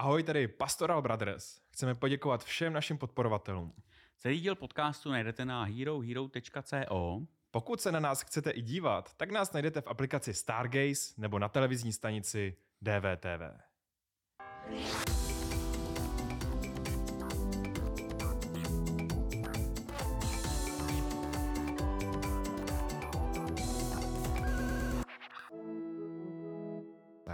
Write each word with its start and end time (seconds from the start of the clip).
Ahoj, 0.00 0.22
tady 0.22 0.48
Pastoral 0.48 1.02
Brothers. 1.02 1.60
Chceme 1.70 1.94
poděkovat 1.94 2.44
všem 2.44 2.72
našim 2.72 2.98
podporovatelům. 2.98 3.72
Celý 4.16 4.40
díl 4.40 4.54
podcastu 4.54 5.10
najdete 5.10 5.44
na 5.44 5.64
herohero.co. 5.64 7.22
Pokud 7.50 7.80
se 7.80 7.92
na 7.92 8.00
nás 8.00 8.22
chcete 8.22 8.50
i 8.50 8.62
dívat, 8.62 9.14
tak 9.16 9.30
nás 9.30 9.52
najdete 9.52 9.80
v 9.80 9.86
aplikaci 9.86 10.34
Stargaze 10.34 11.14
nebo 11.16 11.38
na 11.38 11.48
televizní 11.48 11.92
stanici 11.92 12.56
DVTV. 12.82 13.60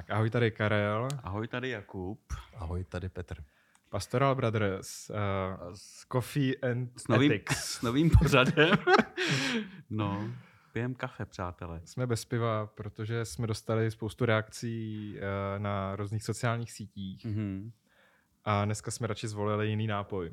Tak 0.07 0.16
ahoj 0.16 0.30
tady 0.30 0.50
Karel. 0.50 1.09
Ahoj, 1.22 1.48
tady 1.48 1.68
Jakub. 1.68 2.20
Ahoj, 2.57 2.84
tady 2.84 3.09
Petr. 3.09 3.36
Pastoral 3.89 4.35
Brothers, 4.35 5.11
uh, 5.11 5.17
s 5.75 6.07
Coffee 6.13 6.57
and 6.57 6.90
S 7.00 7.08
novým, 7.08 7.32
Ethics. 7.32 7.57
s 7.79 7.82
novým 7.82 8.11
pořadem. 8.11 8.71
no, 9.90 10.29
pijem 10.72 10.94
kafe, 10.94 11.25
přátelé. 11.25 11.80
Jsme 11.85 12.07
bez 12.07 12.25
piva, 12.25 12.66
protože 12.66 13.25
jsme 13.25 13.46
dostali 13.46 13.90
spoustu 13.90 14.25
reakcí 14.25 15.14
uh, 15.16 15.63
na 15.63 15.96
různých 15.96 16.25
sociálních 16.25 16.72
sítích 16.72 17.25
Mhm. 17.25 17.72
a 18.44 18.64
dneska 18.64 18.91
jsme 18.91 19.07
radši 19.07 19.29
zvolili 19.29 19.68
jiný 19.68 19.86
nápoj. 19.86 20.32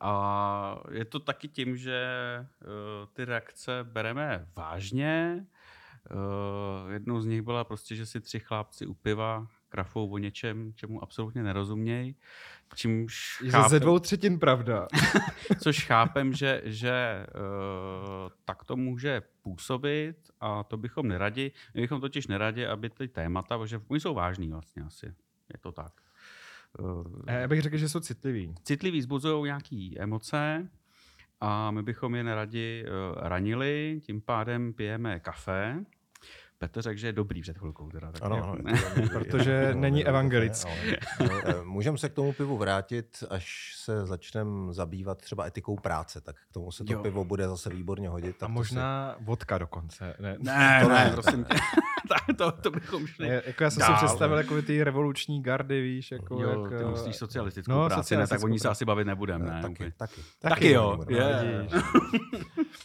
A 0.00 0.82
je 0.90 1.04
to 1.04 1.20
taky 1.20 1.48
tím, 1.48 1.76
že 1.76 2.06
uh, 2.40 2.66
ty 3.12 3.24
reakce 3.24 3.84
bereme 3.84 4.48
vážně. 4.56 5.46
Uh, 6.10 6.92
jednou 6.92 7.20
z 7.20 7.26
nich 7.26 7.42
byla 7.42 7.64
prostě, 7.64 7.94
že 7.96 8.06
si 8.06 8.20
tři 8.20 8.40
chlápci 8.40 8.86
u 8.86 8.94
piva 8.94 9.46
krafou 9.68 10.10
o 10.10 10.18
něčem, 10.18 10.72
čemu 10.74 11.02
absolutně 11.02 11.42
nerozumějí. 11.42 12.16
Čímž 12.74 13.42
Je 13.44 13.52
to 13.52 13.68
ze 13.68 13.80
dvou 13.80 13.98
třetin 13.98 14.38
pravda. 14.38 14.86
Což 15.62 15.86
chápem, 15.86 16.32
že, 16.32 16.62
že 16.64 17.26
uh, 17.34 18.30
tak 18.44 18.64
to 18.64 18.76
může 18.76 19.22
působit 19.42 20.16
a 20.40 20.62
to 20.64 20.76
bychom 20.76 21.08
neradi. 21.08 21.52
My 21.74 21.80
bychom 21.80 22.00
totiž 22.00 22.26
neradi, 22.26 22.66
aby 22.66 22.90
ty 22.90 23.08
témata, 23.08 23.58
protože 23.58 23.80
oni 23.88 24.00
jsou 24.00 24.14
vážný 24.14 24.48
vlastně 24.48 24.82
asi. 24.82 25.06
Je 25.52 25.58
to 25.60 25.72
tak. 25.72 25.92
Uh, 26.78 27.04
Já 27.26 27.48
bych 27.48 27.62
řekl, 27.62 27.76
že 27.76 27.88
jsou 27.88 28.00
citlivý. 28.00 28.54
citlivý 28.62 28.98
vzbuzují 28.98 29.44
nějaké 29.44 29.90
emoce 29.98 30.68
a 31.40 31.70
my 31.70 31.82
bychom 31.82 32.14
je 32.14 32.24
neradi 32.24 32.84
ranili, 33.16 34.00
tím 34.02 34.20
pádem 34.20 34.72
pijeme 34.72 35.20
kafe. 35.20 35.84
Petr 36.58 36.82
řekl, 36.82 36.98
že 36.98 37.06
je 37.06 37.12
dobrý 37.12 37.42
před 37.42 37.58
chvilkou. 37.58 37.88
Teda, 37.90 38.12
tak 38.12 38.22
Ano, 38.22 38.36
ano, 38.44 38.56
je 39.02 39.08
Protože 39.08 39.70
není 39.74 40.06
evangelický. 40.06 40.70
ale, 41.20 41.42
eh, 41.46 41.54
Můžeme 41.64 41.98
se 41.98 42.08
k 42.08 42.12
tomu 42.14 42.32
pivu 42.32 42.56
vrátit, 42.58 43.24
až 43.30 43.72
se 43.76 44.06
začneme 44.06 44.74
zabývat 44.74 45.18
třeba 45.18 45.46
etikou 45.46 45.76
práce, 45.76 46.20
tak 46.20 46.36
k 46.50 46.52
tomu 46.54 46.72
se 46.72 46.84
to 46.84 46.92
Jo. 46.92 47.02
pivo 47.02 47.24
bude 47.24 47.48
zase 47.48 47.70
výborně 47.70 48.08
hodit. 48.08 48.42
A 48.42 48.48
možná 48.48 49.16
vodka 49.20 49.58
dokonce. 49.58 50.14
Ne, 50.20 50.36
Ne, 50.40 50.78
To 50.82 50.88
ne, 50.88 51.04
ne. 51.04 51.10
prosím 51.12 51.44
tě. 51.44 51.54
Tak 52.08 52.36
to, 52.38 52.52
to 52.52 52.70
bychom 52.70 53.06
šli. 53.06 53.28
Ne, 53.28 53.42
jako 53.46 53.64
já 53.64 53.70
jsem 53.70 53.80
dál. 53.80 53.98
si 53.98 54.04
představil 54.06 54.38
jako 54.38 54.62
ty 54.62 54.84
revoluční 54.84 55.42
gardy, 55.42 55.82
víš, 55.82 56.10
jako 56.12 56.42
jo, 56.42 56.62
jak, 56.62 56.68
ty 56.80 56.84
eh, 56.86 56.90
myslíš 56.90 57.16
socialistickou 57.16 57.72
no, 57.72 57.86
práci, 57.86 58.16
ne, 58.16 58.26
tak 58.26 58.44
o 58.44 58.48
ní 58.48 58.58
se 58.58 58.68
asi 58.68 58.84
bavit 58.84 59.04
nebudeme, 59.04 59.44
si- 59.46 59.50
ne? 59.54 59.62
Taky, 59.62 59.72
úplně. 59.74 59.92
taky. 59.96 60.20
Taky 60.40 60.70
jo, 60.70 60.98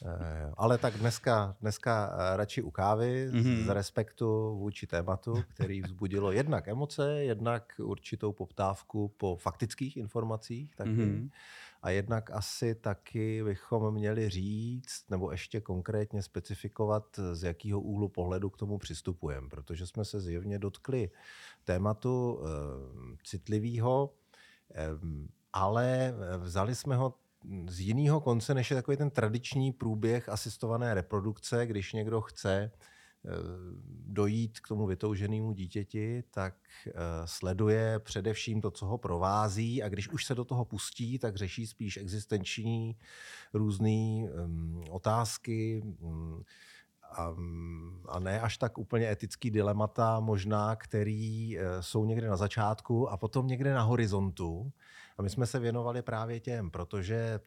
Eh, 0.06 0.52
Ale 0.58 0.78
tak 0.78 0.94
dneska, 0.98 1.56
dneska 1.62 2.10
eh, 2.14 2.38
radši 2.38 2.62
u 2.62 2.72
kávy 2.72 3.28
Mhm. 3.32 3.42
mm-hmm. 3.42 3.66
z 3.66 3.70
respektu 3.70 4.56
vůči 4.58 4.88
tématu, 4.88 5.44
který 5.54 5.82
vzbudilo 5.82 6.32
jednak 6.32 6.68
emoce, 6.68 7.24
jednak 7.24 7.74
určitou 7.84 8.32
poptávku 8.32 9.08
po 9.18 9.36
faktických 9.36 9.98
informacích 9.98 10.76
taky. 10.76 10.90
Mhm. 10.90 11.02
Mm-hmm. 11.02 11.30
A 11.82 11.90
jednak 11.90 12.32
asi 12.32 12.76
taky 12.76 13.44
bychom 13.44 13.94
měli 13.94 14.30
říct, 14.30 15.10
nebo 15.10 15.32
ještě 15.32 15.62
konkrétně 15.62 16.22
specifikovat, 16.24 17.20
z 17.34 17.44
jakého 17.44 17.81
úhlu 17.81 18.09
pohledu 18.09 18.50
k 18.50 18.58
tomu 18.58 18.78
přistupujeme, 18.78 19.50
protože 19.50 19.88
jsme 19.88 20.06
se 20.06 20.20
zjevně 20.22 20.59
dotkli 20.59 21.09
tématu 21.64 22.40
e, 22.44 22.48
citlivého, 23.24 24.14
e, 24.75 24.88
ale 25.54 26.14
vzali 26.38 26.75
jsme 26.75 26.96
ho 26.96 27.14
z 27.68 27.79
jiného 27.79 28.22
konce, 28.22 28.53
než 28.53 28.72
je 28.72 28.75
takový 28.75 28.97
ten 28.97 29.09
tradiční 29.09 29.72
průběh 29.72 30.29
asistované 30.29 30.94
reprodukce, 30.94 31.66
když 31.66 31.94
někdo 31.94 32.22
chce 32.22 32.72
eh, 32.72 33.29
dojít 34.07 34.59
k 34.59 34.68
tomu 34.68 34.88
vytouženému 34.88 35.51
dítěti, 35.51 36.24
tak 36.31 36.56
eh, 36.88 36.91
sleduje 37.25 38.00
především 38.00 38.62
to, 38.62 38.72
co 38.72 38.85
ho 38.85 38.97
provází 38.97 39.84
a 39.84 39.90
když 39.90 40.09
už 40.09 40.25
se 40.25 40.35
do 40.35 40.46
toho 40.46 40.66
pustí, 40.66 41.19
tak 41.19 41.35
řeší 41.35 41.68
spíš 41.68 41.97
existenční 41.97 42.97
různé 43.53 44.30
um, 44.46 44.84
otázky 44.90 45.81
um, 46.00 46.44
a, 47.12 47.35
a 48.09 48.19
ne 48.19 48.41
až 48.41 48.57
tak 48.57 48.78
úplně 48.78 49.12
etický 49.12 49.51
dilemata 49.51 50.19
možná, 50.19 50.75
který 50.75 51.57
eh, 51.57 51.84
jsou 51.84 52.06
někde 52.06 52.28
na 52.28 52.38
začátku 52.38 53.09
a 53.09 53.17
potom 53.17 53.47
někde 53.47 53.73
na 53.73 53.81
horizontu. 53.81 54.72
A 55.17 55.22
my 55.22 55.29
jsme 55.29 55.45
se 55.45 55.59
věnovali 55.59 56.01
právě 56.01 56.39
těm, 56.39 56.72
protože 56.72 57.39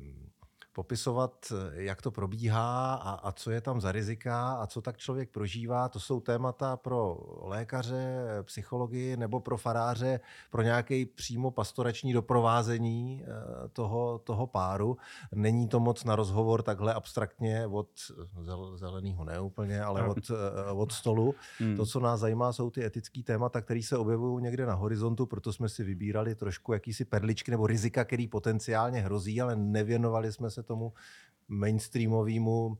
um, 0.00 0.30
popisovat, 0.74 1.52
jak 1.72 2.02
to 2.02 2.10
probíhá 2.10 2.94
a, 2.94 3.10
a 3.10 3.32
co 3.32 3.50
je 3.50 3.60
tam 3.60 3.80
za 3.80 3.92
rizika 3.92 4.54
a 4.54 4.66
co 4.66 4.82
tak 4.82 4.96
člověk 4.96 5.30
prožívá, 5.30 5.88
to 5.88 6.00
jsou 6.00 6.20
témata 6.20 6.76
pro 6.76 7.18
lékaře, 7.42 8.24
psychologii 8.42 9.16
nebo 9.16 9.40
pro 9.40 9.56
faráře, 9.56 10.20
pro 10.50 10.62
nějaký 10.62 11.06
přímo 11.06 11.50
pastorační 11.50 12.12
doprovázení 12.12 13.24
eh, 13.24 13.68
toho, 13.68 14.18
toho 14.24 14.46
páru. 14.46 14.96
Není 15.34 15.68
to 15.68 15.80
moc 15.80 16.04
na 16.04 16.16
rozhovor 16.16 16.62
takhle 16.62 16.94
abstraktně 16.94 17.66
od 17.66 17.88
zel- 18.42 18.76
zeleného, 18.76 19.24
ne 19.24 19.40
úplně, 19.40 19.82
ale 19.82 20.08
od, 20.08 20.30
eh, 20.30 20.72
od 20.72 20.92
stolu. 20.92 21.34
Hmm. 21.58 21.76
To, 21.76 21.86
co 21.86 22.00
nás 22.00 22.20
zajímá, 22.20 22.52
jsou 22.52 22.70
ty 22.70 22.84
etické 22.84 23.22
témata, 23.22 23.60
které 23.60 23.82
se 23.82 23.96
objevují 23.96 24.44
někde 24.44 24.66
na 24.66 24.74
horizontu, 24.74 25.26
proto 25.26 25.52
jsme 25.52 25.68
si 25.68 25.84
vybírali 25.84 26.34
trošku 26.34 26.72
jakýsi 26.72 27.04
perličky 27.04 27.50
nebo 27.50 27.66
rizika, 27.66 28.04
který 28.04 28.28
potenciálně 28.28 29.00
hrozí, 29.00 29.40
ale 29.40 29.56
nevěnovali 29.56 30.32
jsme 30.32 30.50
se 30.50 30.63
tomu 30.64 30.92
mainstreamovému 31.48 32.78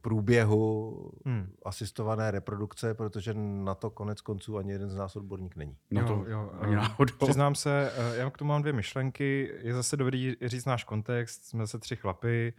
průběhu 0.00 1.10
Hmm. 1.24 1.52
asistované 1.64 2.30
reprodukce, 2.30 2.94
protože 2.94 3.34
na 3.34 3.74
to 3.74 3.90
konec 3.90 4.20
konců 4.20 4.58
ani 4.58 4.72
jeden 4.72 4.90
z 4.90 4.96
nás 4.96 5.16
odborník 5.16 5.56
není. 5.56 5.76
No 5.90 6.00
Jo, 6.00 6.06
to 6.06 6.30
jo, 6.30 6.50
ani 6.60 6.72
eh, 6.72 6.76
náhodou. 6.76 7.14
Přiznám 7.24 7.54
se, 7.54 7.92
eh, 7.96 8.16
já 8.16 8.30
k 8.30 8.38
tomu 8.38 8.48
mám 8.48 8.62
dvě 8.62 8.72
myšlenky. 8.72 9.54
Je 9.62 9.74
zase 9.74 9.96
dobrý 9.96 10.36
říct 10.46 10.64
náš 10.64 10.84
kontext. 10.84 11.44
Jsme 11.44 11.62
zase 11.62 11.78
tři 11.78 11.96
chlapy. 11.96 12.52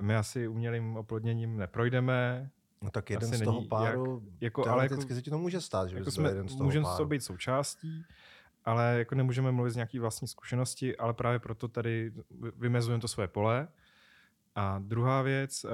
My 0.00 0.16
asi 0.16 0.48
umělým 0.48 0.96
oplodněním 0.96 1.56
neprojdeme. 1.56 2.50
No 2.82 2.90
tak 2.90 3.10
jeden 3.10 3.28
Asi 3.28 3.38
z 3.38 3.44
toho 3.44 3.58
není 3.58 3.68
páru, 3.68 4.22
jako, 4.40 4.68
ale 4.68 4.84
jako, 4.84 5.00
se 5.00 5.22
ti 5.22 5.30
to 5.30 5.38
může 5.38 5.60
stát, 5.60 5.88
že 5.88 5.96
jako 5.96 6.10
jsme, 6.10 6.28
jeden 6.28 6.48
z 6.48 6.52
toho 6.52 6.64
můžeme 6.64 6.84
páru. 6.84 6.96
to 6.96 7.06
být 7.06 7.24
součástí, 7.24 8.04
ale 8.64 8.94
jako 8.98 9.14
nemůžeme 9.14 9.52
mluvit 9.52 9.70
z 9.70 9.76
nějaký 9.76 9.98
vlastní 9.98 10.28
zkušenosti, 10.28 10.96
ale 10.96 11.14
právě 11.14 11.38
proto 11.38 11.68
tady 11.68 12.12
vymezujeme 12.58 13.00
to 13.00 13.08
své 13.08 13.28
pole. 13.28 13.68
A 14.54 14.78
druhá 14.78 15.22
věc, 15.22 15.64
uh, 15.64 15.70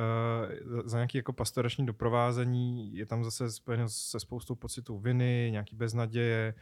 za 0.84 0.98
nějaký 0.98 1.18
jako 1.18 1.32
pastorační 1.32 1.86
doprovázení 1.86 2.96
je 2.96 3.06
tam 3.06 3.24
zase 3.24 3.50
spojeno 3.52 3.88
se 3.88 4.20
spoustou 4.20 4.54
pocitů 4.54 4.98
viny, 4.98 5.48
nějaký 5.52 5.76
beznaděje, 5.76 6.54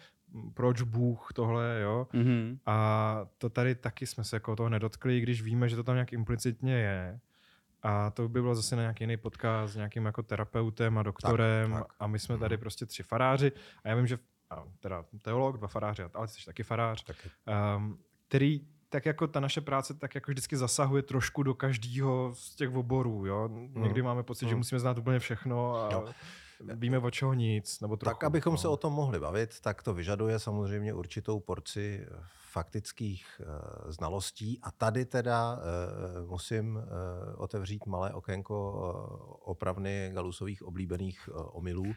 proč 0.55 0.82
Bůh 0.82 1.28
tohle, 1.34 1.81
jo. 1.82 2.06
Mhm. 2.12 2.59
A 2.66 3.21
to 3.38 3.50
tady 3.50 3.75
taky 3.75 4.06
jsme 4.06 4.25
se 4.25 4.37
jako 4.37 4.56
toho 4.56 4.69
nedotkli, 4.69 5.19
i 5.19 5.21
když 5.21 5.43
víme, 5.43 5.69
že 5.69 5.76
to 5.76 5.82
tam 5.82 5.94
nějak 5.94 6.12
implicitně 6.12 6.75
je. 6.75 7.21
A 7.82 8.10
to 8.10 8.28
by 8.28 8.43
bylo 8.43 8.55
zase 8.55 8.76
na 8.76 8.82
nějaký 8.82 9.05
jiný 9.05 9.16
podcast 9.16 9.72
s 9.72 9.76
nějakým 9.76 10.05
jako 10.05 10.22
terapeutem 10.22 10.99
a 10.99 11.03
doktorem. 11.03 11.72
tak. 11.72 11.87
A 12.00 12.06
my 12.06 12.19
jsme 12.19 12.38
tady 12.38 12.56
prostě 12.56 12.87
tři 12.87 13.03
faráři. 13.03 13.53
A 13.84 13.88
já 13.88 13.94
vím, 13.94 14.06
že 14.06 14.19
a 14.50 14.65
teda 14.81 15.05
teolog, 15.22 15.56
dva 15.59 15.69
faráři, 15.69 16.03
ale 16.15 16.26
ty 16.26 16.32
jsi 16.32 16.44
taky 16.47 16.62
farář, 16.62 17.05
Taky. 17.05 17.31
um, 17.76 17.99
který 18.29 18.61
tak 18.88 19.06
jako 19.06 19.27
ta 19.27 19.41
naše 19.41 19.61
práce 19.61 19.94
tak 19.94 20.15
jako 20.15 20.31
vždycky 20.31 20.56
zasahuje 20.56 21.03
trošku 21.03 21.43
do 21.43 21.55
každého 21.55 22.31
z 22.35 22.55
těch 22.55 22.75
oborů. 22.75 23.27
Jo? 23.27 23.49
Někdy 23.75 24.03
máme 24.03 24.23
pocit, 24.23 24.47
že 24.49 24.55
Mm. 24.55 24.59
musíme 24.59 24.79
znát 24.79 24.99
úplně 24.99 25.19
všechno 25.19 25.77
a 25.77 25.88
Jo. 25.93 26.05
víme 26.75 26.99
o 26.99 27.11
čeho 27.11 27.33
nic. 27.35 27.81
Nebo 27.81 27.97
trochu, 27.97 28.15
Tak, 28.15 28.25
abychom 28.25 28.53
no. 28.53 28.59
se 28.59 28.69
o 28.69 28.77
tom 28.77 28.93
mohli 28.93 29.21
bavit, 29.21 29.61
tak 29.61 29.83
to 29.83 29.94
vyžaduje 29.94 30.38
samozřejmě 30.38 30.94
určitou 30.94 31.41
porci 31.41 32.06
faktických 32.56 33.41
uh, 33.41 33.91
znalostí. 33.91 34.58
A 34.62 34.70
tady 34.70 35.05
teda 35.05 35.55
uh, 35.55 36.31
musím 36.31 36.76
uh, 36.76 36.82
otevřít 37.37 37.87
malé 37.87 38.12
okénko 38.12 38.73
opravny 39.44 40.11
Galusových 40.14 40.62
oblíbených 40.62 41.29
omylů, 41.32 41.93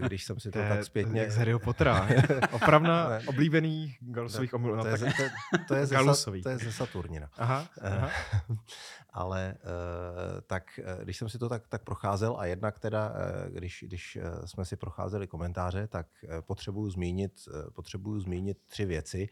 když 0.00 0.24
jsem 0.24 0.40
si 0.40 0.50
to, 0.52 0.58
To 0.58 0.68
tak 0.68 0.84
zpětně... 0.84 1.20
jak 1.20 1.30
z 1.30 1.36
Harryho 1.36 1.58
Pottera. 1.58 2.08
Opravna 2.52 3.08
Ne. 3.08 3.22
oblíbených 3.26 3.98
Galusových 4.00 4.54
omylů. 4.54 4.76
No, 4.76 4.82
to, 4.82 4.88
je, 4.88 4.98
tak... 4.98 5.14
to, 5.16 5.58
to, 5.68 5.74
je 5.74 5.86
ze, 5.86 5.96
to 6.42 6.48
je 6.48 6.58
ze 6.58 6.72
Saturnina. 6.72 7.30
Aha, 7.38 7.68
aha. 7.80 8.10
Ale 9.12 9.54
eh, 9.58 10.40
tak, 10.46 10.78
eh, 10.78 11.04
když 11.04 11.16
jsem 11.16 11.28
si 11.28 11.38
to 11.38 11.48
tak, 11.48 11.68
tak 11.68 11.82
procházel 11.84 12.36
a 12.38 12.46
jednak 12.46 12.78
teda, 12.78 13.12
eh, 13.14 13.50
když 13.50 13.84
když, 13.86 14.16
eh, 14.16 14.46
jsme 14.46 14.64
si 14.64 14.76
procházeli 14.76 15.26
komentáře, 15.26 15.86
tak 15.86 16.06
eh, 16.24 16.42
potřebuju 16.42 16.90
zmínit, 16.90 17.32
eh, 17.48 17.70
potřebuju 17.70 18.20
zmínit 18.20 18.58
tři 18.66 18.84
věci 18.84 19.28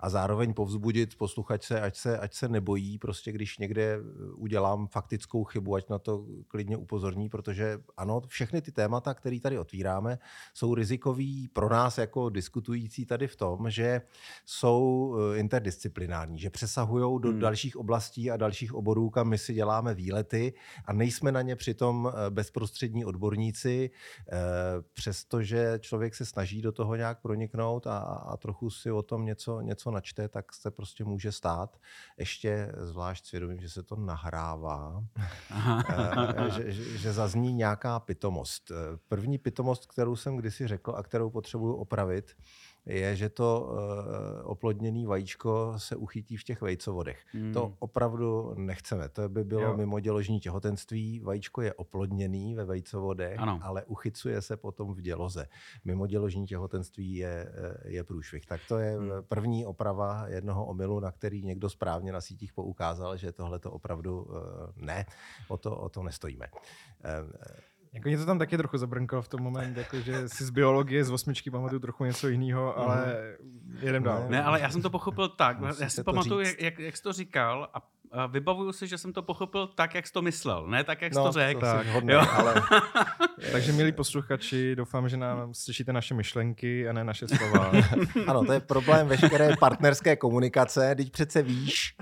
a 0.00 0.10
zároveň 0.10 0.54
povzbudit 0.54 1.14
posluchače, 1.16 1.80
ať 1.80 1.96
se, 1.96 2.18
ať 2.18 2.34
se 2.34 2.48
nebojí, 2.48 2.98
prostě 2.98 3.32
když 3.32 3.58
někde 3.58 3.98
udělám 4.34 4.86
faktickou 4.86 5.44
chybu, 5.44 5.74
ať 5.74 5.88
na 5.88 5.98
to 5.98 6.26
klidně 6.48 6.76
upozorní, 6.76 7.28
protože 7.28 7.78
ano, 7.96 8.22
všechny 8.26 8.62
ty 8.62 8.72
témata, 8.72 9.14
které 9.14 9.40
tady 9.40 9.58
otvíráme, 9.58 10.18
jsou 10.54 10.74
rizikový 10.74 11.48
pro 11.48 11.68
nás 11.68 11.98
jako 11.98 12.28
diskutující 12.28 13.06
tady 13.06 13.26
v 13.26 13.36
tom, 13.36 13.70
že 13.70 14.02
jsou 14.46 15.16
interdisciplinární, 15.34 16.38
že 16.38 16.50
přesahují 16.50 17.20
do 17.20 17.28
hmm. 17.28 17.40
dalších 17.40 17.76
oblastí 17.76 18.30
a 18.30 18.36
dalších 18.36 18.74
oborů, 18.74 19.10
kam 19.10 19.28
my 19.28 19.38
si 19.38 19.54
děláme 19.54 19.94
výlety 19.94 20.52
a 20.84 20.92
nejsme 20.92 21.32
na 21.32 21.42
ně 21.42 21.56
přitom 21.56 22.12
bezprostřední 22.30 23.04
odborníci, 23.04 23.90
eh, 23.90 24.36
přestože 24.92 25.78
člověk 25.80 26.14
se 26.14 26.24
snaží 26.24 26.62
do 26.62 26.72
toho 26.72 26.96
nějak 26.96 27.20
proniknout 27.20 27.86
a, 27.86 27.98
a 27.98 28.36
trochu 28.36 28.70
si 28.70 28.90
o 28.90 29.02
tom 29.02 29.24
něco, 29.24 29.60
něco 29.60 29.77
načte, 29.86 30.28
tak 30.28 30.54
se 30.54 30.70
prostě 30.70 31.04
může 31.04 31.32
stát. 31.32 31.80
Ještě 32.18 32.72
zvlášť 32.76 33.26
svědomím, 33.26 33.60
že 33.60 33.70
se 33.70 33.82
to 33.82 33.96
nahrává, 33.96 35.04
eh, 35.50 36.50
že, 36.50 36.72
že, 36.72 36.98
že 36.98 37.12
zazní 37.12 37.52
nějaká 37.52 38.00
pitomost. 38.00 38.70
Eh, 38.70 38.74
první 39.08 39.38
pitomost, 39.38 39.86
kterou 39.86 40.16
jsem 40.16 40.36
kdysi 40.36 40.66
řekl 40.66 40.94
a 40.96 41.02
kterou 41.02 41.30
potřebuju 41.30 41.74
opravit, 41.74 42.36
je, 42.88 43.16
že 43.16 43.28
to 43.28 43.70
uh, 43.70 44.50
oplodněné 44.50 45.06
vajíčko 45.06 45.74
se 45.76 45.96
uchytí 45.96 46.36
v 46.36 46.44
těch 46.44 46.60
vejcovodech. 46.60 47.18
Hmm. 47.32 47.52
To 47.52 47.74
opravdu 47.78 48.54
nechceme. 48.56 49.08
To 49.08 49.28
by 49.28 49.44
bylo 49.44 49.62
jo. 49.62 49.76
mimo 49.76 50.00
děložní 50.00 50.40
těhotenství. 50.40 51.20
Vajíčko 51.20 51.62
je 51.62 51.74
oplodněný 51.74 52.54
ve 52.54 52.64
vejcovodech, 52.64 53.38
ano. 53.38 53.60
ale 53.62 53.84
uchycuje 53.84 54.42
se 54.42 54.56
potom 54.56 54.94
v 54.94 55.00
děloze. 55.00 55.46
Mimo 55.84 56.06
děložní 56.06 56.46
těhotenství 56.46 57.14
je, 57.14 57.52
eh, 57.54 57.88
je 57.88 58.04
průšvih. 58.04 58.46
Tak 58.46 58.60
to 58.68 58.78
je 58.78 58.98
hmm. 58.98 59.10
první 59.28 59.66
oprava 59.66 60.28
jednoho 60.28 60.66
omylu, 60.66 61.00
na 61.00 61.12
který 61.12 61.42
někdo 61.42 61.70
správně 61.70 62.12
na 62.12 62.20
sítích 62.20 62.52
poukázal, 62.52 63.16
že 63.16 63.32
tohle 63.32 63.58
to 63.58 63.70
opravdu 63.70 64.22
uh, 64.22 64.34
ne. 64.76 65.06
O 65.48 65.56
to, 65.56 65.76
o 65.76 65.88
to 65.88 66.02
nestojíme. 66.02 66.46
Jako 67.92 68.08
mě 68.08 68.18
to 68.18 68.26
tam 68.26 68.38
taky 68.38 68.56
trochu 68.56 68.78
zabrnkalo 68.78 69.22
v 69.22 69.28
tom 69.28 69.42
moment, 69.42 69.76
jako 69.76 70.00
že 70.00 70.28
si 70.28 70.44
z 70.44 70.50
biologie, 70.50 71.04
z 71.04 71.10
osmičky 71.10 71.50
pamatuju 71.50 71.80
trochu 71.80 72.04
něco 72.04 72.28
jiného, 72.28 72.78
ale 72.78 73.16
mm. 73.42 73.78
jedem 73.80 74.02
dál. 74.02 74.26
Ne, 74.28 74.42
ale 74.42 74.60
já 74.60 74.70
jsem 74.70 74.82
to 74.82 74.90
pochopil 74.90 75.28
tak. 75.28 75.56
já 75.80 75.88
si 75.88 76.04
pamatuju, 76.04 76.40
jak, 76.40 76.60
jak, 76.60 76.78
jak 76.78 76.96
jsi 76.96 77.02
to 77.02 77.12
říkal 77.12 77.68
a 77.74 77.82
a 78.12 78.26
vybavuju 78.26 78.72
si, 78.72 78.86
že 78.86 78.98
jsem 78.98 79.12
to 79.12 79.22
pochopil 79.22 79.66
tak, 79.66 79.94
jak 79.94 80.06
jsi 80.06 80.12
to 80.12 80.22
myslel, 80.22 80.66
ne 80.66 80.84
tak, 80.84 81.02
jak 81.02 81.12
jsi 81.12 81.18
no, 81.18 81.24
to 81.24 81.32
řekl. 81.32 81.60
Tak, 81.60 81.86
hodně, 81.86 82.14
ale... 82.14 82.62
Takže 83.52 83.72
milí 83.72 83.92
posluchači, 83.92 84.76
doufám, 84.76 85.08
že 85.08 85.16
nám 85.16 85.54
slyšíte 85.54 85.92
naše 85.92 86.14
myšlenky 86.14 86.88
a 86.88 86.92
ne 86.92 87.04
naše 87.04 87.28
slova. 87.28 87.72
ano, 88.26 88.44
to 88.44 88.52
je 88.52 88.60
problém 88.60 89.08
veškeré 89.08 89.56
partnerské 89.56 90.16
komunikace, 90.16 90.94
teď 90.94 91.12
přece 91.12 91.42
víš, 91.42 91.96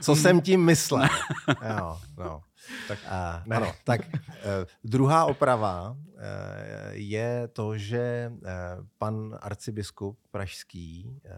co 0.00 0.16
jsem 0.16 0.40
tím 0.40 0.64
myslel. 0.64 1.08
Jo, 1.48 1.98
no. 2.18 2.40
Tak, 2.88 2.98
a, 3.06 3.42
ne. 3.46 3.56
ano, 3.56 3.68
tak 3.84 4.00
uh, 4.06 4.66
druhá 4.84 5.24
oprava 5.24 5.96
je 6.90 7.48
to, 7.52 7.78
že 7.78 8.32
uh, 8.32 8.48
pan 8.98 9.38
arcibiskup 9.40 10.18
pražský 10.30 11.20
uh, 11.24 11.30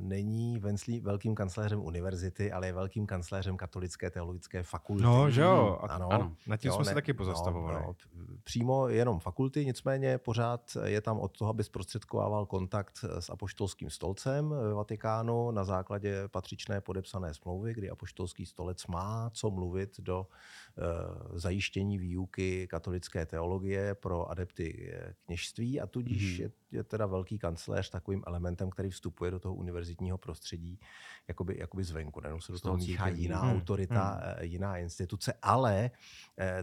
není 0.00 0.58
venslí, 0.58 1.00
velkým 1.00 1.34
kancléřem 1.34 1.80
univerzity, 1.80 2.52
ale 2.52 2.66
je 2.66 2.72
velkým 2.72 3.06
kancléřem 3.06 3.56
katolické 3.56 4.10
teologické 4.10 4.62
fakulty. 4.62 5.02
No, 5.02 5.30
že 5.30 5.40
jo. 5.40 5.78
A, 5.82 5.86
ano, 5.86 6.12
ano. 6.12 6.36
Na 6.46 6.56
tím 6.56 6.68
jo, 6.68 6.74
jsme 6.74 6.84
ne, 6.84 6.88
se 6.88 6.94
taky 6.94 7.12
pozastavovali. 7.12 7.80
No, 7.80 7.94
no, 8.14 8.24
přímo 8.44 8.88
jenom 8.88 9.20
fakulty, 9.20 9.66
nicméně 9.66 10.18
pořád 10.18 10.76
je 10.84 11.00
tam 11.00 11.18
od 11.18 11.38
toho, 11.38 11.50
aby 11.50 11.64
zprostředkovával 11.64 12.46
kontakt 12.46 13.04
s 13.18 13.30
apoštolským 13.30 13.90
stolcem 13.90 14.48
ve 14.50 14.74
Vatikánu 14.74 15.50
na 15.50 15.64
základě 15.64 16.28
patřičné 16.28 16.80
podepsané 16.80 17.34
smlouvy, 17.34 17.74
kdy 17.74 17.90
apoštolský 17.90 18.46
stolec 18.46 18.86
má 18.86 19.30
co 19.32 19.50
mluvit 19.50 20.00
do 20.00 20.26
Eh, 20.78 21.38
zajištění 21.38 21.98
výuky 21.98 22.66
katolické 22.66 23.26
teologie 23.26 23.94
pro 23.94 24.30
adepty 24.32 24.92
eh, 24.92 25.14
kněžství 25.26 25.80
a 25.80 25.86
tudíž 25.86 26.22
mm-hmm. 26.22 26.42
je, 26.42 26.50
je 26.72 26.84
teda 26.84 27.06
velký 27.06 27.38
kancléř 27.38 27.90
takovým 27.90 28.22
elementem, 28.26 28.70
který 28.70 28.90
vstupuje 28.90 29.30
do 29.30 29.40
toho 29.40 29.54
univerzitního 29.54 30.18
prostředí 30.18 30.80
jakoby, 31.28 31.56
jakoby 31.58 31.84
zvenku. 31.84 32.20
Nejenom 32.20 32.40
se 32.40 32.52
do 32.52 32.58
toho 32.58 32.76
míchá 32.76 33.08
jiná 33.08 33.40
hmm. 33.40 33.52
autorita, 33.52 34.10
hmm. 34.10 34.34
jiná 34.40 34.78
instituce, 34.78 35.34
ale 35.42 35.90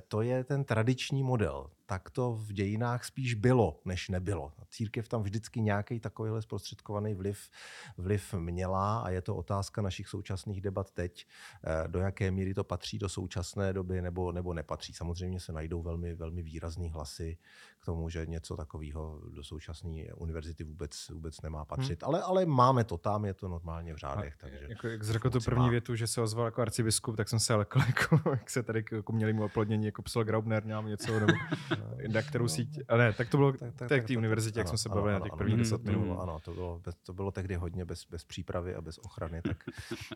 to 0.07 0.21
je 0.21 0.43
ten 0.43 0.63
tradiční 0.63 1.23
model 1.23 1.69
tak 1.89 2.09
to 2.09 2.33
v 2.33 2.53
dějinách 2.53 3.05
spíš 3.05 3.33
bylo, 3.33 3.81
než 3.85 4.09
nebylo. 4.09 4.53
Církev 4.69 5.07
tam 5.07 5.23
vždycky 5.23 5.61
nějaký 5.61 5.99
takovýhle 5.99 6.41
zprostředkovaný 6.41 7.13
vliv, 7.13 7.49
vliv 7.97 8.33
měla 8.33 8.99
a 8.99 9.09
je 9.09 9.21
to 9.21 9.35
otázka 9.35 9.81
našich 9.81 10.07
současných 10.07 10.61
debat 10.61 10.91
teď, 10.91 11.27
eh, 11.63 11.87
do 11.87 11.99
jaké 11.99 12.31
míry 12.31 12.53
to 12.53 12.63
patří 12.63 12.99
do 12.99 13.09
současné 13.09 13.73
doby 13.73 14.01
nebo, 14.01 14.31
nebo 14.31 14.53
nepatří. 14.53 14.93
Samozřejmě 14.93 15.39
se 15.39 15.53
najdou 15.53 15.81
velmi, 15.81 16.15
velmi 16.15 16.41
výrazný 16.41 16.89
hlasy 16.89 17.37
k 17.81 17.85
tomu, 17.85 18.09
že 18.09 18.25
něco 18.25 18.57
takového 18.57 19.21
do 19.29 19.43
současné 19.43 20.03
univerzity 20.15 20.63
vůbec, 20.63 21.09
vůbec 21.09 21.41
nemá 21.41 21.65
patřit. 21.65 22.03
Hmm. 22.03 22.09
Ale, 22.09 22.21
ale 22.21 22.45
máme 22.45 22.83
to 22.83 22.97
tam, 22.97 23.25
je 23.25 23.33
to 23.33 23.47
normálně 23.47 23.93
v 23.93 23.97
řádech. 23.97 24.33
A, 24.33 24.41
takže 24.41 24.65
jako, 24.69 24.87
jak 24.87 25.03
jsi 25.03 25.13
řekl 25.13 25.29
tu 25.29 25.39
první 25.39 25.65
má. 25.65 25.69
větu, 25.69 25.95
že 25.95 26.07
se 26.07 26.21
ozval 26.21 26.45
jako 26.45 26.61
arcibiskup, 26.61 27.17
tak 27.17 27.29
jsem 27.29 27.39
se 27.39 27.53
ale 27.53 27.65
jako, 27.87 28.19
jak 28.29 28.49
se 28.49 28.63
tady 28.63 28.83
jako 28.91 29.11
měli 29.11 29.33
mu 29.33 29.43
oplodnění, 29.43 29.85
jako 29.85 30.01
psal 30.01 30.23
Graubner, 30.23 30.65
nějak 30.65 30.85
něco, 30.85 31.19
nebo 31.19 31.33
na 32.13 32.21
kterou 32.21 32.45
no, 32.45 32.49
síť. 32.49 32.79
A 32.87 32.97
ne, 32.97 33.13
tak 33.13 33.29
to 33.29 33.37
bylo 33.37 33.51
tak, 33.51 33.73
tak, 33.75 33.89
tak, 33.89 34.03
k 34.03 34.07
té 34.07 34.17
univerzitě, 34.17 34.59
jak 34.59 34.67
jsme 34.67 34.77
se 34.77 34.89
bavili 34.89 35.13
na 35.13 35.19
těch 35.19 35.33
prvních 35.37 35.57
deset 35.57 35.83
minut. 35.83 36.19
Ano, 36.19 36.39
to 36.39 36.53
bylo, 36.53 36.81
to 37.03 37.13
bylo 37.13 37.31
tehdy 37.31 37.55
hodně 37.55 37.85
bez, 37.85 38.05
bez 38.05 38.23
přípravy 38.23 38.75
a 38.75 38.81
bez 38.81 38.97
ochrany, 38.97 39.41
tak, 39.47 39.57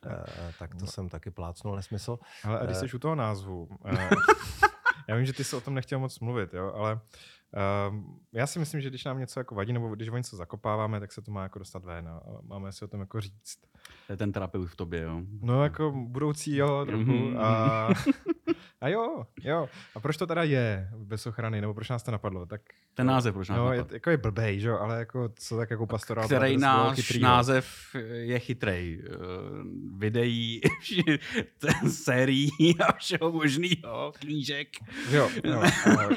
uh, 0.05 0.11
tak 0.59 0.75
to 0.75 0.85
no. 0.85 0.87
jsem 0.87 1.09
taky 1.09 1.31
plácnul 1.31 1.75
nesmysl. 1.75 2.19
Ale 2.43 2.59
a 2.59 2.65
když 2.65 2.77
eh, 2.77 2.79
jsi 2.79 2.95
u 2.95 2.99
toho 2.99 3.15
názvu, 3.15 3.69
uh, 3.85 3.93
já 5.07 5.15
vím, 5.15 5.25
že 5.25 5.33
ty 5.33 5.43
jsi 5.43 5.55
o 5.55 5.61
tom 5.61 5.73
nechtěl 5.73 5.99
moc 5.99 6.19
mluvit, 6.19 6.53
jo, 6.53 6.73
ale 6.75 6.99
Uh, 7.89 7.95
já 8.33 8.47
si 8.47 8.59
myslím, 8.59 8.81
že 8.81 8.89
když 8.89 9.05
nám 9.05 9.19
něco 9.19 9.39
jako 9.39 9.55
vadí, 9.55 9.73
nebo 9.73 9.95
když 9.95 10.09
o 10.09 10.17
něco 10.17 10.35
zakopáváme, 10.35 10.99
tak 10.99 11.11
se 11.11 11.21
to 11.21 11.31
má 11.31 11.43
jako 11.43 11.59
dostat 11.59 11.83
ven 11.83 12.07
a 12.07 12.21
máme 12.41 12.71
si 12.71 12.85
o 12.85 12.87
tom 12.87 12.99
jako 12.99 13.21
říct. 13.21 13.57
To 14.07 14.13
je 14.13 14.17
ten 14.17 14.31
terapeut 14.31 14.69
v 14.69 14.75
tobě, 14.75 15.01
jo? 15.01 15.21
No 15.41 15.63
jako 15.63 15.91
budoucí, 15.91 16.55
jo, 16.55 16.85
trochu. 16.85 17.03
Mm-hmm. 17.03 17.39
A, 17.39 17.87
a 18.83 18.87
jo, 18.87 19.25
jo. 19.43 19.69
A 19.95 19.99
proč 19.99 20.17
to 20.17 20.27
teda 20.27 20.43
je 20.43 20.89
bez 20.97 21.27
ochrany, 21.27 21.61
nebo 21.61 21.73
proč 21.73 21.89
nás 21.89 22.03
to 22.03 22.11
napadlo? 22.11 22.45
Tak, 22.45 22.61
ten 22.93 23.07
název 23.07 23.33
proč 23.33 23.49
nás 23.49 23.57
no, 23.57 23.63
napadlo? 23.65 23.85
Je, 23.89 23.95
jako 23.95 24.09
je 24.09 24.17
blbej, 24.17 24.59
že 24.59 24.67
jo, 24.67 24.77
ale 24.79 24.99
jako 24.99 25.29
co 25.35 25.57
tak 25.57 25.71
jako 25.71 25.87
pastorál. 25.87 26.25
Který 26.25 26.57
náš 26.57 26.95
chytrý, 26.95 27.19
název 27.19 27.95
je 28.11 28.39
chytrej. 28.39 29.03
Uh, 29.03 29.99
videí, 29.99 30.61
sérií 31.89 32.75
a 32.87 32.93
všeho 32.93 33.31
možného, 33.31 34.13
knížek. 34.19 34.67
Jo, 35.11 35.29
jo. 35.43 35.61
A, 35.85 36.09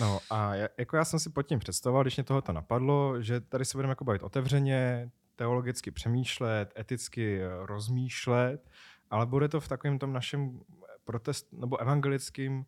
no 0.00 0.18
a 0.30 0.54
jako 0.78 0.96
já 0.96 1.04
jsem 1.04 1.18
si 1.18 1.30
pod 1.30 1.42
tím 1.42 1.58
představoval, 1.58 2.04
když 2.04 2.16
mě 2.16 2.24
tohoto 2.24 2.52
napadlo, 2.52 3.22
že 3.22 3.40
tady 3.40 3.64
se 3.64 3.78
budeme 3.78 3.92
jako 3.92 4.04
bavit 4.04 4.22
otevřeně, 4.22 5.10
teologicky 5.36 5.90
přemýšlet, 5.90 6.72
eticky 6.78 7.42
eh, 7.42 7.48
rozmýšlet, 7.66 8.70
ale 9.10 9.26
bude 9.26 9.48
to 9.48 9.60
v 9.60 9.68
takovém 9.68 9.98
tom 9.98 10.12
našem 10.12 10.60
protest 11.04 11.52
nebo 11.52 11.80
evangelickém 11.80 12.64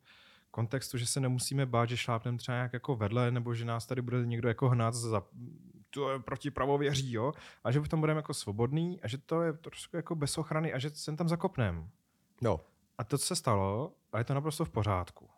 kontextu, 0.50 0.98
že 0.98 1.06
se 1.06 1.20
nemusíme 1.20 1.66
bát, 1.66 1.88
že 1.88 1.96
šlápneme 1.96 2.38
třeba 2.38 2.56
nějak 2.56 2.72
jako 2.72 2.96
vedle, 2.96 3.30
nebo 3.30 3.54
že 3.54 3.64
nás 3.64 3.86
tady 3.86 4.02
bude 4.02 4.26
někdo 4.26 4.48
jako 4.48 4.68
hnát 4.68 4.94
za 4.94 5.22
to 5.90 6.10
je 6.10 6.18
proti 6.18 6.50
pravověří, 6.50 7.12
jo, 7.12 7.32
a 7.64 7.70
že 7.70 7.80
v 7.80 7.88
tom 7.88 8.00
budeme 8.00 8.18
jako 8.18 8.34
svobodný 8.34 9.00
a 9.02 9.08
že 9.08 9.18
to 9.18 9.42
je 9.42 9.52
trošku 9.52 9.96
jako 9.96 10.14
bez 10.14 10.38
ochrany 10.38 10.72
a 10.72 10.78
že 10.78 10.90
se 10.90 11.16
tam 11.16 11.28
zakopneme. 11.28 11.82
No. 12.42 12.60
A 12.98 13.04
to, 13.04 13.18
co 13.18 13.26
se 13.26 13.36
stalo, 13.36 13.92
a 14.12 14.18
je 14.18 14.24
to 14.24 14.34
naprosto 14.34 14.64
v 14.64 14.70
pořádku. 14.70 15.28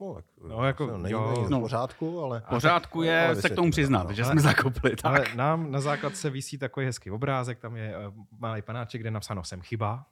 No, 0.00 0.14
tak 0.14 0.24
no, 0.48 0.64
jako, 0.64 0.98
není, 0.98 1.12
jo, 1.12 1.32
není 1.34 1.50
no, 1.50 1.60
pořádku, 1.60 2.20
ale... 2.20 2.42
pořádku 2.48 3.02
je 3.02 3.26
ale 3.26 3.36
se 3.36 3.50
k 3.50 3.54
tomu 3.54 3.70
přiznat, 3.70 4.08
no, 4.08 4.12
že 4.12 4.22
ale, 4.22 4.32
jsme 4.32 4.40
zakopli. 4.40 4.96
Tak. 4.96 5.04
Ale 5.04 5.24
nám 5.34 5.70
na 5.70 5.80
základce 5.80 6.30
vysí 6.30 6.58
takový 6.58 6.86
hezký 6.86 7.10
obrázek, 7.10 7.58
tam 7.58 7.76
je 7.76 8.08
uh, 8.08 8.14
malý 8.38 8.62
panáček, 8.62 9.00
kde 9.00 9.06
je 9.06 9.12
napsáno 9.12 9.44
jsem 9.44 9.60
chyba, 9.60 10.06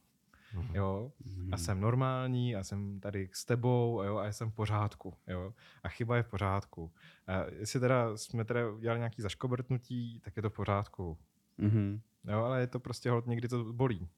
mm. 0.62 0.74
jo, 0.74 1.12
a 1.52 1.56
jsem 1.56 1.80
normální, 1.80 2.56
a 2.56 2.64
jsem 2.64 3.00
tady 3.00 3.28
s 3.32 3.44
tebou, 3.44 4.02
jo, 4.02 4.16
a 4.16 4.32
jsem 4.32 4.50
v 4.50 4.54
pořádku, 4.54 5.14
jo, 5.26 5.52
a 5.82 5.88
chyba 5.88 6.16
je 6.16 6.22
v 6.22 6.28
pořádku. 6.28 6.92
A 7.26 7.44
jestli 7.58 7.80
teda 7.80 8.16
jsme 8.16 8.44
teda 8.44 8.70
udělali 8.70 9.00
nějaký 9.00 9.22
zaškobrtnutí, 9.22 10.20
tak 10.24 10.36
je 10.36 10.42
to 10.42 10.50
v 10.50 10.54
pořádku. 10.54 11.18
Mm-hmm. 11.58 12.00
Jo, 12.28 12.44
ale 12.44 12.60
je 12.60 12.66
to 12.66 12.80
prostě 12.80 13.10
hod, 13.10 13.26
někdy 13.26 13.48
to 13.48 13.72
bolí. 13.72 14.08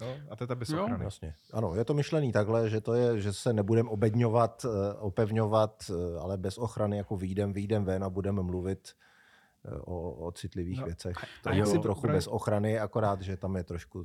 No, 0.00 0.06
a 0.30 0.36
to 0.36 0.44
je 0.44 0.48
ta 0.48 0.54
bez 0.54 0.68
jo, 0.68 0.88
Jasně. 1.00 1.34
Ano, 1.52 1.74
je 1.74 1.84
to 1.84 1.94
myšlený 1.94 2.32
takhle, 2.32 2.70
že 2.70 2.80
to 2.80 2.94
je, 2.94 3.20
že 3.20 3.32
se 3.32 3.52
nebudeme 3.52 3.88
obedňovat, 3.88 4.64
eh, 4.64 4.94
opevňovat, 4.94 5.90
eh, 5.90 6.18
ale 6.18 6.38
bez 6.38 6.58
ochrany 6.58 6.96
jako 6.96 7.16
výjdem, 7.16 7.52
výjdem 7.52 7.84
ven 7.84 8.04
a 8.04 8.10
budeme 8.10 8.42
mluvit 8.42 8.88
eh, 9.64 9.70
o, 9.80 10.12
o 10.12 10.32
citlivých 10.32 10.80
no, 10.80 10.86
věcech. 10.86 11.16
To 11.42 11.50
je 11.50 11.78
trochu 11.78 12.06
bez 12.06 12.26
ochrany, 12.26 12.78
akorát, 12.78 13.22
že 13.22 13.36
tam 13.36 13.56
je 13.56 13.64
trošku 13.64 14.04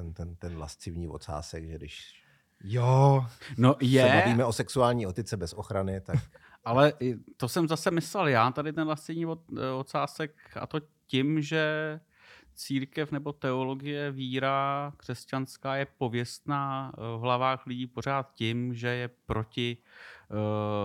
ten, 0.00 0.14
ten, 0.14 0.36
ten 0.36 0.58
lascivní 0.58 1.08
ocásek, 1.08 1.66
že 1.66 1.74
když 1.74 2.20
Jo, 2.64 3.26
no 3.58 3.76
je. 3.80 4.02
se 4.02 4.08
bavíme 4.08 4.44
o 4.44 4.52
sexuální 4.52 5.06
otice 5.06 5.36
bez 5.36 5.52
ochrany, 5.52 6.00
tak... 6.00 6.18
Ale 6.64 6.92
to 7.36 7.48
jsem 7.48 7.68
zase 7.68 7.90
myslel 7.90 8.28
já, 8.28 8.50
tady 8.50 8.72
ten 8.72 8.88
lastění 8.88 9.26
od, 9.26 9.40
ocásek, 9.78 10.34
a 10.60 10.66
to 10.66 10.80
tím, 11.06 11.42
že 11.42 12.00
církev 12.54 13.12
nebo 13.12 13.32
teologie, 13.32 14.10
víra 14.10 14.92
křesťanská 14.96 15.76
je 15.76 15.86
pověstná 15.98 16.92
v 16.96 17.20
hlavách 17.20 17.66
lidí 17.66 17.86
pořád 17.86 18.34
tím, 18.34 18.74
že 18.74 18.88
je 18.88 19.10
proti 19.26 19.76
uh, 20.30 20.36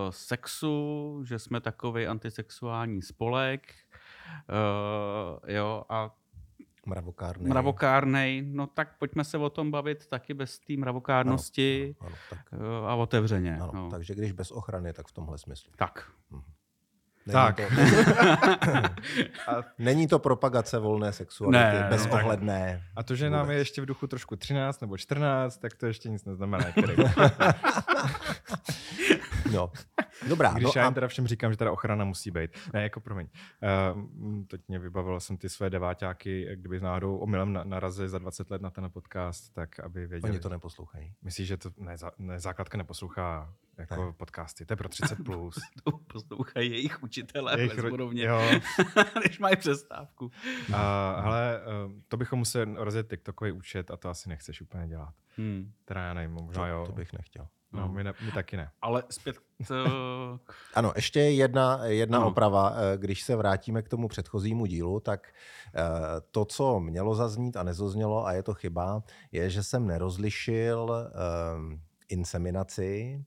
sexu, 0.10 1.22
že 1.26 1.40
jsme 1.40 1.62
takový 1.62 2.08
antisexuální 2.08 3.02
spolek. 3.02 3.74
Uh, 4.50 5.50
jo, 5.50 5.84
a 5.90 6.16
Mravokárnej. 6.86 7.50
Mravokárnej, 7.50 8.42
no 8.46 8.68
tak 8.68 8.98
pojďme 9.00 9.24
se 9.24 9.38
o 9.38 9.50
tom 9.50 9.72
bavit 9.72 10.08
taky 10.08 10.34
bez 10.34 10.60
té 10.60 10.74
mravokárnosti 10.78 11.96
ano, 12.00 12.10
ano, 12.10 12.18
ano, 12.32 12.40
tak. 12.50 12.60
a 12.90 12.96
otevřeně. 12.96 13.56
Ano, 13.56 13.72
no. 13.74 13.90
Takže 13.90 14.16
když 14.16 14.32
bez 14.32 14.52
ochrany, 14.52 14.94
tak 14.94 15.08
v 15.08 15.12
tomhle 15.12 15.38
smyslu. 15.38 15.72
Tak. 15.76 16.12
Hm. 16.32 16.42
Není 17.26 17.34
tak. 17.34 17.56
To, 17.56 17.64
není 19.78 20.08
to 20.08 20.20
propagace 20.20 20.80
volné 20.80 21.14
sexuality, 21.14 21.58
ne, 21.58 21.88
bezohledné. 21.90 22.84
A 22.96 23.04
to, 23.04 23.16
že 23.16 23.30
nám 23.30 23.52
je 23.52 23.58
ještě 23.58 23.82
v 23.82 23.86
duchu 23.86 24.08
trošku 24.08 24.36
13 24.36 24.82
nebo 24.82 24.98
14, 24.98 25.58
tak 25.58 25.76
to 25.76 25.86
ještě 25.86 26.10
nic 26.10 26.26
neznamená. 26.26 26.66
no. 29.52 29.72
Dobrá. 30.30 30.54
Když 30.54 30.64
no 30.64 30.82
já 30.82 30.88
a... 30.88 30.92
teda 30.92 31.08
všem 31.08 31.28
říkám, 31.28 31.52
že 31.52 31.58
teda 31.58 31.72
ochrana 31.72 32.06
musí 32.06 32.32
být. 32.32 32.52
Ne, 32.74 32.84
jako 32.84 33.00
promiň. 33.00 33.28
Uh, 33.94 34.02
teď 34.48 34.62
mě 34.68 34.80
vybavil 34.80 35.20
jsem 35.20 35.38
ty 35.38 35.50
své 35.50 35.70
deváťáky, 35.70 36.48
kdyby 36.56 36.80
náhodou 36.80 37.18
omylem 37.18 37.60
narazili 37.64 38.10
za 38.10 38.20
20 38.20 38.52
let 38.52 38.62
na 38.62 38.70
ten 38.70 38.90
podcast, 38.92 39.54
tak 39.54 39.80
aby 39.80 40.08
věděli. 40.08 40.32
Oni 40.32 40.40
to 40.40 40.50
neposlouchají. 40.50 41.14
Myslíš, 41.22 41.48
že 41.48 41.58
to 41.58 41.70
ne, 41.78 41.96
ne, 42.18 42.40
základka 42.40 42.78
neposlouchá 42.78 43.54
jako 43.78 44.06
ne. 44.06 44.14
podcasty. 44.14 44.66
To 44.66 44.74
je 44.74 44.78
pro 44.78 44.90
30 44.90 45.24
plus. 45.26 45.56
to 45.84 45.92
poslouchají 45.92 46.72
jejich 46.72 47.04
učitelé 47.04 47.54
jejich 47.58 47.76
bezborovně, 47.76 48.28
než 49.24 49.40
mají 49.46 49.56
přestávku. 49.56 50.32
A, 50.74 51.22
hele, 51.22 51.60
eh, 51.62 52.02
to 52.08 52.18
bychom 52.18 52.40
museli 52.40 52.76
rozjet 52.76 53.10
TikTokový 53.10 53.52
účet 53.52 53.92
a 53.92 53.98
to 53.98 54.10
asi 54.10 54.30
nechceš 54.30 54.62
úplně 54.62 54.88
dělat. 54.88 55.14
Hmm. 55.38 55.72
Teda 55.86 56.02
já 56.02 56.14
nevím, 56.14 56.32
možná 56.32 56.64
to, 56.64 56.70
jo. 56.70 56.84
To 56.86 56.92
bych 56.92 57.14
nechtěl. 57.14 57.48
No, 57.76 57.82
no 57.82 57.94
my, 57.94 58.04
ne, 58.04 58.14
my 58.26 58.32
taky 58.32 58.58
ne. 58.58 58.70
Ale 58.82 59.04
zpět 59.10 59.36
to... 59.68 59.76
Ano, 60.76 60.94
ještě 60.96 61.20
jedna, 61.20 61.86
jedna 61.86 62.20
no. 62.20 62.28
oprava. 62.28 62.74
Eh, 62.76 62.98
když 62.98 63.24
se 63.24 63.36
vrátíme 63.36 63.82
k 63.82 63.90
tomu 63.90 64.08
předchozímu 64.08 64.66
dílu, 64.66 65.00
tak 65.00 65.28
eh, 65.76 65.82
to, 66.32 66.46
co 66.46 66.80
mělo 66.80 67.16
zaznít 67.16 67.58
a 67.58 67.64
nezoznělo, 67.64 68.26
a 68.26 68.34
je 68.34 68.44
to 68.44 68.54
chyba, 68.54 69.04
je, 69.32 69.50
že 69.50 69.64
jsem 69.64 69.88
nerozlišil 69.88 71.12
um, 71.58 71.82
inseminaci 72.10 73.24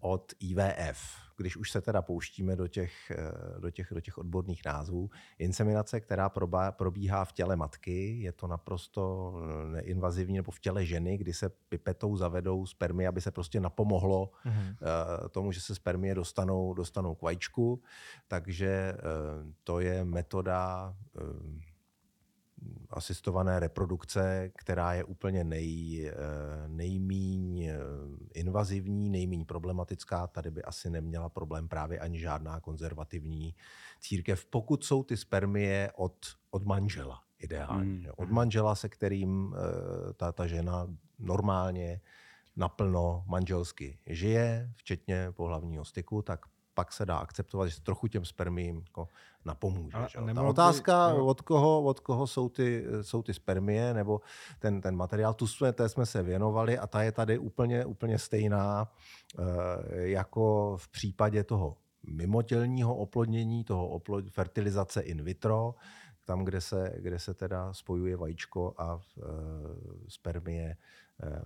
od 0.00 0.32
IVF 0.40 1.23
když 1.36 1.56
už 1.56 1.70
se 1.70 1.80
teda 1.80 2.02
pouštíme 2.02 2.56
do 2.56 2.68
těch, 2.68 3.10
eh, 3.10 3.60
do 3.60 3.70
těch, 3.70 3.88
do 3.90 4.00
těch 4.00 4.18
odborných 4.18 4.64
názvů, 4.64 5.10
inseminace, 5.38 6.00
která 6.00 6.30
probíhá 6.70 7.24
v 7.24 7.32
těle 7.32 7.56
matky, 7.56 8.20
je 8.20 8.32
to 8.32 8.46
naprosto 8.46 9.34
eh, 9.36 9.70
neinvazivní, 9.70 10.36
nebo 10.36 10.50
v 10.50 10.60
těle 10.60 10.84
ženy, 10.84 11.18
kdy 11.18 11.32
se 11.32 11.48
pipetou 11.68 12.16
zavedou 12.16 12.66
spermie, 12.66 13.08
aby 13.08 13.20
se 13.20 13.30
prostě 13.30 13.60
napomohlo 13.60 14.30
mm-hmm. 14.46 14.76
tomu, 15.28 15.52
že 15.52 15.60
se 15.60 15.74
spermie 15.74 16.14
dostanou, 16.14 16.74
dostanou 16.74 17.14
k 17.14 17.22
vajíčku. 17.22 17.82
Takže 18.28 18.94
to 19.64 19.80
je 19.80 20.04
metoda 20.04 20.94
asistované 22.90 23.60
reprodukce, 23.60 24.50
která 24.56 24.92
je 24.92 25.04
úplně 25.04 25.44
nej, 25.44 26.06
eh, 26.08 26.14
nejmíň 26.68 27.62
eh, 27.62 27.78
invazivní, 28.34 29.10
nejmíň 29.10 29.44
problematická. 29.44 30.26
Tady 30.26 30.50
by 30.50 30.62
asi 30.62 30.90
neměla 30.90 31.28
problém 31.28 31.68
právě 31.68 31.98
ani 31.98 32.18
žádná 32.18 32.60
konzervativní 32.60 33.54
církev, 34.00 34.46
pokud 34.46 34.84
jsou 34.84 35.02
ty 35.04 35.16
spermie 35.16 35.92
od, 35.96 36.16
od 36.50 36.64
manžela 36.64 37.22
ideálně. 37.38 37.84
Mm. 37.84 38.06
Od 38.16 38.30
manžela, 38.30 38.74
se 38.74 38.88
kterým 38.88 39.54
eh, 39.56 40.12
ta, 40.12 40.32
ta 40.32 40.46
žena 40.46 40.86
normálně 41.18 42.00
naplno 42.56 43.24
manželsky 43.26 43.98
žije, 44.06 44.72
včetně 44.76 45.32
pohlavního 45.32 45.84
styku, 45.84 46.22
tak 46.22 46.46
pak 46.74 46.92
se 46.92 47.06
dá 47.06 47.16
akceptovat, 47.16 47.68
že 47.68 47.74
se 47.74 47.82
trochu 47.82 48.06
těm 48.06 48.24
spermím 48.24 48.76
jako 48.76 49.08
napomůže. 49.44 49.96
A, 49.96 50.06
že? 50.08 50.18
Ta 50.34 50.42
otázka, 50.42 51.12
by, 51.14 51.20
od, 51.20 51.40
koho, 51.40 51.82
od 51.82 52.00
koho 52.00 52.26
jsou 52.26 52.48
ty, 52.48 52.84
jsou 53.02 53.22
ty 53.22 53.34
spermie, 53.34 53.94
nebo 53.94 54.20
ten, 54.58 54.80
ten 54.80 54.96
materiál, 54.96 55.34
tu 55.34 55.46
jsme, 55.46 55.72
té 55.72 55.88
jsme 55.88 56.06
se 56.06 56.22
věnovali 56.22 56.78
a 56.78 56.86
ta 56.86 57.02
je 57.02 57.12
tady 57.12 57.38
úplně, 57.38 57.84
úplně 57.84 58.18
stejná 58.18 58.92
e, 59.38 60.08
jako 60.08 60.76
v 60.76 60.88
případě 60.88 61.44
toho 61.44 61.76
mimotělního 62.06 62.96
oplodnění, 62.96 63.64
toho 63.64 63.88
oplod, 63.88 64.30
fertilizace 64.30 65.00
in 65.00 65.22
vitro, 65.22 65.74
tam, 66.24 66.44
kde 66.44 66.60
se, 66.60 66.94
kde 66.98 67.18
se 67.18 67.34
teda 67.34 67.72
spojuje 67.72 68.16
vajíčko 68.16 68.74
a 68.78 68.98
e, 68.98 69.22
spermie 70.08 70.64
e, 70.66 70.76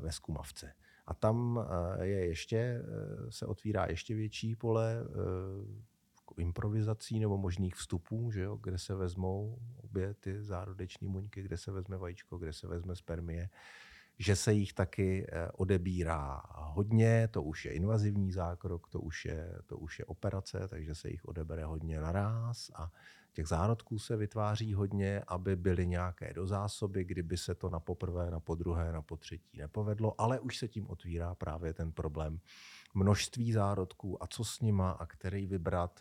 ve 0.00 0.12
skumavce. 0.12 0.72
A 1.08 1.14
tam 1.14 1.60
eh, 2.00 2.06
je 2.06 2.26
ještě, 2.26 2.56
eh, 2.56 2.82
se 3.30 3.46
otvírá 3.46 3.86
ještě 3.86 4.14
větší 4.14 4.56
pole 4.56 4.96
eh, 5.00 6.42
improvizací 6.42 7.20
nebo 7.20 7.38
možných 7.38 7.74
vstupů, 7.74 8.30
že 8.30 8.42
jo, 8.42 8.56
kde 8.56 8.78
se 8.78 8.94
vezmou 8.94 9.58
obě 9.76 10.14
ty 10.14 10.42
zárodeční 10.42 11.08
muňky, 11.08 11.42
kde 11.42 11.56
se 11.56 11.72
vezme 11.72 11.98
vajíčko, 11.98 12.38
kde 12.38 12.52
se 12.52 12.68
vezme 12.68 12.96
spermie, 12.96 13.48
že 14.18 14.36
se 14.36 14.52
jich 14.52 14.72
taky 14.72 15.26
odebírá 15.52 16.42
hodně, 16.54 17.28
to 17.28 17.42
už 17.42 17.64
je 17.64 17.72
invazivní 17.72 18.32
zákrok, 18.32 18.88
to 18.88 19.00
už 19.00 19.24
je, 19.24 19.58
to 19.66 19.78
už 19.78 19.98
je 19.98 20.04
operace, 20.04 20.68
takže 20.68 20.94
se 20.94 21.10
jich 21.10 21.24
odebere 21.24 21.64
hodně 21.64 22.00
naraz 22.00 22.70
a 22.74 22.92
Těch 23.38 23.48
zárodků 23.48 23.98
se 23.98 24.16
vytváří 24.16 24.74
hodně, 24.74 25.22
aby 25.26 25.56
byly 25.56 25.86
nějaké 25.86 26.32
dozásoby, 26.34 27.04
kdyby 27.04 27.36
se 27.36 27.54
to 27.54 27.70
na 27.70 27.80
poprvé, 27.80 28.30
na 28.30 28.40
podruhé, 28.40 28.92
na 28.92 29.02
potřetí 29.02 29.58
nepovedlo, 29.58 30.20
ale 30.20 30.40
už 30.40 30.56
se 30.56 30.68
tím 30.68 30.90
otvírá 30.90 31.34
právě 31.34 31.74
ten 31.74 31.92
problém 31.92 32.40
množství 32.94 33.52
zárodků 33.52 34.22
a 34.22 34.26
co 34.26 34.44
s 34.44 34.60
nima 34.60 34.90
a 34.90 35.06
který 35.06 35.46
vybrat. 35.46 36.00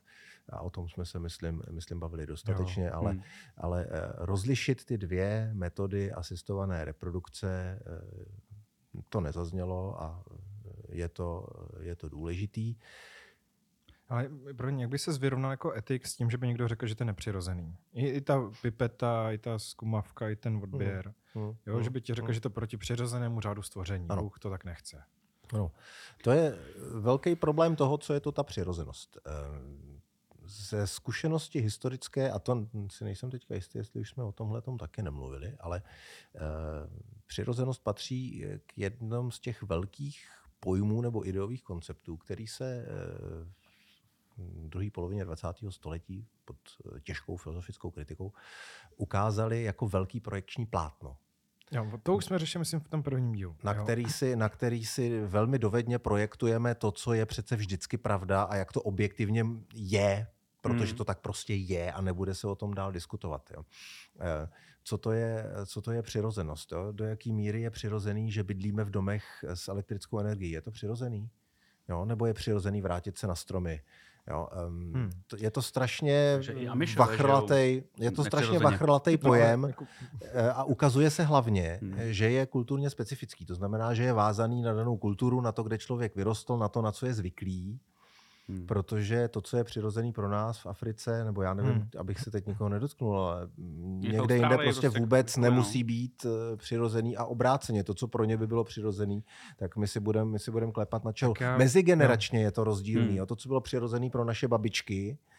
A 0.49 0.61
o 0.61 0.69
tom 0.69 0.89
jsme 0.89 1.05
se, 1.05 1.19
myslím, 1.19 1.63
myslím 1.71 1.99
bavili 1.99 2.25
dostatečně, 2.25 2.85
jo. 2.85 2.91
ale, 2.93 3.11
hmm. 3.11 3.21
ale 3.57 3.87
eh, 3.89 4.13
rozlišit 4.15 4.85
ty 4.85 4.97
dvě 4.97 5.51
metody 5.53 6.11
asistované 6.11 6.85
reprodukce, 6.85 7.79
eh, 7.81 8.25
to 9.09 9.21
nezaznělo 9.21 10.03
a 10.03 10.23
je 10.89 11.09
to, 11.09 11.47
je 11.79 11.95
to 11.95 12.09
důležitý. 12.09 12.75
Ale 14.09 14.29
pro 14.57 14.69
jak 14.69 14.89
by 14.89 14.99
se 14.99 15.13
zvyrovnal 15.13 15.51
jako 15.51 15.73
etik 15.73 16.07
s 16.07 16.15
tím, 16.15 16.29
že 16.29 16.37
by 16.37 16.47
někdo 16.47 16.67
řekl, 16.67 16.87
že 16.87 16.95
to 16.95 17.03
je 17.03 17.05
nepřirozený? 17.05 17.75
I, 17.93 18.07
i 18.07 18.21
ta 18.21 18.51
pipeta, 18.61 19.31
i 19.31 19.37
ta 19.37 19.59
skumavka, 19.59 20.29
i 20.29 20.35
ten 20.35 20.59
odběr. 20.63 21.13
Mm. 21.35 21.43
Mm. 21.43 21.55
Jo, 21.65 21.77
mm. 21.77 21.83
že 21.83 21.89
by 21.89 22.01
ti 22.01 22.13
řekl, 22.13 22.27
mm. 22.27 22.33
že 22.33 22.41
to 22.41 22.49
proti 22.49 22.77
přirozenému 22.77 23.41
řádu 23.41 23.61
stvoření. 23.61 24.05
Ano. 24.09 24.23
Bůh 24.23 24.39
to 24.39 24.49
tak 24.49 24.65
nechce. 24.65 25.03
Ano. 25.53 25.71
To 26.23 26.31
je 26.31 26.57
velký 26.93 27.35
problém 27.35 27.75
toho, 27.75 27.97
co 27.97 28.13
je 28.13 28.19
to 28.19 28.31
ta 28.31 28.43
přirozenost. 28.43 29.17
Eh, 29.27 29.31
ze 30.47 30.87
zkušenosti 30.87 31.59
historické, 31.59 32.31
a 32.31 32.39
to 32.39 32.67
si 32.91 33.03
nejsem 33.03 33.31
teďka 33.31 33.55
jistý, 33.55 33.77
jestli 33.77 33.99
už 33.99 34.09
jsme 34.09 34.23
o 34.23 34.31
tomhle 34.31 34.61
taky 34.79 35.01
nemluvili, 35.01 35.55
ale 35.59 35.81
uh, 36.33 36.41
přirozenost 37.25 37.83
patří 37.83 38.45
k 38.65 38.77
jednom 38.77 39.31
z 39.31 39.39
těch 39.39 39.63
velkých 39.63 40.29
pojmů 40.59 41.01
nebo 41.01 41.27
ideových 41.27 41.63
konceptů, 41.63 42.17
který 42.17 42.47
se 42.47 42.85
uh, 42.87 43.47
druhé 44.67 44.89
polovině 44.91 45.25
20. 45.25 45.47
století 45.69 46.27
pod 46.45 46.57
eh, 46.95 46.99
těžkou 46.99 47.37
filozofickou 47.37 47.91
kritikou 47.91 48.31
ukázali 48.97 49.63
jako 49.63 49.87
velký 49.87 50.19
projekční 50.19 50.65
plátno. 50.65 51.17
Jo, 51.71 51.91
to 52.03 52.15
už 52.15 52.25
jsme 52.25 52.39
řešili, 52.39 52.59
myslím, 52.59 52.79
v 52.79 52.89
tom 52.89 53.03
prvním 53.03 53.31
dílu. 53.31 53.55
Na 53.63 53.73
který, 53.73 54.05
si, 54.05 54.35
na 54.35 54.49
který 54.49 54.85
si 54.85 55.19
velmi 55.19 55.59
dovedně 55.59 55.99
projektujeme 55.99 56.75
to, 56.75 56.91
co 56.91 57.13
je 57.13 57.25
přece 57.25 57.55
vždycky 57.55 57.97
pravda 57.97 58.43
a 58.43 58.55
jak 58.55 58.71
to 58.71 58.81
objektivně 58.81 59.45
je, 59.73 60.27
protože 60.61 60.91
hmm. 60.91 60.97
to 60.97 61.05
tak 61.05 61.19
prostě 61.19 61.53
je 61.53 61.91
a 61.91 62.01
nebude 62.01 62.35
se 62.35 62.47
o 62.47 62.55
tom 62.55 62.73
dál 62.73 62.91
diskutovat. 62.91 63.51
Jo. 63.55 63.63
Eh, 64.19 64.49
co, 64.83 64.97
to 64.97 65.11
je, 65.11 65.45
co 65.65 65.81
to 65.81 65.91
je 65.91 66.01
přirozenost? 66.01 66.71
Jo? 66.71 66.91
Do 66.91 67.05
jaké 67.05 67.33
míry 67.33 67.61
je 67.61 67.69
přirozený, 67.69 68.31
že 68.31 68.43
bydlíme 68.43 68.83
v 68.83 68.89
domech 68.89 69.23
s 69.43 69.67
elektrickou 69.67 70.19
energií? 70.19 70.51
Je 70.51 70.61
to 70.61 70.71
přirozený? 70.71 71.29
Jo? 71.89 72.05
Nebo 72.05 72.25
je 72.25 72.33
přirozený 72.33 72.81
vrátit 72.81 73.17
se 73.17 73.27
na 73.27 73.35
stromy? 73.35 73.81
Jo, 74.29 74.47
um, 74.67 74.93
hmm. 74.93 75.09
je 75.37 75.51
to 75.51 75.61
strašně 75.61 76.39
vachrlatej, 76.97 77.83
je 77.97 78.11
to 78.11 78.23
strašně 78.23 78.59
vachrlatej 78.59 79.17
no, 79.23 79.29
pojem 79.29 79.63
jako... 79.63 79.85
Eh, 80.21 80.51
a 80.51 80.63
ukazuje 80.63 81.09
se 81.09 81.23
hlavně, 81.23 81.79
hmm. 81.81 81.93
že 81.99 82.29
je 82.29 82.45
kulturně 82.45 82.89
specifický. 82.89 83.45
To 83.45 83.55
znamená, 83.55 83.93
že 83.93 84.03
je 84.03 84.13
vázaný 84.13 84.61
na 84.61 84.73
danou 84.73 84.97
kulturu, 84.97 85.41
na 85.41 85.51
to, 85.51 85.63
kde 85.63 85.77
člověk 85.77 86.15
vyrostl, 86.15 86.57
na 86.57 86.67
to, 86.67 86.81
na 86.81 86.91
co 86.91 87.05
je 87.05 87.13
zvyklý. 87.13 87.79
Hmm. 88.49 88.65
Protože 88.65 89.27
to, 89.27 89.41
co 89.41 89.57
je 89.57 89.63
přirozený 89.63 90.11
pro 90.11 90.29
nás 90.29 90.59
v 90.59 90.65
Africe, 90.65 91.23
nebo 91.23 91.41
já 91.41 91.53
nevím, 91.53 91.73
hmm. 91.73 91.89
abych 91.97 92.19
se 92.19 92.31
teď 92.31 92.45
nikoho 92.47 92.69
nedotknul, 92.69 93.19
ale 93.19 93.49
někde 93.97 94.37
jinde 94.37 94.57
prostě 94.57 94.89
vůbec 94.89 95.37
nemusí 95.37 95.83
být 95.83 96.25
uh, 96.25 96.31
přirozený 96.57 97.17
a 97.17 97.25
obráceně. 97.25 97.83
To, 97.83 97.93
co 97.93 98.07
pro 98.07 98.23
ně 98.23 98.37
by 98.37 98.47
bylo 98.47 98.63
přirozený, 98.63 99.23
tak 99.57 99.77
my 99.77 99.87
si 99.87 99.99
budeme 99.99 100.37
budem 100.51 100.71
klepat 100.71 101.03
na 101.03 101.11
čelo. 101.11 101.33
Mezigeneračně 101.57 102.39
no. 102.39 102.45
je 102.45 102.51
to 102.51 102.63
rozdílný. 102.63 103.17
Hmm. 103.17 103.27
to, 103.27 103.35
co 103.35 103.49
bylo 103.49 103.61
přirozený 103.61 104.09
pro 104.09 104.25
naše 104.25 104.47
babičky, 104.47 105.17
Eh, 105.17 105.36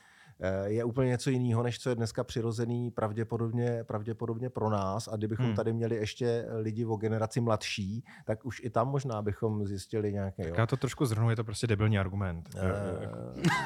je 0.64 0.84
úplně 0.84 1.08
něco 1.08 1.30
jiného, 1.30 1.62
než 1.62 1.80
co 1.80 1.88
je 1.88 1.94
dneska 1.94 2.24
přirozený 2.24 2.90
pravděpodobně, 2.90 3.84
pravděpodobně 3.84 4.50
pro 4.50 4.70
nás. 4.70 5.08
A 5.08 5.16
kdybychom 5.16 5.46
hmm. 5.46 5.54
tady 5.54 5.72
měli 5.72 5.96
ještě 5.96 6.46
lidi 6.60 6.84
o 6.84 6.96
generaci 6.96 7.40
mladší, 7.40 8.04
tak 8.24 8.44
už 8.44 8.60
i 8.64 8.70
tam 8.70 8.88
možná 8.88 9.22
bychom 9.22 9.66
zjistili 9.66 10.12
nějaké. 10.12 10.42
Tak 10.42 10.52
jo. 10.52 10.54
já 10.58 10.66
to 10.66 10.76
trošku 10.76 11.06
zhrnu, 11.06 11.30
je 11.30 11.36
to 11.36 11.44
prostě 11.44 11.66
debilní 11.66 11.98
argument. 11.98 12.48
Uh, 12.54 12.62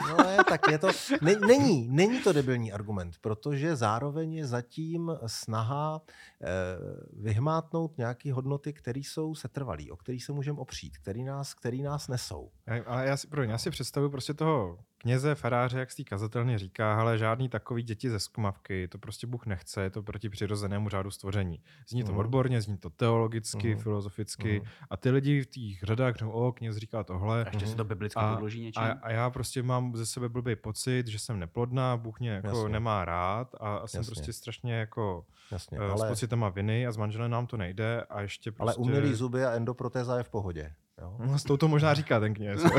no 0.09 0.31
je, 0.31 0.37
tak 0.49 0.61
je 0.71 0.79
to, 0.79 0.89
ne, 1.23 1.35
není, 1.47 1.89
není 1.89 2.23
to 2.23 2.33
debilní 2.33 2.73
argument, 2.73 3.17
protože 3.21 3.77
zároveň 3.77 4.33
je 4.33 4.47
zatím 4.47 5.13
snaha 5.27 6.01
uh, 6.01 7.25
vyhmátnout 7.25 7.99
nějaké 7.99 8.33
hodnoty, 8.33 8.73
které 8.73 9.01
jsou 9.01 9.35
setrvalé, 9.35 9.85
o 9.91 9.97
kterých 9.97 10.25
se 10.25 10.33
můžeme 10.33 10.59
opřít, 10.59 10.99
který 10.99 11.25
nás, 11.25 11.55
který 11.55 11.83
nás 11.83 12.09
nesou. 12.09 12.51
Ale 12.87 13.07
já 13.07 13.17
si, 13.17 13.27
pro, 13.27 13.43
já 13.43 13.59
si 13.59 13.71
představuji 13.71 14.11
prostě 14.11 14.35
toho 14.35 14.79
kněze, 15.03 15.35
faráře, 15.35 15.79
jak 15.79 15.91
si 15.91 16.05
kazatelně 16.05 16.59
říká, 16.59 17.01
ale 17.01 17.19
žádný 17.19 17.49
takový 17.49 17.83
děti 17.83 18.11
ze 18.11 18.21
skumavky, 18.21 18.89
to 18.89 18.99
prostě 18.99 19.27
Bůh 19.27 19.47
nechce, 19.47 19.83
je 19.83 19.91
to 19.91 20.03
proti 20.03 20.29
přirozenému 20.29 20.89
řádu 20.89 21.11
stvoření. 21.11 21.61
Zní 21.89 22.05
to 22.05 22.13
uh-huh. 22.13 22.19
odborně, 22.19 22.61
zní 22.61 22.79
to 22.79 22.91
teologicky, 22.91 23.75
uh-huh. 23.75 23.83
filozoficky 23.83 24.61
uh-huh. 24.61 24.87
a 24.91 24.97
ty 24.97 25.11
lidi 25.11 25.43
v 25.43 25.47
těch 25.47 25.83
řadách 25.83 26.15
řeknou, 26.15 26.31
o, 26.31 26.53
kněz 26.53 26.77
říká 26.77 27.05
tohle. 27.05 27.45
A 27.45 27.49
ještě 27.53 27.67
se 27.67 27.77
to 27.77 27.85
biblicky 27.85 28.21
a, 28.21 28.35
podloží 28.35 28.61
něčím. 28.61 28.83
A, 28.83 28.91
a, 28.91 29.11
já 29.11 29.31
prostě 29.31 29.63
mám 29.63 29.97
ze 29.97 30.07
sebe 30.07 30.29
blbý 30.29 30.57
pocit, 30.57 31.07
že 31.07 31.19
jsem 31.19 31.39
neplodná, 31.39 31.97
Bůh 31.97 32.21
mě 32.21 32.31
jako 32.31 32.47
Jasně. 32.47 32.69
nemá 32.69 33.05
rád 33.05 33.55
a, 33.61 33.77
a 33.77 33.87
jsem 33.87 33.99
Jasně. 33.99 34.11
prostě 34.11 34.33
strašně 34.33 34.75
jako 34.75 35.25
Jasně, 35.51 35.79
uh, 35.79 35.85
ale... 35.85 35.99
s 35.99 36.09
pocitem 36.09 36.45
viny 36.55 36.87
a 36.87 36.93
s 36.93 36.97
manželem 36.97 37.31
nám 37.31 37.47
to 37.47 37.57
nejde 37.57 38.03
a 38.11 38.21
ještě 38.21 38.53
prostě... 38.53 38.63
Ale 38.63 38.75
umělý 38.75 39.15
zuby 39.15 39.45
a 39.45 39.53
endoprotéza 39.53 40.17
je 40.17 40.23
v 40.23 40.29
pohodě. 40.29 40.73
Jo? 41.01 41.17
No, 41.27 41.39
s 41.39 41.43
tou 41.43 41.57
to 41.57 41.69
možná 41.69 41.95
říká 41.95 42.21
ten 42.21 42.35
kněz. 42.35 42.63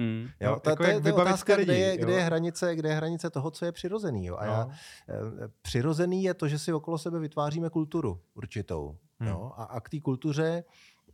Hmm. 0.00 0.28
Jo, 0.40 0.50
no, 0.50 0.60
to, 0.60 0.70
jako 0.70 0.82
to, 0.82 0.90
je, 0.90 1.00
to 1.00 1.08
je 1.08 1.12
otázka, 1.12 1.54
lidi, 1.56 1.64
kde, 1.64 1.78
je, 1.78 1.96
kde, 1.96 2.12
je 2.12 2.20
hranice, 2.20 2.76
kde 2.76 2.88
je 2.88 2.94
hranice 2.94 3.30
toho, 3.30 3.50
co 3.50 3.64
je 3.64 3.72
přirozený. 3.72 4.26
Jo? 4.26 4.36
A 4.36 4.46
no. 4.46 4.52
já, 4.52 4.68
eh, 5.08 5.48
přirozený 5.62 6.22
je 6.22 6.34
to, 6.34 6.48
že 6.48 6.58
si 6.58 6.72
okolo 6.72 6.98
sebe 6.98 7.18
vytváříme 7.18 7.70
kulturu 7.70 8.20
určitou. 8.34 8.96
Hmm. 9.18 9.28
Jo? 9.28 9.52
A, 9.56 9.64
a 9.64 9.80
k 9.80 9.88
té 9.88 10.00
kultuře 10.00 10.64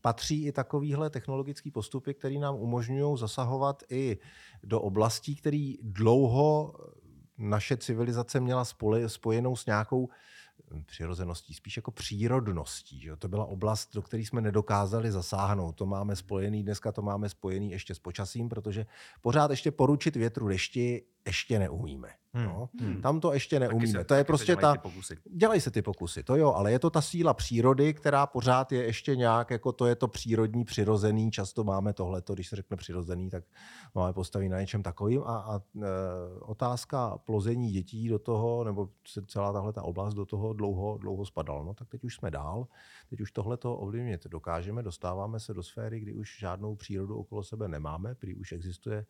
patří 0.01 0.47
i 0.47 0.53
takovéhle 0.53 1.11
technologické 1.11 1.71
postupy, 1.71 2.15
které 2.15 2.39
nám 2.39 2.55
umožňují 2.55 3.19
zasahovat 3.19 3.83
i 3.91 4.19
do 4.65 4.81
oblastí, 4.81 5.37
které 5.37 5.73
dlouho 5.83 6.75
naše 7.39 7.77
civilizace 7.77 8.41
měla 8.41 8.65
spojenou 9.07 9.57
s 9.57 9.67
nějakou 9.67 10.09
přirozeností, 10.87 11.55
spíš 11.55 11.77
jako 11.77 11.91
přírodností. 11.91 13.01
Že? 13.01 13.17
To 13.17 13.29
byla 13.29 13.45
oblast, 13.45 13.95
do 13.95 14.03
které 14.03 14.23
jsme 14.23 14.41
nedokázali 14.41 15.13
zasáhnout. 15.13 15.73
To 15.73 15.87
máme 15.87 16.17
spojený, 16.17 16.63
dneska 16.63 16.93
to 16.93 17.03
máme 17.03 17.29
spojený 17.29 17.71
ještě 17.71 17.95
s 17.95 17.99
počasím, 17.99 18.49
protože 18.49 18.87
pořád 19.21 19.51
ještě 19.51 19.71
poručit 19.71 20.17
větru 20.17 20.49
dešti 20.49 21.03
ještě 21.27 21.59
neumíme. 21.59 22.09
Hmm. 22.37 22.47
No. 22.47 22.69
Hmm. 22.81 23.03
Tam 23.03 23.21
to 23.21 23.33
ještě 23.33 23.61
neumíme. 23.61 23.99
Se, 23.99 24.05
to 24.05 24.15
je 24.15 24.25
prostě 24.25 24.57
ta. 24.57 24.75
Dělají 25.37 25.61
se 25.61 25.71
ty 25.71 25.83
pokusy, 25.83 26.23
to 26.23 26.37
jo, 26.37 26.53
ale 26.53 26.73
je 26.73 26.79
to 26.79 26.91
ta 26.91 27.01
síla 27.01 27.35
přírody, 27.35 27.95
která 27.95 28.27
pořád 28.27 28.73
je 28.73 28.85
ještě 28.85 29.17
nějak, 29.17 29.51
jako 29.51 29.73
to 29.73 29.87
je 29.87 29.95
to 29.95 30.09
přírodní, 30.09 30.65
přirozený. 30.65 31.31
Často 31.31 31.65
máme 31.65 31.93
tohleto, 31.93 32.35
když 32.35 32.49
se 32.49 32.57
řekne 32.57 32.77
přirozený, 32.77 33.31
tak 33.31 33.45
máme 33.95 34.13
postaví 34.13 34.49
na 34.49 34.61
něčem 34.61 34.83
takovým. 34.83 35.23
A, 35.23 35.37
a 35.37 35.59
e, 35.59 35.89
otázka 36.41 37.19
plození 37.19 37.71
dětí 37.71 38.09
do 38.09 38.19
toho, 38.19 38.65
nebo 38.65 38.89
celá 39.27 39.53
tahle 39.53 39.73
ta 39.73 39.83
oblast 39.83 40.15
do 40.15 40.27
toho 40.27 40.53
dlouho, 40.53 40.99
dlouho 40.99 41.27
spadala. 41.27 41.65
No 41.65 41.75
tak 41.75 41.89
teď 41.89 42.05
už 42.05 42.15
jsme 42.15 42.31
dál. 42.31 42.67
Teď 43.11 43.21
už 43.21 43.33
tohle 43.33 43.57
to 43.57 43.77
ovlivnit 43.77 44.27
dokážeme, 44.27 44.83
dostáváme 44.83 45.41
se 45.41 45.55
do 45.55 45.63
sféry, 45.63 46.01
kdy 46.01 46.15
už 46.15 46.39
žádnou 46.39 46.77
přírodu 46.77 47.17
okolo 47.17 47.43
sebe 47.43 47.69
nemáme, 47.69 48.15
prý 48.15 48.35
už 48.35 48.53
existuje 48.53 49.07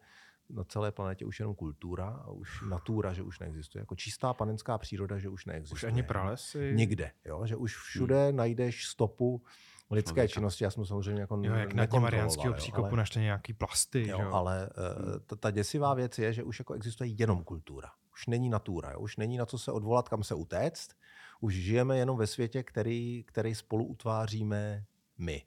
na 0.51 0.65
celé 0.65 0.93
planetě 0.93 1.25
už 1.25 1.41
jenom 1.41 1.55
kultura 1.55 2.09
a 2.09 2.31
už 2.31 2.63
natura, 2.69 3.13
že 3.13 3.23
už 3.23 3.39
neexistuje. 3.39 3.83
Jako 3.83 3.97
čistá 3.97 4.35
panenská 4.35 4.79
příroda, 4.79 5.19
že 5.19 5.29
už 5.29 5.45
neexistuje. 5.47 5.77
Už 5.77 5.85
ani 5.85 6.03
pralesy? 6.03 6.73
Nikde. 6.75 7.11
Jo? 7.25 7.47
Že 7.47 7.57
už 7.57 7.77
všude 7.77 8.29
hmm. 8.29 8.37
najdeš 8.37 8.87
stopu 8.87 9.43
lidské 9.91 10.13
Člověka. 10.13 10.33
činnosti. 10.33 10.65
Já 10.65 10.71
jsem 10.71 10.85
samozřejmě 10.85 11.21
jako 11.21 11.41
jo, 11.43 11.55
jak 11.55 11.75
na 11.75 11.87
Mariánského 12.01 12.55
příkopu 12.55 12.87
ale, 12.87 12.97
naště 12.97 13.21
nějaký 13.21 13.53
plasty. 13.53 14.09
Jo, 14.09 14.21
jo? 14.21 14.31
Ale 14.33 14.71
uh, 14.71 15.19
ta, 15.27 15.37
ta 15.37 15.51
děsivá 15.51 15.95
věc 15.95 16.19
je, 16.19 16.33
že 16.33 16.43
už 16.43 16.59
jako 16.59 16.75
existuje 16.75 17.11
jenom 17.11 17.45
kultura. 17.45 17.91
Už 18.13 18.27
není 18.27 18.49
natura. 18.49 18.91
Jo? 18.91 18.99
Už 18.99 19.17
není 19.17 19.37
na 19.37 19.47
co 19.47 19.59
se 19.59 19.73
odvolat, 19.73 20.09
kam 20.09 20.23
se 20.23 20.35
utéct. 20.35 20.97
Už 21.41 21.55
žijeme 21.55 21.99
jenom 21.99 22.19
ve 22.19 22.27
světě, 22.27 22.63
který, 22.63 23.25
který 23.27 23.55
spolu 23.55 23.85
utváříme 23.85 24.85
my. 25.19 25.43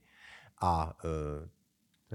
A 0.61 0.93
uh, 1.03 1.49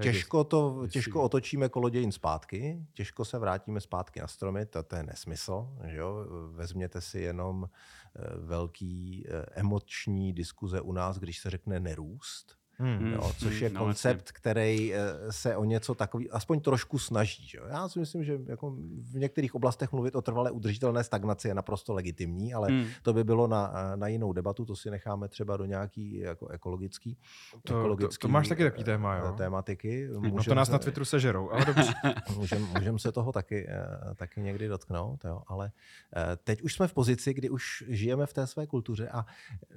Těžko, 0.01 0.43
to, 0.43 0.87
těžko 0.89 1.23
otočíme 1.23 1.69
kolodějin 1.69 2.11
zpátky, 2.11 2.85
těžko 2.93 3.25
se 3.25 3.39
vrátíme 3.39 3.81
zpátky 3.81 4.19
na 4.19 4.27
stromy, 4.27 4.65
to, 4.65 4.83
to 4.83 4.95
je 4.95 5.03
nesmysl. 5.03 5.67
Že 5.85 5.97
jo? 5.97 6.25
Vezměte 6.51 7.01
si 7.01 7.19
jenom 7.19 7.69
eh, 7.69 8.21
velký 8.37 9.25
eh, 9.27 9.45
emoční 9.51 10.33
diskuze 10.33 10.81
u 10.81 10.91
nás, 10.91 11.17
když 11.17 11.39
se 11.39 11.49
řekne 11.49 11.79
nerůst. 11.79 12.57
Hmm. 12.77 13.13
Jo, 13.13 13.31
což 13.37 13.53
hmm, 13.53 13.63
je 13.63 13.69
no, 13.69 13.79
koncept, 13.79 14.17
vlastně. 14.17 14.33
který 14.33 14.93
eh, 14.93 14.99
se 15.29 15.55
o 15.55 15.63
něco 15.63 15.95
takový, 15.95 16.31
aspoň 16.31 16.59
trošku 16.59 16.99
snaží. 16.99 17.47
Že? 17.47 17.59
Já 17.69 17.89
si 17.89 17.99
myslím, 17.99 18.23
že 18.23 18.39
jako 18.45 18.75
v 19.11 19.15
některých 19.15 19.55
oblastech 19.55 19.91
mluvit 19.91 20.15
o 20.15 20.21
trvalé 20.21 20.51
udržitelné 20.51 21.03
stagnaci 21.03 21.47
je 21.47 21.53
naprosto 21.53 21.93
legitimní, 21.93 22.53
ale 22.53 22.67
hmm. 22.67 22.85
to 23.01 23.13
by 23.13 23.23
bylo 23.23 23.47
na, 23.47 23.73
na 23.95 24.07
jinou 24.07 24.33
debatu, 24.33 24.65
to 24.65 24.75
si 24.75 24.91
necháme 24.91 25.27
třeba 25.27 25.57
do 25.57 25.65
nějaký 25.65 26.17
jako 26.17 26.47
ekologický, 26.47 27.17
to, 27.63 27.79
ekologický 27.79 28.21
to, 28.21 28.27
to 28.27 28.31
máš 28.31 28.47
taky 28.47 28.63
takový 28.63 28.83
téma, 28.83 29.15
jo? 29.15 29.33
tématiky. 29.37 30.07
Můžem 30.17 30.35
no 30.35 30.43
to 30.43 30.55
nás 30.55 30.67
se, 30.67 30.71
na 30.71 30.79
Twitteru 30.79 31.05
sežerou, 31.05 31.51
ale 31.51 31.65
dobře. 31.65 31.93
Můžeme 32.35 32.65
můžem 32.77 32.99
se 32.99 33.11
toho 33.11 33.31
taky, 33.31 33.67
eh, 33.69 34.15
taky 34.15 34.41
někdy 34.41 34.67
dotknout, 34.67 35.25
jo? 35.25 35.41
ale 35.47 35.71
eh, 36.15 36.37
teď 36.43 36.61
už 36.61 36.73
jsme 36.73 36.87
v 36.87 36.93
pozici, 36.93 37.33
kdy 37.33 37.49
už 37.49 37.83
žijeme 37.87 38.25
v 38.25 38.33
té 38.33 38.47
své 38.47 38.67
kultuře 38.67 39.09
a 39.09 39.25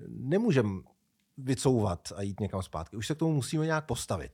nemůžeme 0.09 0.71
vycouvat 1.39 2.13
a 2.17 2.23
jít 2.23 2.41
někam 2.41 2.63
zpátky. 2.63 2.97
Už 2.97 3.07
se 3.07 3.15
k 3.15 3.19
tomu 3.19 3.33
musíme 3.33 3.67
nějak 3.67 3.87
postavit. 3.87 4.33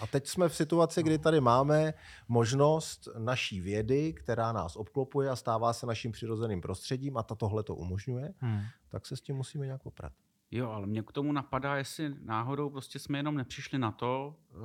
A 0.00 0.06
teď 0.06 0.26
jsme 0.26 0.48
v 0.48 0.56
situaci, 0.56 1.02
kdy 1.02 1.18
tady 1.18 1.40
máme 1.40 1.94
možnost 2.28 3.08
naší 3.18 3.60
vědy, 3.60 4.12
která 4.12 4.52
nás 4.52 4.76
obklopuje 4.76 5.30
a 5.30 5.36
stává 5.36 5.72
se 5.72 5.86
naším 5.86 6.12
přirozeným 6.12 6.60
prostředím 6.60 7.16
a 7.16 7.22
ta 7.22 7.34
tohle 7.34 7.62
to 7.62 7.74
umožňuje, 7.74 8.34
hmm. 8.38 8.62
tak 8.88 9.06
se 9.06 9.16
s 9.16 9.20
tím 9.20 9.36
musíme 9.36 9.66
nějak 9.66 9.82
poprat. 9.82 10.12
Jo, 10.50 10.70
ale 10.70 10.86
mě 10.86 11.02
k 11.02 11.12
tomu 11.12 11.32
napadá, 11.32 11.76
jestli 11.76 12.14
náhodou 12.24 12.70
prostě 12.70 12.98
jsme 12.98 13.18
jenom 13.18 13.36
nepřišli 13.36 13.78
na 13.78 13.92
to, 13.92 14.36
eh, 14.50 14.56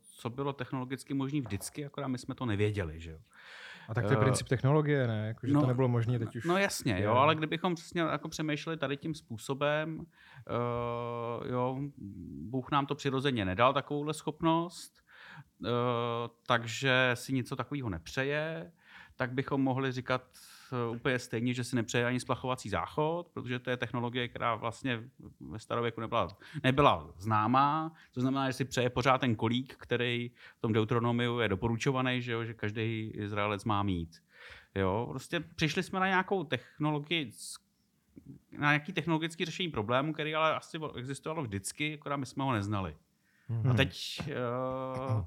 co 0.00 0.30
bylo 0.30 0.52
technologicky 0.52 1.14
možné 1.14 1.40
vždycky, 1.40 1.86
akorát 1.86 2.08
my 2.08 2.18
jsme 2.18 2.34
to 2.34 2.46
nevěděli, 2.46 3.00
že 3.00 3.10
jo. 3.10 3.18
A 3.88 3.94
tak 3.94 4.04
to 4.04 4.12
je 4.12 4.16
uh, 4.16 4.22
princip 4.22 4.48
technologie, 4.48 5.06
ne? 5.06 5.26
Jako, 5.26 5.46
že 5.46 5.52
no, 5.52 5.60
to 5.60 5.66
nebylo 5.66 5.88
možné 5.88 6.18
teď 6.18 6.36
už. 6.36 6.44
No 6.44 6.58
jasně, 6.58 7.02
jo, 7.02 7.12
ale 7.12 7.34
kdybychom 7.34 7.74
přesně 7.74 8.00
jako 8.00 8.28
přemýšleli 8.28 8.76
tady 8.76 8.96
tím 8.96 9.14
způsobem, 9.14 9.98
uh, 9.98 11.46
jo, 11.50 11.78
Bůh 12.50 12.70
nám 12.70 12.86
to 12.86 12.94
přirozeně 12.94 13.44
nedal 13.44 13.72
takovouhle 13.72 14.14
schopnost, 14.14 14.92
uh, 15.58 15.68
takže 16.46 17.10
si 17.14 17.32
něco 17.32 17.56
takového 17.56 17.88
nepřeje, 17.90 18.72
tak 19.16 19.32
bychom 19.32 19.62
mohli 19.62 19.92
říkat 19.92 20.22
Eh, 20.22 20.53
úplně 20.92 21.18
stejně, 21.18 21.54
že 21.54 21.64
si 21.64 21.76
nepřeje 21.76 22.06
ani 22.06 22.20
splachovací 22.20 22.68
záchod, 22.68 23.28
protože 23.28 23.58
to 23.58 23.70
je 23.70 23.76
technologie, 23.76 24.28
která 24.28 24.54
vlastně 24.54 25.02
ve 25.40 25.58
starověku 25.58 26.00
nebyla, 26.00 26.28
nebyla 26.62 27.10
známá. 27.18 27.92
To 28.12 28.20
znamená, 28.20 28.46
že 28.46 28.52
si 28.52 28.64
přeje 28.64 28.90
pořád 28.90 29.18
ten 29.18 29.36
kolík, 29.36 29.76
který 29.78 30.30
v 30.58 30.60
tom 30.60 30.72
Deuteronomiu 30.72 31.38
je 31.38 31.48
doporučovaný, 31.48 32.22
že, 32.22 32.32
jo, 32.32 32.44
že 32.44 32.54
každý 32.54 33.10
Izraelec 33.14 33.64
má 33.64 33.82
mít. 33.82 34.22
Jo, 34.74 35.06
prostě 35.10 35.40
přišli 35.40 35.82
jsme 35.82 36.00
na 36.00 36.06
nějakou 36.06 36.44
technologii, 36.44 37.32
na 38.58 38.70
nějaký 38.70 38.92
technologický 38.92 39.44
řešení 39.44 39.68
problému, 39.68 40.12
který 40.12 40.34
ale 40.34 40.54
asi 40.54 40.78
existovalo 40.96 41.42
vždycky, 41.42 41.94
akorát 41.94 42.16
my 42.16 42.26
jsme 42.26 42.44
ho 42.44 42.52
neznali. 42.52 42.96
Hmm. 43.48 43.70
A 43.70 43.74
teď 43.74 44.20
uh, 44.20 45.24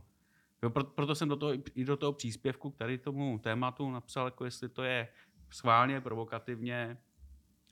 Jo, 0.63 0.69
proto 0.69 1.15
jsem 1.15 1.29
do 1.29 1.35
toho, 1.35 1.53
i 1.75 1.85
do 1.85 1.97
toho 1.97 2.13
příspěvku 2.13 2.69
k 2.69 2.77
tady 2.77 2.97
tomu 2.97 3.39
tématu 3.39 3.91
napsal, 3.91 4.27
jako 4.27 4.45
jestli 4.45 4.69
to 4.69 4.83
je 4.83 5.07
schválně, 5.49 6.01
provokativně, 6.01 6.97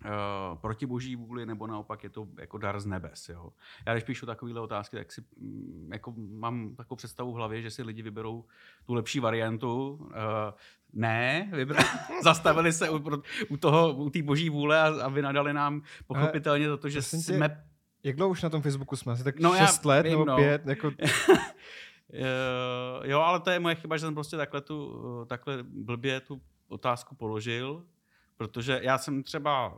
Uh, 0.06 0.58
proti 0.58 0.86
boží 0.86 1.16
vůli, 1.16 1.46
nebo 1.46 1.68
naopak 1.68 2.04
je 2.04 2.10
to 2.10 2.28
jako 2.40 2.58
dar 2.58 2.80
z 2.80 2.86
nebes. 2.86 3.30
Jo. 3.30 3.50
Já 3.86 3.94
když 3.94 4.04
píšu 4.04 4.26
takovéhle 4.26 4.62
otázky, 4.62 4.98
tak 4.98 5.12
si 5.12 5.24
mm, 5.38 5.90
jako 5.94 6.14
mám 6.18 6.76
takovou 6.76 6.96
představu 6.96 7.34
v 7.34 7.36
hlavě, 7.36 7.62
že 7.62 7.72
si 7.72 7.84
lidi 7.84 8.02
vyberou 8.02 8.46
tu 8.86 8.94
lepší 8.94 9.20
variantu. 9.20 9.90
Uh, 9.92 10.12
ne, 10.94 11.50
vybra- 11.52 11.86
zastavili 12.24 12.74
se 12.74 12.90
u, 12.90 13.22
u 13.50 13.58
toho, 13.58 13.94
u 13.94 14.10
té 14.10 14.24
boží 14.24 14.50
vůle 14.50 14.82
a, 14.82 15.04
a 15.04 15.10
vynadali 15.10 15.54
nám 15.54 15.82
pochopitelně 16.08 16.78
to, 16.78 16.90
že 16.90 17.02
jsme... 17.02 17.64
Jak 18.04 18.16
dlouho 18.16 18.32
už 18.32 18.42
na 18.42 18.50
tom 18.50 18.62
Facebooku 18.62 18.96
jsme? 18.96 19.14
Asi 19.14 19.24
tak 19.24 19.40
no 19.40 19.56
6 19.56 19.86
let 19.86 20.04
vím, 20.04 20.12
nebo 20.12 20.26
no. 20.26 20.36
5? 20.36 20.68
Jako... 20.68 20.92
jo, 23.04 23.20
ale 23.20 23.40
to 23.40 23.50
je 23.50 23.60
moje 23.60 23.76
chyba, 23.76 23.98
že 23.98 24.02
jsem 24.02 24.14
prostě 24.14 24.38
takhle, 24.38 24.62
tu, 24.62 25.02
takhle 25.28 25.64
blbě 25.64 26.20
tu 26.20 26.42
otázku 26.68 27.16
položil, 27.16 27.86
protože 28.38 28.80
já 28.84 28.98
jsem 28.98 29.24
třeba, 29.24 29.78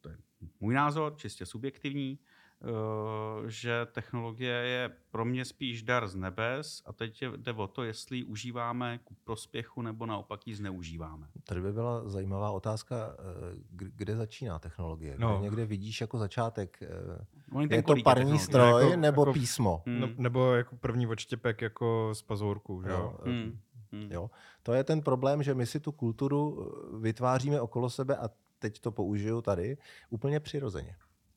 to 0.00 0.08
je 0.08 0.16
můj 0.60 0.74
názor, 0.74 1.14
čistě 1.16 1.46
subjektivní, 1.46 2.18
Eh, 2.64 3.50
že 3.50 3.86
technologie 3.92 4.52
je 4.52 4.90
pro 5.10 5.24
mě 5.24 5.44
spíš 5.44 5.82
dar 5.82 6.08
z 6.08 6.14
nebes 6.14 6.82
a 6.86 6.92
teď 6.92 7.24
jde 7.36 7.52
o 7.52 7.66
to, 7.66 7.82
jestli 7.82 8.16
ji 8.16 8.24
užíváme 8.24 8.98
ku 9.04 9.14
prospěchu 9.24 9.82
nebo 9.82 10.06
naopak 10.06 10.46
ji 10.46 10.54
zneužíváme. 10.54 11.28
Tady 11.44 11.60
by 11.60 11.72
byla 11.72 12.08
zajímavá 12.08 12.50
otázka, 12.50 12.96
eh, 13.18 13.56
kde 13.72 14.16
začíná 14.16 14.58
technologie? 14.58 15.16
No. 15.18 15.34
Kde 15.34 15.42
někde 15.42 15.66
vidíš 15.66 16.00
jako 16.00 16.18
začátek? 16.18 16.82
Eh, 16.82 17.74
je 17.76 17.82
to 17.82 17.94
parní 18.04 18.38
stroj 18.38 18.84
jako, 18.84 18.96
nebo 18.96 19.22
jako, 19.22 19.32
písmo? 19.32 19.82
Hmm. 19.86 20.00
No, 20.00 20.08
nebo 20.16 20.54
jako 20.54 20.76
první 20.76 21.06
očtěpek 21.06 21.62
jako 21.62 22.10
z 22.12 22.22
pazurku. 22.22 22.82
Že 22.82 22.90
jo? 22.90 23.18
Hmm. 23.24 23.58
Hmm. 23.92 24.12
Jo. 24.12 24.30
To 24.62 24.72
je 24.72 24.84
ten 24.84 25.02
problém, 25.02 25.42
že 25.42 25.54
my 25.54 25.66
si 25.66 25.80
tu 25.80 25.92
kulturu 25.92 26.72
vytváříme 27.00 27.60
okolo 27.60 27.90
sebe 27.90 28.16
a 28.16 28.30
teď 28.58 28.80
to 28.80 28.90
použiju 28.90 29.42
tady 29.42 29.78
úplně 30.10 30.40
přirozeně. 30.40 30.96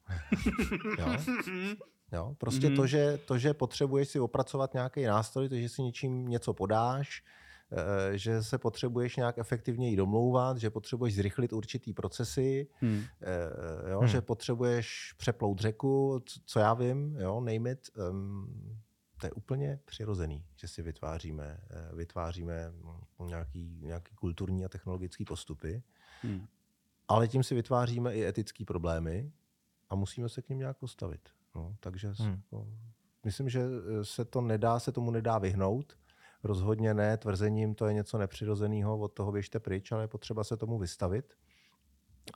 jo? 0.99 1.15
Jo? 2.11 2.35
Prostě 2.37 2.67
mm-hmm. 2.67 2.75
to, 2.75 2.87
že, 2.87 3.19
to, 3.25 3.37
že 3.37 3.53
potřebuješ 3.53 4.09
si 4.09 4.19
opracovat 4.19 4.73
nějaký 4.73 5.03
nástroj, 5.03 5.49
to, 5.49 5.55
že 5.55 5.69
si 5.69 5.81
něčím 5.81 6.27
něco 6.27 6.53
podáš, 6.53 7.23
eh, 7.71 8.17
že 8.17 8.43
se 8.43 8.57
potřebuješ 8.57 9.15
nějak 9.15 9.37
efektivněji 9.37 9.95
domlouvat, 9.95 10.57
že 10.57 10.69
potřebuješ 10.69 11.15
zrychlit 11.15 11.53
určitý 11.53 11.93
procesy, 11.93 12.67
hmm. 12.81 13.03
Eh, 13.21 13.91
jo, 13.91 13.99
hmm. 13.99 14.07
že 14.07 14.21
potřebuješ 14.21 15.13
přeplout 15.17 15.59
řeku, 15.59 16.23
co 16.45 16.59
já 16.59 16.73
vím, 16.73 17.15
jo, 17.19 17.39
name 17.39 17.71
it. 17.71 17.89
Um, 18.09 18.79
to 19.19 19.28
je 19.28 19.32
úplně 19.32 19.80
přirozený, 19.86 20.45
že 20.56 20.67
si 20.67 20.82
vytváříme, 20.82 21.60
eh, 21.69 21.95
vytváříme 21.95 22.73
nějaký, 23.19 23.80
nějaký 23.82 24.15
kulturní 24.15 24.65
a 24.65 24.69
technologické 24.69 25.25
postupy, 25.25 25.84
hmm. 26.21 26.47
ale 27.08 27.28
tím 27.28 27.43
si 27.43 27.56
vytváříme 27.56 28.15
i 28.15 28.25
etické 28.25 28.65
problémy, 28.65 29.32
a 29.89 29.95
musíme 29.95 30.30
se 30.30 30.41
k 30.41 30.49
ním 30.49 30.60
nějak 30.60 30.78
postavit. 30.78 31.30
No, 31.56 31.75
takže 31.80 32.13
hmm. 32.17 32.41
no, 32.51 32.67
myslím, 33.25 33.49
že 33.49 33.62
eh, 33.62 34.06
se 34.06 34.25
to 34.25 34.41
nedá, 34.41 34.80
se 34.80 34.91
tomu 34.91 35.12
nedá 35.12 35.38
vyhnout. 35.38 35.97
Rozhodně 36.43 36.93
ne 36.93 37.17
tvrzením, 37.17 37.75
to 37.75 37.86
je 37.86 37.93
něco 37.93 38.17
nepřirozeného, 38.17 38.99
od 38.99 39.08
toho 39.08 39.32
běžte 39.32 39.60
pryč, 39.60 39.91
ale 39.91 40.04
je 40.04 40.08
potřeba 40.08 40.43
se 40.43 40.58
tomu 40.58 40.78
vystavit 40.78 41.38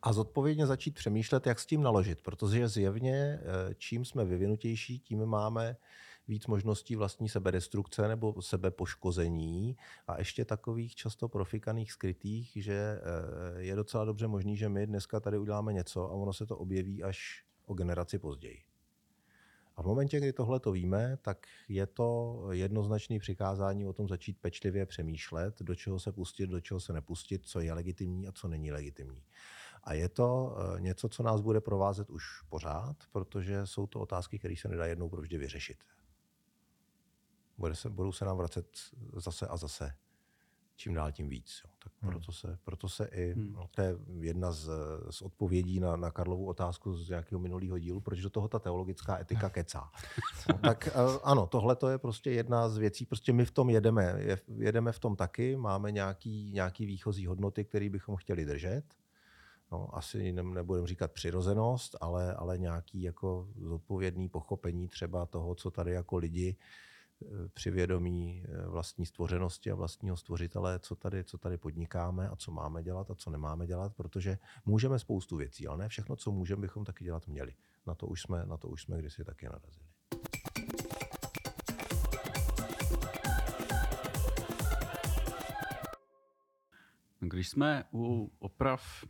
a 0.03 0.13
zodpovědně 0.13 0.67
začít 0.67 0.91
přemýšlet, 0.91 1.47
jak 1.47 1.59
s 1.59 1.65
tím 1.65 1.81
naložit, 1.81 2.21
protože 2.21 2.67
zjevně 2.67 3.13
eh, 3.13 3.75
čím 3.77 4.05
jsme 4.05 4.25
vyvinutější, 4.25 4.99
tím 4.99 5.25
máme 5.25 5.75
víc 6.29 6.47
možností 6.47 6.95
vlastní 6.95 7.29
sebedestrukce 7.29 8.07
nebo 8.07 8.41
sebepoškození 8.41 9.77
a 10.07 10.19
ještě 10.19 10.45
takových 10.45 10.95
často 10.95 11.29
profikaných 11.29 11.91
skrytých, 11.91 12.51
že 12.55 12.73
eh, 12.73 13.61
je 13.61 13.75
docela 13.75 14.05
dobře 14.05 14.27
možný, 14.27 14.57
že 14.57 14.69
my 14.69 14.87
dneska 14.87 15.19
tady 15.19 15.37
uděláme 15.37 15.73
něco 15.73 16.05
a 16.05 16.13
ono 16.13 16.33
se 16.33 16.45
to 16.45 16.57
objeví 16.57 17.03
až 17.03 17.45
o 17.65 17.73
generaci 17.73 18.19
později. 18.19 18.61
A 19.75 19.81
v 19.81 19.85
momentě, 19.85 20.17
kdy 20.17 20.33
tohle 20.33 20.59
to 20.59 20.71
víme, 20.71 21.17
tak 21.21 21.47
je 21.69 21.87
to 21.87 22.39
jednoznačné 22.51 23.19
přikázání 23.19 23.85
o 23.85 23.93
tom 23.93 24.07
začít 24.07 24.37
pečlivě 24.41 24.85
přemýšlet, 24.85 25.61
do 25.61 25.75
čeho 25.75 25.99
se 25.99 26.11
pustit, 26.11 26.47
do 26.47 26.61
čeho 26.61 26.79
se 26.79 26.93
nepustit, 26.93 27.45
co 27.45 27.59
je 27.59 27.73
legitimní 27.73 28.27
a 28.27 28.31
co 28.31 28.47
není 28.47 28.71
legitimní. 28.71 29.23
A 29.83 29.93
je 29.93 30.09
to 30.09 30.57
eh, 30.57 30.81
něco, 30.81 31.09
co 31.09 31.23
nás 31.23 31.41
bude 31.41 31.61
provázet 31.61 32.09
už 32.09 32.41
pořád, 32.49 32.95
protože 33.11 33.67
jsou 33.67 33.87
to 33.87 33.99
otázky, 33.99 34.39
které 34.39 34.55
se 34.57 34.67
nedá 34.67 34.85
jednou 34.85 35.09
provždy 35.09 35.37
vyřešit. 35.37 35.77
Bude 37.59 37.75
se, 37.75 37.89
budou 37.89 38.11
se 38.11 38.25
nám 38.25 38.37
vracet 38.37 38.67
zase 39.13 39.47
a 39.47 39.57
zase 39.57 39.93
čím 40.79 40.93
dál 40.93 41.11
tím 41.11 41.29
víc. 41.29 41.61
Jo. 41.65 41.71
Tak 41.83 41.93
hmm. 42.01 42.11
proto, 42.11 42.31
se, 42.31 42.57
proto 42.63 42.89
se 42.89 43.05
i, 43.05 43.33
hmm. 43.33 43.53
no, 43.53 43.67
to 43.71 43.81
je 43.81 43.97
jedna 44.19 44.51
z, 44.51 44.69
z 45.09 45.21
odpovědí 45.21 45.79
na, 45.79 45.95
na 45.95 46.11
Karlovu 46.11 46.45
otázku 46.47 46.93
z 46.93 47.09
nějakého 47.09 47.39
minulého 47.39 47.79
dílu, 47.79 48.01
proč 48.01 48.21
do 48.21 48.29
toho 48.29 48.47
ta 48.47 48.59
teologická 48.59 49.19
etika 49.19 49.49
kecá. 49.59 49.91
No, 50.49 50.57
tak 50.57 50.87
eh, 50.87 51.19
ano, 51.23 51.47
tohle 51.47 51.75
to 51.75 51.89
je 51.89 51.97
prostě 51.97 52.31
jedna 52.31 52.69
z 52.69 52.77
věcí, 52.77 53.05
prostě 53.05 53.33
my 53.33 53.45
v 53.45 53.51
tom 53.51 53.69
jedeme, 53.69 54.19
jedeme 54.57 54.91
v 54.91 54.99
tom 54.99 55.15
taky, 55.15 55.55
máme 55.55 55.91
nějaký, 55.91 56.51
nějaký 56.53 56.85
výchozí 56.85 57.25
hodnoty, 57.25 57.65
které 57.65 57.89
bychom 57.89 58.15
chtěli 58.15 58.45
držet. 58.45 58.83
No, 59.71 59.95
asi 59.95 60.31
ne, 60.31 60.43
nebudem 60.43 60.87
říkat 60.87 61.11
přirozenost, 61.11 61.95
ale, 62.01 62.33
ale 62.33 62.57
nějaký 62.57 63.01
jako 63.01 63.47
zodpovědný 63.61 64.29
pochopení 64.29 64.87
třeba 64.87 65.25
toho, 65.25 65.55
co 65.55 65.71
tady 65.71 65.91
jako 65.91 66.17
lidi 66.17 66.55
při 67.53 67.71
vědomí 67.71 68.43
eh, 68.45 68.67
vlastní 68.67 69.05
stvořenosti 69.05 69.71
a 69.71 69.75
vlastního 69.75 70.17
stvořitele, 70.17 70.79
co 70.79 70.95
tady, 70.95 71.23
co 71.23 71.37
tady 71.37 71.57
podnikáme 71.57 72.29
a 72.29 72.35
co 72.35 72.51
máme 72.51 72.83
dělat 72.83 73.11
a 73.11 73.15
co 73.15 73.29
nemáme 73.29 73.67
dělat, 73.67 73.95
protože 73.95 74.37
můžeme 74.65 74.99
spoustu 74.99 75.37
věcí, 75.37 75.67
ale 75.67 75.77
ne 75.77 75.89
všechno, 75.89 76.15
co 76.15 76.31
můžeme, 76.31 76.61
bychom 76.61 76.85
taky 76.85 77.03
dělat 77.03 77.27
měli. 77.27 77.53
Na 77.85 77.95
to 77.95 78.07
už 78.07 78.21
jsme, 78.21 78.45
na 78.45 78.57
to 78.57 78.67
už 78.67 78.81
jsme 78.81 78.97
kdysi 78.97 79.23
taky 79.23 79.45
narazili. 79.45 79.85
Když 87.19 87.49
jsme 87.49 87.83
u 87.93 88.31
oprav 88.39 89.03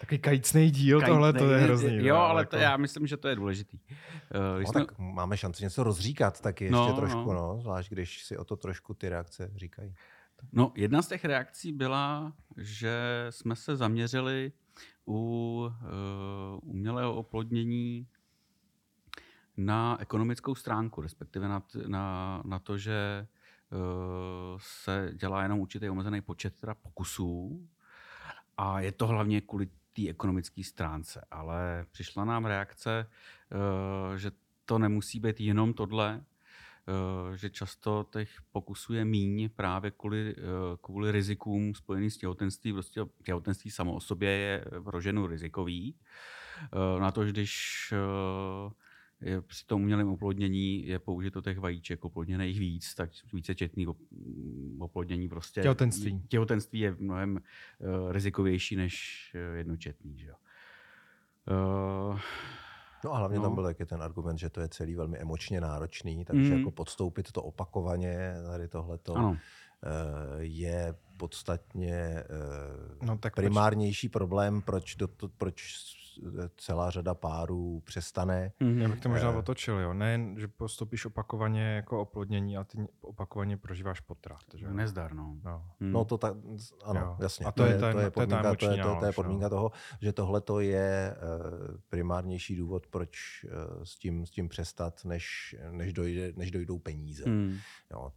Takový 0.00 0.18
kajícný 0.18 0.70
díl, 0.70 1.00
Kajicnej, 1.00 1.14
tohle 1.14 1.32
to 1.32 1.50
je 1.50 1.58
hrozný. 1.58 2.06
Jo, 2.06 2.14
no, 2.14 2.20
ale 2.20 2.40
jako... 2.40 2.50
to 2.50 2.56
já 2.56 2.76
myslím, 2.76 3.06
že 3.06 3.16
to 3.16 3.28
je 3.28 3.36
důležitý. 3.36 3.78
Uh, 3.78 4.60
no, 4.60 4.66
jsme... 4.66 4.84
tak 4.84 4.98
máme 4.98 5.36
šanci 5.36 5.62
něco 5.64 5.84
rozříkat 5.84 6.40
taky 6.40 6.64
ještě 6.64 6.72
no, 6.72 6.96
trošku, 6.96 7.32
no. 7.32 7.32
no. 7.32 7.60
Zvlášť, 7.60 7.90
když 7.92 8.24
si 8.24 8.36
o 8.36 8.44
to 8.44 8.56
trošku 8.56 8.94
ty 8.94 9.08
reakce 9.08 9.50
říkají. 9.56 9.94
No, 10.52 10.72
jedna 10.74 11.02
z 11.02 11.08
těch 11.08 11.24
reakcí 11.24 11.72
byla, 11.72 12.32
že 12.56 13.26
jsme 13.30 13.56
se 13.56 13.76
zaměřili 13.76 14.52
u 15.06 15.60
uh, 15.66 16.70
umělého 16.70 17.14
oplodnění 17.14 18.06
na 19.56 19.96
ekonomickou 20.00 20.54
stránku, 20.54 21.02
respektive 21.02 21.48
na, 21.48 21.62
na, 21.86 22.42
na 22.44 22.58
to, 22.58 22.78
že 22.78 23.26
uh, 23.70 23.78
se 24.58 25.10
dělá 25.14 25.42
jenom 25.42 25.60
určitý 25.60 25.90
omezený 25.90 26.20
počet 26.20 26.60
teda 26.60 26.74
pokusů 26.74 27.66
a 28.56 28.80
je 28.80 28.92
to 28.92 29.06
hlavně 29.06 29.40
kvůli 29.40 29.68
té 29.96 30.08
ekonomické 30.08 30.64
stránce. 30.64 31.26
Ale 31.30 31.86
přišla 31.90 32.24
nám 32.24 32.44
reakce, 32.44 33.06
eh, 33.06 34.18
že 34.18 34.30
to 34.64 34.78
nemusí 34.78 35.20
být 35.20 35.40
jenom 35.40 35.74
tohle, 35.74 36.20
eh, 36.20 37.36
že 37.36 37.50
často 37.50 38.06
těch 38.12 38.30
pokusů 38.52 38.94
je 38.94 39.04
míň 39.04 39.50
právě 39.56 39.90
kvůli, 39.90 40.34
eh, 40.38 40.42
kvůli 40.80 41.12
rizikům 41.12 41.74
spojeným 41.74 42.10
s 42.10 42.16
těhotenstvím. 42.16 42.74
Prostě 42.74 43.00
těhotenství 43.24 43.70
samo 43.70 43.94
o 43.94 44.00
sobě 44.00 44.30
je 44.30 44.64
v 44.78 44.88
roženu 44.88 45.26
rizikový. 45.26 45.96
Na 47.00 47.10
to, 47.10 47.24
když 47.24 47.92
je 49.20 49.42
při 49.42 49.66
tom 49.66 49.82
umělém 49.82 50.08
oplodnění 50.08 50.86
je 50.86 50.98
použito 50.98 51.42
těch 51.42 51.58
vajíček 51.58 52.04
oplodněných 52.04 52.60
víc, 52.60 52.94
tak 52.94 53.10
více 53.32 53.54
četný 53.54 53.86
oplodnění 54.78 55.28
prostě. 55.28 55.62
Těhotenství. 55.62 56.22
Těhotenství 56.28 56.80
je 56.80 56.96
mnohem 56.98 57.36
uh, 57.36 58.12
rizikovější 58.12 58.76
než 58.76 59.24
uh, 59.34 59.56
jednočetný. 59.56 60.18
Že 60.18 60.26
jo. 60.26 60.34
Uh, 62.10 62.20
No 63.04 63.14
a 63.14 63.18
hlavně 63.18 63.38
no. 63.38 63.42
tam 63.42 63.54
byl 63.54 63.64
taky 63.64 63.86
ten 63.86 64.02
argument, 64.02 64.38
že 64.38 64.50
to 64.50 64.60
je 64.60 64.68
celý 64.68 64.94
velmi 64.94 65.18
emočně 65.18 65.60
náročný, 65.60 66.24
takže 66.24 66.50
mm. 66.50 66.58
jako 66.58 66.70
podstoupit 66.70 67.32
to 67.32 67.42
opakovaně, 67.42 68.34
tady 68.46 68.68
tohleto, 68.68 69.14
ano. 69.14 69.36
je 70.38 70.94
podstatně 71.18 72.24
no, 73.02 73.18
tak 73.18 73.34
primárnější 73.34 74.08
proč? 74.08 74.12
problém, 74.12 74.62
proč, 74.62 74.96
do, 74.96 75.08
to, 75.08 75.28
proč 75.28 75.74
celá 76.56 76.90
řada 76.90 77.14
párů 77.14 77.80
přestane. 77.84 78.52
Mm-hmm. 78.60 78.78
Já 78.78 78.88
bych 78.88 79.00
to 79.00 79.08
možná 79.08 79.30
uh, 79.30 79.36
otočil, 79.36 79.78
jo. 79.78 79.94
Nejen, 79.94 80.38
že 80.38 80.48
postupíš 80.48 81.06
opakovaně 81.06 81.62
jako 81.62 82.00
oplodnění, 82.00 82.56
ale 82.56 82.64
ty 82.64 82.78
opakovaně 83.00 83.56
prožíváš 83.56 84.00
potrat. 84.00 84.42
Že? 84.54 84.70
Nezdar, 84.70 85.14
no. 85.14 85.36
No, 85.44 85.64
hmm. 85.80 85.92
no 85.92 86.04
to 86.04 86.18
tak, 86.18 86.34
ano, 86.84 87.00
jo. 87.00 87.16
jasně. 87.20 87.46
A 87.46 87.52
to, 87.52 87.62
to, 87.62 87.68
je, 87.68 87.78
to, 87.78 87.86
je, 87.86 87.92
to 87.92 88.00
je 88.00 88.10
podmínka, 88.10 88.42
to 88.42 88.48
je, 88.48 88.70
to 88.70 88.76
je, 88.76 88.82
to, 88.82 88.96
to 89.00 89.06
je 89.06 89.12
podmínka 89.12 89.48
toho, 89.48 89.72
že 90.00 90.12
tohle 90.12 90.40
to 90.40 90.60
je 90.60 91.16
uh, 91.16 91.76
primárnější 91.88 92.56
důvod, 92.56 92.86
proč 92.86 93.44
uh, 93.44 93.84
s, 93.84 93.96
tím, 93.96 94.26
s 94.26 94.30
tím 94.30 94.48
přestat, 94.48 95.04
než, 95.04 95.56
než, 95.70 95.92
dojde, 95.92 96.32
než 96.36 96.50
dojdou 96.50 96.78
peníze. 96.78 97.24
Hmm. 97.26 97.56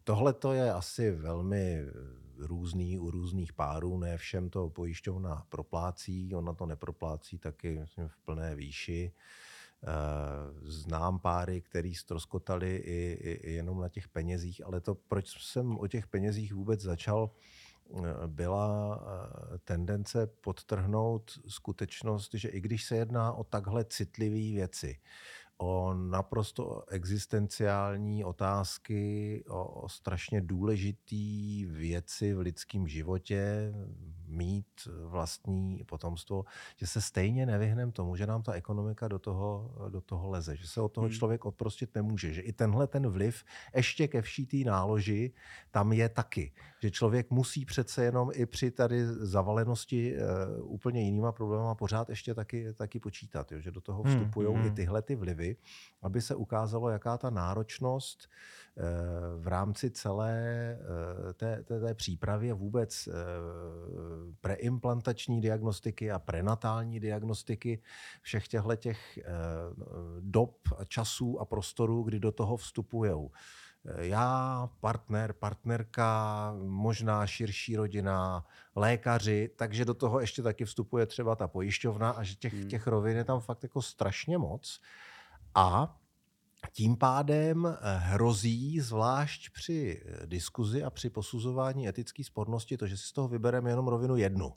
tohle 0.03 0.33
to 0.33 0.53
je 0.53 0.73
asi 0.73 1.11
velmi 1.11 1.85
různý 2.39 2.99
u 2.99 3.11
různých 3.11 3.53
párů, 3.53 3.97
ne 3.97 4.17
všem 4.17 4.49
to 4.49 4.69
pojišťovna 4.69 5.45
proplácí, 5.49 6.35
ona 6.35 6.53
to 6.53 6.65
neproplácí 6.65 7.37
taky 7.37 7.79
myslím, 7.79 8.07
v 8.07 8.17
plné 8.17 8.55
výši. 8.55 9.11
Eh, 9.83 9.89
znám 10.61 11.19
páry, 11.19 11.61
který 11.61 11.95
stroskotali 11.95 12.75
i, 12.75 13.17
i, 13.21 13.31
i 13.31 13.51
jenom 13.51 13.81
na 13.81 13.89
těch 13.89 14.07
penězích, 14.07 14.65
ale 14.65 14.81
to, 14.81 14.95
proč 14.95 15.45
jsem 15.45 15.79
o 15.79 15.87
těch 15.87 16.07
penězích 16.07 16.53
vůbec 16.53 16.81
začal, 16.81 17.31
eh, 17.31 18.27
byla 18.27 18.99
eh, 19.01 19.57
tendence 19.57 20.27
podtrhnout 20.27 21.39
skutečnost, 21.47 22.33
že 22.33 22.49
i 22.49 22.61
když 22.61 22.85
se 22.85 22.95
jedná 22.95 23.33
o 23.33 23.43
takhle 23.43 23.85
citlivé 23.85 24.55
věci, 24.55 24.99
o 25.61 25.93
naprosto 25.93 26.83
existenciální 26.89 28.23
otázky, 28.23 29.43
o, 29.47 29.65
o 29.65 29.89
strašně 29.89 30.41
důležitý 30.41 31.65
věci 31.65 32.33
v 32.33 32.39
lidském 32.39 32.87
životě, 32.87 33.73
mít 34.29 34.87
vlastní 35.03 35.83
potomstvo, 35.85 36.45
že 36.75 36.87
se 36.87 37.01
stejně 37.01 37.45
nevyhneme 37.45 37.91
tomu, 37.91 38.15
že 38.15 38.27
nám 38.27 38.43
ta 38.43 38.53
ekonomika 38.53 39.07
do 39.07 39.19
toho, 39.19 39.75
do 39.89 40.01
toho 40.01 40.29
leze, 40.29 40.55
že 40.55 40.67
se 40.67 40.81
od 40.81 40.89
toho 40.89 41.07
hmm. 41.07 41.13
člověk 41.13 41.45
odprostit 41.45 41.95
nemůže, 41.95 42.33
že 42.33 42.41
i 42.41 42.53
tenhle 42.53 42.87
ten 42.87 43.07
vliv 43.07 43.43
ještě 43.75 44.07
ke 44.07 44.21
všítý 44.21 44.63
náloži 44.63 45.31
tam 45.71 45.93
je 45.93 46.09
taky, 46.09 46.51
že 46.81 46.91
člověk 46.91 47.29
musí 47.29 47.65
přece 47.65 48.03
jenom 48.03 48.29
i 48.33 48.45
při 48.45 48.71
tady 48.71 49.07
zavalenosti 49.07 50.15
uh, 50.15 50.73
úplně 50.73 51.01
jinýma 51.01 51.31
problémy 51.31 51.75
pořád 51.75 52.09
ještě 52.09 52.35
taky, 52.35 52.73
taky 52.73 52.99
počítat, 52.99 53.51
jo, 53.51 53.59
že 53.59 53.71
do 53.71 53.81
toho 53.81 54.03
hmm, 54.03 54.17
vstupují 54.17 54.47
hmm. 54.47 54.67
i 54.67 54.71
tyhle 54.71 55.01
ty 55.01 55.15
vlivy, 55.15 55.48
aby 56.01 56.21
se 56.21 56.35
ukázalo, 56.35 56.89
jaká 56.89 57.17
ta 57.17 57.29
náročnost 57.29 58.27
uh, 58.75 58.83
v 59.43 59.47
rámci 59.47 59.91
celé 59.91 60.77
uh, 60.79 61.33
té, 61.33 61.63
té, 61.63 61.79
té 61.79 61.93
přípravy 61.93 62.51
a 62.51 62.55
vůbec 62.55 63.09
preimplantační 64.41 65.41
diagnostiky 65.41 66.11
a 66.11 66.19
prenatální 66.19 66.99
diagnostiky 66.99 67.81
všech 68.21 68.47
těchto 68.47 68.75
těch 68.75 69.19
dob, 70.19 70.57
časů 70.87 71.39
a 71.39 71.45
prostorů, 71.45 72.03
kdy 72.03 72.19
do 72.19 72.31
toho 72.31 72.57
vstupují 72.57 73.29
já, 73.97 74.69
partner, 74.79 75.33
partnerka, 75.33 76.53
možná 76.61 77.27
širší 77.27 77.75
rodina, 77.75 78.45
lékaři, 78.75 79.49
takže 79.55 79.85
do 79.85 79.93
toho 79.93 80.19
ještě 80.19 80.41
taky 80.41 80.65
vstupuje 80.65 81.05
třeba 81.05 81.35
ta 81.35 81.47
pojišťovna 81.47 82.09
a 82.09 82.23
že 82.23 82.35
těch, 82.35 82.53
hmm. 82.53 82.67
těch 82.67 82.87
rovin 82.87 83.17
je 83.17 83.23
tam 83.23 83.39
fakt 83.39 83.63
jako 83.63 83.81
strašně 83.81 84.37
moc. 84.37 84.81
A 85.55 85.99
tím 86.73 86.97
pádem 86.97 87.65
eh, 87.65 87.97
hrozí, 87.97 88.79
zvlášť 88.79 89.49
při 89.53 90.03
eh, 90.05 90.27
diskuzi 90.27 90.83
a 90.83 90.89
při 90.89 91.09
posuzování 91.09 91.87
etické 91.87 92.23
spornosti, 92.23 92.77
to, 92.77 92.87
že 92.87 92.97
si 92.97 93.03
z 93.03 93.11
toho 93.11 93.27
vybereme 93.27 93.69
jenom 93.69 93.87
rovinu 93.87 94.15
jednu 94.15 94.53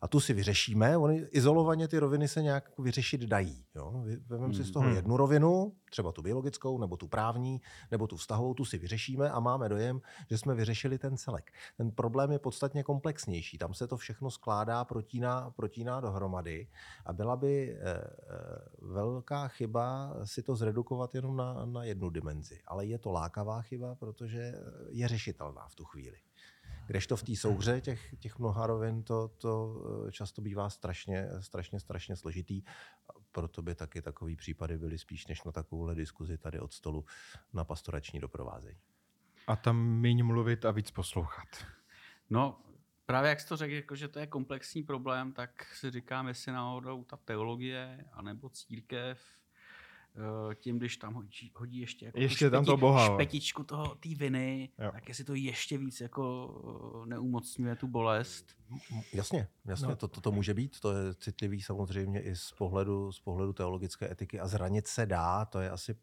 a 0.00 0.08
tu 0.08 0.20
si 0.20 0.32
vyřešíme. 0.32 0.96
Ony 0.96 1.16
izolovaně 1.30 1.88
ty 1.88 1.98
roviny 1.98 2.28
se 2.28 2.42
nějak 2.42 2.78
vyřešit 2.78 3.20
dají. 3.20 3.64
Vezmeme 4.26 4.54
si 4.54 4.64
z 4.64 4.70
toho 4.70 4.86
hmm. 4.86 4.96
jednu 4.96 5.16
rovinu, 5.16 5.72
třeba 5.90 6.12
tu 6.12 6.22
biologickou, 6.22 6.78
nebo 6.78 6.96
tu 6.96 7.08
právní, 7.08 7.60
nebo 7.90 8.06
tu 8.06 8.16
vztahovou, 8.16 8.54
tu 8.54 8.64
si 8.64 8.78
vyřešíme 8.78 9.30
a 9.30 9.40
máme 9.40 9.68
dojem, 9.68 10.00
že 10.30 10.38
jsme 10.38 10.54
vyřešili 10.54 10.98
ten 10.98 11.16
celek. 11.16 11.52
Ten 11.76 11.90
problém 11.90 12.32
je 12.32 12.38
podstatně 12.38 12.82
komplexnější. 12.82 13.58
Tam 13.58 13.74
se 13.74 13.86
to 13.86 13.96
všechno 13.96 14.30
skládá, 14.30 14.84
protíná, 14.84 15.50
protíná 15.50 16.00
dohromady 16.00 16.68
a 17.06 17.12
byla 17.12 17.36
by 17.36 17.70
e, 17.70 17.90
e, 17.90 18.04
velká 18.78 19.48
chyba 19.48 20.14
si 20.24 20.42
to 20.42 20.56
zredukovat 20.56 21.14
jenom 21.14 21.36
na, 21.36 21.64
na 21.64 21.84
jednu 21.84 22.10
dimenzi. 22.10 22.60
Ale 22.66 22.86
je 22.86 22.98
to 22.98 23.12
lákavá 23.12 23.62
chyba, 23.62 23.94
protože 23.94 24.54
je 24.88 25.08
řešitelná 25.08 25.68
v 25.68 25.74
tu 25.74 25.84
chvíli. 25.84 26.16
Kdežto 26.88 27.16
v 27.16 27.22
té 27.22 27.36
souhře 27.36 27.80
těch, 27.80 28.14
těch 28.18 28.38
mnoha 28.38 28.66
rovin 28.66 29.02
to, 29.02 29.28
to 29.28 29.82
eh, 30.08 30.12
často 30.12 30.42
bývá 30.42 30.70
strašně, 30.70 31.28
strašně, 31.40 31.80
strašně 31.80 32.16
složitý. 32.16 32.62
Proto 33.32 33.62
by 33.62 33.74
taky 33.74 34.02
takový 34.02 34.36
případy 34.36 34.78
byly 34.78 34.98
spíš 34.98 35.26
než 35.26 35.44
na 35.44 35.52
takovouhle 35.52 35.94
diskuzi 35.94 36.38
tady 36.38 36.60
od 36.60 36.72
stolu 36.72 37.04
na 37.52 37.64
pastorační 37.64 38.20
doprovázení. 38.20 38.78
A 39.46 39.56
tam 39.56 39.76
méně 39.76 40.24
mluvit 40.24 40.64
a 40.64 40.70
víc 40.70 40.90
poslouchat. 40.90 41.48
No, 42.30 42.60
právě 43.06 43.28
jak 43.28 43.40
jsi 43.40 43.48
to 43.48 43.56
řekl, 43.56 43.74
jako, 43.74 43.96
že 43.96 44.08
to 44.08 44.18
je 44.18 44.26
komplexní 44.26 44.82
problém, 44.82 45.32
tak 45.32 45.74
si 45.74 45.90
říkám, 45.90 46.28
jestli 46.28 46.52
náhodou 46.52 47.04
ta 47.04 47.16
teologie 47.16 48.04
anebo 48.12 48.48
církev 48.48 49.20
tím, 50.54 50.78
když 50.78 50.96
tam 50.96 51.14
hodí, 51.14 51.52
hodí 51.54 51.78
ještě, 51.78 52.06
jako 52.06 52.18
ještě 52.18 52.36
špeti, 52.36 52.50
tam 52.50 52.64
to 52.64 52.76
boha, 52.76 53.06
špetičku 53.06 53.64
toho, 53.64 53.94
té 53.94 54.08
viny, 54.14 54.70
jo. 54.78 54.90
tak 54.92 55.08
jestli 55.08 55.24
to 55.24 55.34
ještě 55.34 55.78
víc 55.78 56.00
jako 56.00 57.02
eh, 57.04 57.06
neumocňuje 57.06 57.76
tu 57.76 57.86
bolest. 57.86 58.56
Jasně, 59.12 59.48
jasně, 59.64 59.88
no. 59.88 59.96
to, 59.96 60.08
to, 60.08 60.20
to 60.20 60.32
může 60.32 60.54
být, 60.54 60.80
to 60.80 60.92
je 60.92 61.14
citlivý 61.14 61.62
samozřejmě 61.62 62.20
i 62.20 62.36
z 62.36 62.52
pohledu, 62.52 63.12
z 63.12 63.20
pohledu 63.20 63.52
teologické 63.52 64.10
etiky 64.12 64.40
a 64.40 64.46
zranit 64.46 64.86
se 64.86 65.06
dá, 65.06 65.44
to 65.44 65.60
je 65.60 65.70
asi 65.70 65.96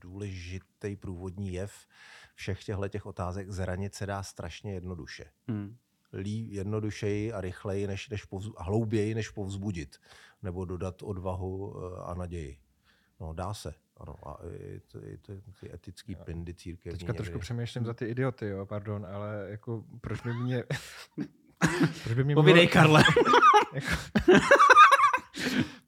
důležitý 0.00 0.96
průvodní 0.96 1.52
jev 1.52 1.86
všech 2.34 2.64
těchto 2.64 2.88
těch 2.88 3.06
otázek, 3.06 3.50
zranit 3.50 3.94
se 3.94 4.06
dá 4.06 4.22
strašně 4.22 4.72
jednoduše. 4.72 5.24
Hmm 5.48 5.76
lí 6.12 6.52
jednodušeji 6.52 7.32
a 7.32 7.40
rychleji, 7.40 7.86
než, 7.86 8.08
než 8.08 8.24
povz, 8.24 8.48
a 8.56 8.62
hlouběji, 8.62 9.14
než 9.14 9.30
povzbudit, 9.30 9.96
nebo 10.42 10.64
dodat 10.64 11.02
odvahu 11.02 11.76
eh, 11.76 12.02
a 12.04 12.14
naději. 12.14 12.58
No, 13.20 13.32
dá 13.32 13.54
se. 13.54 13.74
Ano, 13.96 14.14
a 14.28 14.38
i, 14.46 14.80
to, 14.80 15.04
i 15.04 15.18
to, 15.18 15.32
ty 15.60 15.74
etický 15.74 16.12
ja. 16.12 16.24
pindy 16.24 16.54
církevní. 16.54 16.98
Teďka 16.98 17.12
trošku 17.12 17.38
přemýšlím 17.38 17.84
za 17.84 17.94
ty 17.94 18.04
idioty, 18.04 18.46
jo, 18.46 18.66
pardon, 18.66 19.06
ale 19.06 19.46
jako 19.48 19.84
proč 20.00 20.20
by 20.20 20.34
mě... 20.34 20.64
proč 22.04 22.16
by 22.16 22.24
mě 22.24 22.34
Povídej, 22.34 22.62
mělo, 22.66 22.72
Karle. 22.72 23.02
jako, 23.74 23.94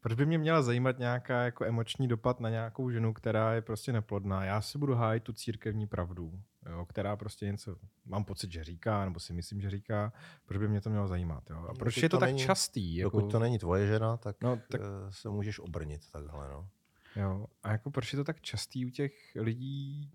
proč 0.01 0.17
by 0.17 0.27
mě 0.27 0.39
měla 0.39 0.63
zajímat 0.63 0.99
nějaká 0.99 1.45
jako 1.45 1.65
emoční 1.65 2.09
dopad 2.09 2.41
na 2.41 2.51
nějakou 2.51 2.91
ženu, 2.91 3.13
která 3.13 3.55
je 3.55 3.63
prostě 3.63 3.93
neplodná? 3.93 4.45
Já 4.45 4.61
si 4.61 4.79
budu 4.79 4.95
hájit 4.95 5.23
tu 5.23 5.33
církevní 5.33 5.87
pravdu, 5.87 6.33
jo, 6.71 6.87
která 6.87 7.17
prostě 7.17 7.47
něco, 7.47 7.77
mám 8.07 8.25
pocit, 8.25 8.53
že 8.53 8.65
říká, 8.65 9.05
nebo 9.05 9.21
si 9.21 9.33
myslím, 9.33 9.61
že 9.61 9.71
říká, 9.71 10.13
proč 10.47 10.59
by 10.59 10.69
mě 10.69 10.81
to 10.81 10.91
mělo 10.91 11.09
zajímat? 11.09 11.51
Jo? 11.51 11.67
A 11.69 11.75
proč 11.75 11.95
dokud 11.95 12.03
je 12.03 12.09
to, 12.09 12.17
to 12.17 12.21
tak 12.21 12.29
není, 12.29 12.39
častý? 12.39 12.97
Jako... 12.97 13.17
Dokud 13.17 13.33
to 13.33 13.39
není 13.39 13.59
tvoje 13.59 13.87
žena, 13.87 14.17
tak 14.17 14.37
no, 14.43 14.61
tak... 14.71 14.81
Eh, 14.81 14.85
se 15.11 15.29
můžeš 15.29 15.59
obrnit 15.59 16.11
takhle. 16.13 16.49
No. 16.49 16.69
Jo. 17.19 17.47
A 17.63 17.73
jako 17.73 17.91
proč 17.91 18.13
je 18.13 18.17
to 18.17 18.25
tak 18.25 18.41
častý 18.41 18.87
u 18.87 18.91
těch 18.91 19.13
lidí, 19.37 20.13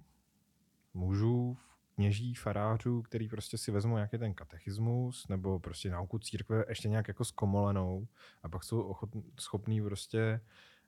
mužů, 0.93 1.57
kněží, 1.95 2.35
farářů, 2.35 3.01
který 3.01 3.27
prostě 3.27 3.57
si 3.57 3.71
vezmou 3.71 3.95
nějaký 3.95 4.17
ten 4.17 4.33
katechismus 4.33 5.27
nebo 5.27 5.59
prostě 5.59 5.89
nauku 5.89 6.19
církve 6.19 6.65
ještě 6.69 6.89
nějak 6.89 7.07
jako 7.07 7.25
zkomolenou 7.25 8.07
a 8.43 8.49
pak 8.49 8.63
jsou 8.63 8.81
ochot, 8.81 9.09
schopní 9.39 9.81
prostě 9.81 10.41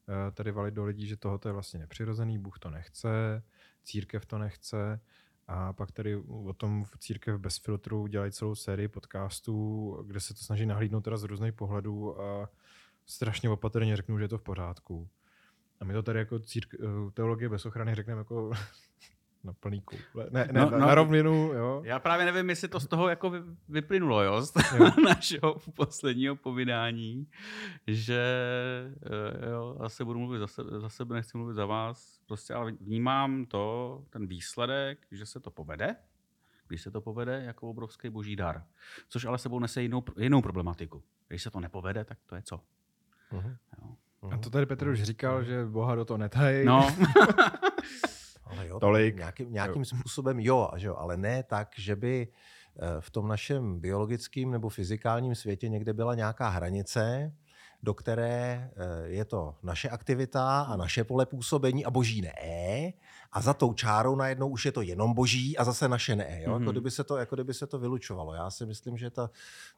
uh, 0.08 0.34
tady 0.34 0.52
valit 0.52 0.74
do 0.74 0.86
lidí, 0.86 1.08
že 1.08 1.18
tohoto 1.18 1.50
je 1.50 1.54
vlastně 1.54 1.80
nepřirozený, 1.80 2.38
Bůh 2.38 2.60
to 2.60 2.70
nechce, 2.70 3.44
církev 3.84 4.26
to 4.26 4.38
nechce 4.38 5.00
a 5.48 5.74
pak 5.74 5.92
tady 5.92 6.16
o 6.16 6.54
tom 6.54 6.84
v 6.84 6.98
Církev 6.98 7.40
bez 7.40 7.58
filtru 7.58 8.08
dělají 8.08 8.32
celou 8.32 8.56
sérii 8.56 8.88
podcastů, 8.88 9.98
kde 10.08 10.20
se 10.20 10.34
to 10.34 10.40
snaží 10.40 10.66
nahlídnout 10.66 11.04
teda 11.04 11.18
z 11.18 11.24
různých 11.24 11.54
pohledů 11.54 12.22
a 12.22 12.50
strašně 13.06 13.50
opatrně 13.50 13.96
řeknu, 13.96 14.18
že 14.18 14.24
je 14.24 14.28
to 14.28 14.38
v 14.38 14.44
pořádku. 14.44 15.10
A 15.86 15.88
my 15.88 15.94
to 15.94 16.04
tady 16.04 16.20
jako 16.20 16.40
círk, 16.40 16.74
eh, 16.74 17.12
teologie 17.14 17.50
bez 17.50 17.66
ochrany 17.66 17.96
řekneme 17.96 18.20
jako 18.20 18.52
na 19.44 19.54
plný 19.54 19.82
koule. 19.82 20.28
Ne, 20.32 20.50
ne 20.52 20.60
no, 20.62 20.72
na, 20.72 20.78
no, 20.78 20.86
na 20.86 20.96
rovninu, 20.96 21.54
jo. 21.54 21.82
Já 21.86 22.00
právě 22.00 22.26
nevím, 22.26 22.50
jestli 22.50 22.68
to 22.68 22.80
z 22.80 22.88
toho 22.88 23.10
jako 23.10 23.32
vyplynulo, 23.70 24.24
jo, 24.24 24.42
z 24.42 24.54
jo. 24.78 24.92
našeho 25.06 25.60
posledního 25.76 26.36
povídání, 26.36 27.28
že 27.88 28.22
eh, 29.44 29.50
jo, 29.50 29.78
zase 29.82 30.06
budu 30.06 30.20
mluvit 30.20 30.40
za 30.40 30.48
sebe, 30.48 30.80
za 30.80 30.90
sebe, 30.90 31.16
nechci 31.16 31.38
mluvit 31.38 31.54
za 31.54 31.66
vás, 31.66 32.20
prostě 32.26 32.54
ale 32.54 32.72
vnímám 32.72 33.46
to, 33.46 34.04
ten 34.10 34.28
výsledek, 34.28 35.08
že 35.12 35.26
se 35.26 35.40
to 35.40 35.52
povede, 35.52 35.96
když 36.68 36.82
se 36.82 36.92
to 36.92 37.02
povede 37.02 37.44
jako 37.46 37.70
obrovský 37.70 38.10
boží 38.10 38.36
dar. 38.36 38.64
Což 39.10 39.26
ale 39.26 39.38
sebou 39.38 39.60
nese 39.60 39.82
jinou, 39.82 40.04
jinou 40.18 40.42
problematiku. 40.42 41.04
Když 41.28 41.44
se 41.44 41.52
to 41.52 41.60
nepovede, 41.60 42.04
tak 42.06 42.18
to 42.26 42.36
je 42.36 42.42
co? 42.42 42.62
Uh-huh. 43.32 43.58
Jo. 44.26 44.32
A 44.32 44.38
to 44.38 44.50
tady 44.50 44.66
Petr 44.66 44.88
už 44.88 45.04
říkal, 45.04 45.44
že 45.44 45.66
Boha 45.66 45.96
do 45.96 46.06
toho 46.06 46.18
netají. 46.18 46.66
No. 46.66 46.90
ale 48.46 48.68
jo, 48.68 48.80
Tolik. 48.80 49.16
Nějakým, 49.16 49.54
nějakým 49.54 49.86
způsobem 49.86 50.40
jo, 50.40 50.70
že 50.76 50.88
jo, 50.88 50.96
ale 50.96 51.18
ne 51.18 51.44
tak, 51.44 51.70
že 51.78 51.96
by 51.96 52.28
eh, 52.28 52.82
v 53.00 53.10
tom 53.10 53.28
našem 53.28 53.80
biologickém 53.80 54.52
nebo 54.52 54.70
fyzikálním 54.70 55.36
světě 55.36 55.70
někde 55.70 55.94
byla 55.94 56.16
nějaká 56.16 56.50
hranice, 56.50 57.34
do 57.84 57.94
které 57.94 58.70
eh, 58.76 59.08
je 59.08 59.26
to 59.26 59.56
naše 59.64 59.90
aktivita 59.90 60.62
a 60.62 60.76
naše 60.76 61.04
pole 61.04 61.26
působení 61.26 61.86
a 61.86 61.92
boží 61.92 62.22
ne. 62.22 62.94
A 63.36 63.42
za 63.42 63.54
tou 63.54 63.74
čárou 63.74 64.16
najednou 64.16 64.50
už 64.50 64.66
je 64.66 64.72
to 64.72 64.82
jenom 64.82 65.14
boží 65.14 65.58
a 65.58 65.64
zase 65.64 65.88
naše 65.88 66.16
ne. 66.16 66.42
Jo? 66.42 66.50
Mm-hmm. 66.50 66.54
Jako, 66.54 66.60
mhm. 66.60 66.72
kdyby 66.72 66.92
se 66.92 67.04
to, 67.04 67.18
jako 67.18 67.36
kdyby 67.36 67.54
se 67.54 67.68
to 67.68 67.80
vylučovalo. 67.80 68.34
Já 68.34 68.50
si 68.50 68.66
myslím, 68.66 68.98
že 68.98 69.10
ta, 69.10 69.30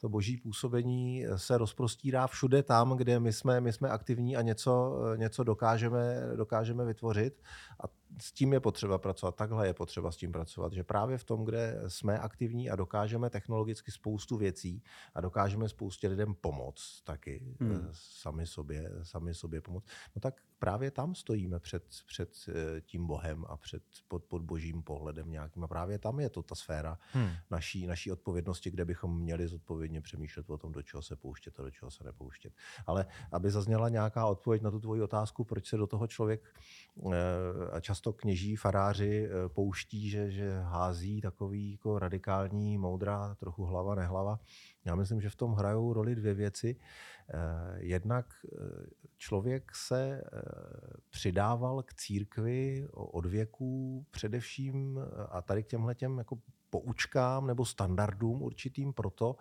to 0.02 0.10
boží 0.10 0.38
působení 0.38 1.26
se 1.36 1.58
rozprostírá 1.58 2.28
všude 2.28 2.63
tam, 2.63 2.98
kde 2.98 3.20
my 3.20 3.34
jsme, 3.34 3.62
my 3.62 3.74
jsme 3.74 3.89
aktivní 3.89 4.38
a 4.38 4.41
něco, 4.41 5.00
něco 5.15 5.43
dokážeme, 5.43 6.22
dokážeme 6.36 6.86
vytvořit. 6.86 7.41
A 7.84 7.88
s 8.22 8.32
tím 8.32 8.54
je 8.54 8.60
potřeba 8.60 8.98
pracovat, 8.98 9.36
takhle 9.36 9.67
je 9.67 9.74
potřeba 9.74 10.12
s 10.12 10.17
tím 10.17 10.32
pracovat, 10.32 10.74
že 10.74 10.84
právě 10.84 11.17
v 11.17 11.24
tom, 11.24 11.46
kde 11.46 11.82
jsme 11.88 12.20
aktivní 12.20 12.70
a 12.70 12.76
dokážeme 12.76 13.30
technologicky 13.30 13.91
spoustu 13.91 14.38
věcí 14.38 14.84
a 15.13 15.22
dokážeme 15.22 15.70
spoustě 15.70 16.08
lidem 16.08 16.34
pomoct 16.34 17.02
taky, 17.04 17.56
hmm. 17.60 17.72
Eh, 17.72 17.89
sami 17.91 18.48
sobě, 18.48 18.91
sami 19.04 19.34
sobě 19.34 19.62
pomoct, 19.62 19.86
no 20.15 20.20
tak 20.20 20.41
právě 20.60 20.91
tam 20.91 21.15
stojíme 21.15 21.60
před, 21.60 21.84
před 22.08 22.30
eh, 22.50 22.82
tím 22.82 23.08
Bohem 23.08 23.46
a 23.48 23.58
před, 23.58 23.84
pod, 24.08 24.24
pod 24.24 24.42
božím 24.42 24.84
pohledem 24.84 25.32
nějakým. 25.32 25.64
A 25.64 25.68
právě 25.68 26.00
tam 26.00 26.20
je 26.20 26.30
to 26.30 26.44
ta 26.44 26.56
sféra 26.56 26.98
Hmm. 27.14 27.30
naší, 27.52 27.88
naší 27.88 28.12
odpovědnosti, 28.12 28.72
kde 28.72 28.86
bychom 28.86 29.20
měli 29.22 29.48
zodpovědně 29.48 30.02
přemýšlet 30.02 30.50
o 30.50 30.58
tom, 30.58 30.72
do 30.72 30.82
čeho 30.82 31.02
se 31.02 31.16
pouštět 31.16 31.60
a 31.60 31.64
do 31.64 31.72
čeho 31.72 31.92
se 31.92 32.04
nepouštět. 32.04 32.54
Ale 32.88 33.06
aby 33.32 33.52
zazněla 33.52 33.90
nějaká 33.90 34.26
odpověď 34.26 34.62
na 34.62 34.72
tu 34.72 34.80
tvoji 34.80 35.02
otázku, 35.02 35.44
proč 35.44 35.68
se 35.70 35.78
do 35.78 35.88
toho 35.88 36.08
člověk 36.08 36.56
eh, 37.06 37.72
a 37.72 37.80
často 37.80 38.14
kněží, 38.14 38.56
faráři 38.56 39.26
eh, 39.26 39.50
pouští, 39.50 40.10
že, 40.10 40.32
že 40.32 40.60
hází 40.60 41.22
takový 41.22 41.72
jako 41.72 42.00
radikální, 42.00 42.78
moudrá, 42.78 43.36
trochu 43.36 43.66
hlava, 43.66 43.96
nehlava. 43.96 44.40
Já 44.88 44.95
myslím, 44.95 45.21
že 45.21 45.30
v 45.30 45.36
tom 45.36 45.54
hrajou 45.54 45.93
roli 45.93 46.15
dvě 46.15 46.34
věci. 46.34 46.76
Eh, 47.34 47.39
Jednak 47.78 48.26
eh, 48.45 48.58
člověk 49.17 49.76
se 49.76 50.21
eh, 50.21 50.41
přidával 51.10 51.84
k 51.84 51.93
církvi 51.93 52.88
od 52.93 53.26
věků 53.26 54.06
především 54.12 55.00
a 55.30 55.41
tady 55.41 55.63
k 55.63 55.67
těmhle 55.67 55.95
těm 55.95 56.17
jako 56.17 56.38
poučkám 56.69 57.47
nebo 57.47 57.65
standardům 57.65 58.41
určitým 58.41 58.93
proto, 58.93 59.36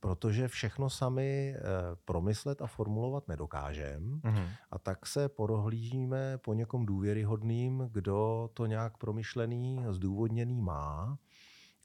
protože 0.00 0.48
všechno 0.48 0.90
sami 0.90 1.56
promyslet 2.04 2.62
a 2.62 2.66
formulovat 2.66 3.28
nedokážeme. 3.28 4.20
Mhm. 4.24 4.48
A 4.70 4.78
tak 4.78 5.06
se 5.06 5.28
porohlížíme 5.28 6.38
po 6.38 6.54
někom 6.54 6.86
důvěryhodným, 6.86 7.88
kdo 7.92 8.50
to 8.54 8.66
nějak 8.66 8.96
promyšlený, 8.96 9.84
zdůvodněný 9.90 10.62
má. 10.62 11.18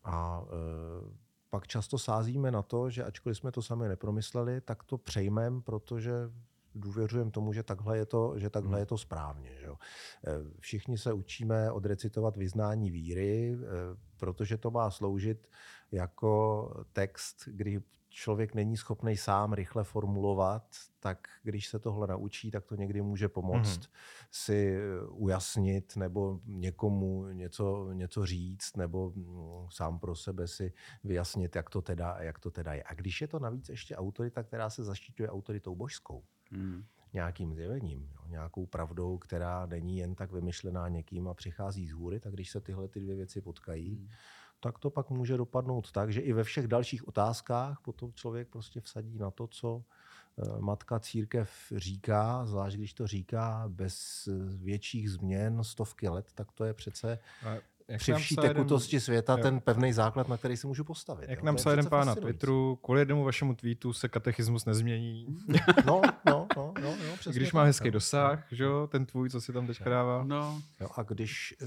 A 0.03 0.41
pak 1.49 1.67
často 1.67 1.97
sázíme 1.97 2.51
na 2.51 2.61
to, 2.61 2.89
že 2.89 3.03
ačkoliv 3.03 3.37
jsme 3.37 3.51
to 3.51 3.61
sami 3.61 3.87
nepromysleli, 3.87 4.61
tak 4.61 4.83
to 4.83 4.97
přejmeme, 4.97 5.61
protože 5.61 6.11
důvěřujeme 6.75 7.31
tomu, 7.31 7.53
že 7.53 7.63
takhle 7.63 7.97
je 7.97 8.05
to, 8.05 8.33
že 8.39 8.49
takhle 8.49 8.71
Hmm. 8.71 8.79
je 8.79 8.85
to 8.85 8.97
správně. 8.97 9.51
Že 9.59 9.65
jo. 9.65 9.75
E, 10.27 10.31
Všichni 10.59 10.97
se 10.97 11.13
učíme 11.13 11.71
odrecitovat 11.71 12.37
vyznání 12.37 12.91
víry, 12.91 13.53
e, 13.53 13.57
protože 14.17 14.57
to 14.57 14.71
má 14.71 14.91
sloužit 14.91 15.47
jako 15.91 16.69
text, 16.93 17.43
kdy 17.47 17.81
člověk 18.15 18.53
není 18.55 18.77
schopný 18.77 19.17
sám 19.17 19.53
rychle 19.53 19.83
formulovat, 19.83 20.63
tak 20.99 21.27
když 21.43 21.67
se 21.67 21.79
tohle 21.79 22.07
naučí, 22.07 22.51
tak 22.51 22.65
to 22.65 22.75
někdy 22.75 23.01
může 23.01 23.29
pomoct 23.29 23.77
Mhm. 23.77 23.85
si 24.31 24.75
eh, 24.77 25.07
ujasnit 25.09 25.95
nebo 25.95 26.39
někomu 26.45 27.27
něco, 27.27 27.91
něco 27.93 28.25
říct 28.25 28.77
nebo 28.77 29.11
mm, 29.15 29.67
sám 29.71 29.99
pro 29.99 30.15
sebe 30.15 30.47
si 30.47 30.73
vyjasnit, 31.03 31.55
jak 31.55 31.69
to, 31.69 31.81
teda, 31.81 32.17
jak 32.19 32.39
to 32.39 32.51
teda 32.51 32.73
je. 32.73 32.83
A 32.83 32.93
když 32.93 33.21
je 33.21 33.27
to 33.27 33.39
navíc 33.39 33.69
ještě 33.69 33.95
autorita, 33.95 34.43
která 34.43 34.69
se 34.69 34.83
zaštiťuje 34.83 35.29
autoritou 35.29 35.75
božskou, 35.75 36.23
Hmm. 36.51 36.83
nějakým 37.13 37.53
zjevením, 37.53 38.09
jo, 38.15 38.27
nějakou 38.27 38.65
pravdou, 38.65 39.17
která 39.17 39.65
není 39.65 39.97
jen 39.97 40.15
tak 40.15 40.31
vymyšlená 40.31 40.87
někým 40.87 41.27
a 41.27 41.33
přichází 41.33 41.87
z 41.87 41.91
hůry, 41.91 42.19
tak 42.19 42.33
když 42.33 42.49
se 42.51 42.61
tyhle 42.61 42.87
ty 42.87 42.99
dvě 42.99 43.15
věci 43.15 43.41
potkají, 43.41 43.95
Hmm. 43.95 44.09
Tak 44.65 44.79
to 44.79 44.89
pak 44.89 45.09
může 45.09 45.37
dopadnout 45.37 45.91
tak, 45.91 46.13
že 46.13 46.21
i 46.21 46.33
ve 46.33 46.43
všech 46.43 46.67
dalších 46.67 47.07
otázkách 47.07 47.81
potom 47.81 48.13
člověk 48.13 48.47
prostě 48.47 48.81
vsadí 48.81 49.17
na 49.17 49.31
to, 49.31 49.47
co 49.47 49.83
eh, 49.83 50.59
matka 50.59 50.99
církev 50.99 51.49
říká, 51.75 52.45
zvlášť 52.45 52.77
když 52.77 52.93
to 52.93 53.07
říká 53.07 53.65
bez 53.67 54.27
eh, 54.27 54.31
větších 54.57 55.11
změn 55.11 55.63
stovky 55.63 56.09
let, 56.09 56.25
tak 56.35 56.51
to 56.51 56.65
je 56.65 56.73
přece 56.73 57.19
jak 57.87 57.99
při 57.99 58.13
vší 58.13 58.35
tekutosti 58.35 58.99
světa 58.99 59.35
jo. 59.37 59.43
ten 59.43 59.59
pevný 59.59 59.93
základ, 59.93 60.27
na 60.27 60.37
který 60.37 60.57
se 60.57 60.67
můžu 60.67 60.83
postavit. 60.83 61.29
Jak 61.29 61.39
jo. 61.39 61.45
nám 61.45 61.55
psal 61.55 61.71
jeden 61.71 61.85
pán 61.85 62.07
na. 62.07 62.15
Twitteru, 62.15 62.79
kvůli 62.83 63.01
jednomu 63.01 63.23
vašemu 63.23 63.55
tweetu 63.55 63.93
se 63.93 64.09
katechismus 64.09 64.65
nezmění. 64.65 65.37
No, 65.85 66.01
no, 66.25 66.47
no, 66.55 66.73
no, 66.81 66.95
no 67.07 67.13
I 67.13 67.17
přesně 67.19 67.39
když 67.39 67.47
tak, 67.49 67.53
má 67.53 67.63
hezký 67.63 67.87
jo. 67.87 67.91
dosah, 67.91 68.47
že 68.51 68.63
jo, 68.63 68.87
ten 68.91 69.05
tvůj, 69.05 69.29
co 69.29 69.41
si 69.41 69.53
tam 69.53 69.67
teďka 69.67 69.89
dával. 69.89 70.25
No, 70.25 70.61
Jo, 70.81 70.87
a 70.95 71.03
když 71.03 71.55
eh, 71.61 71.65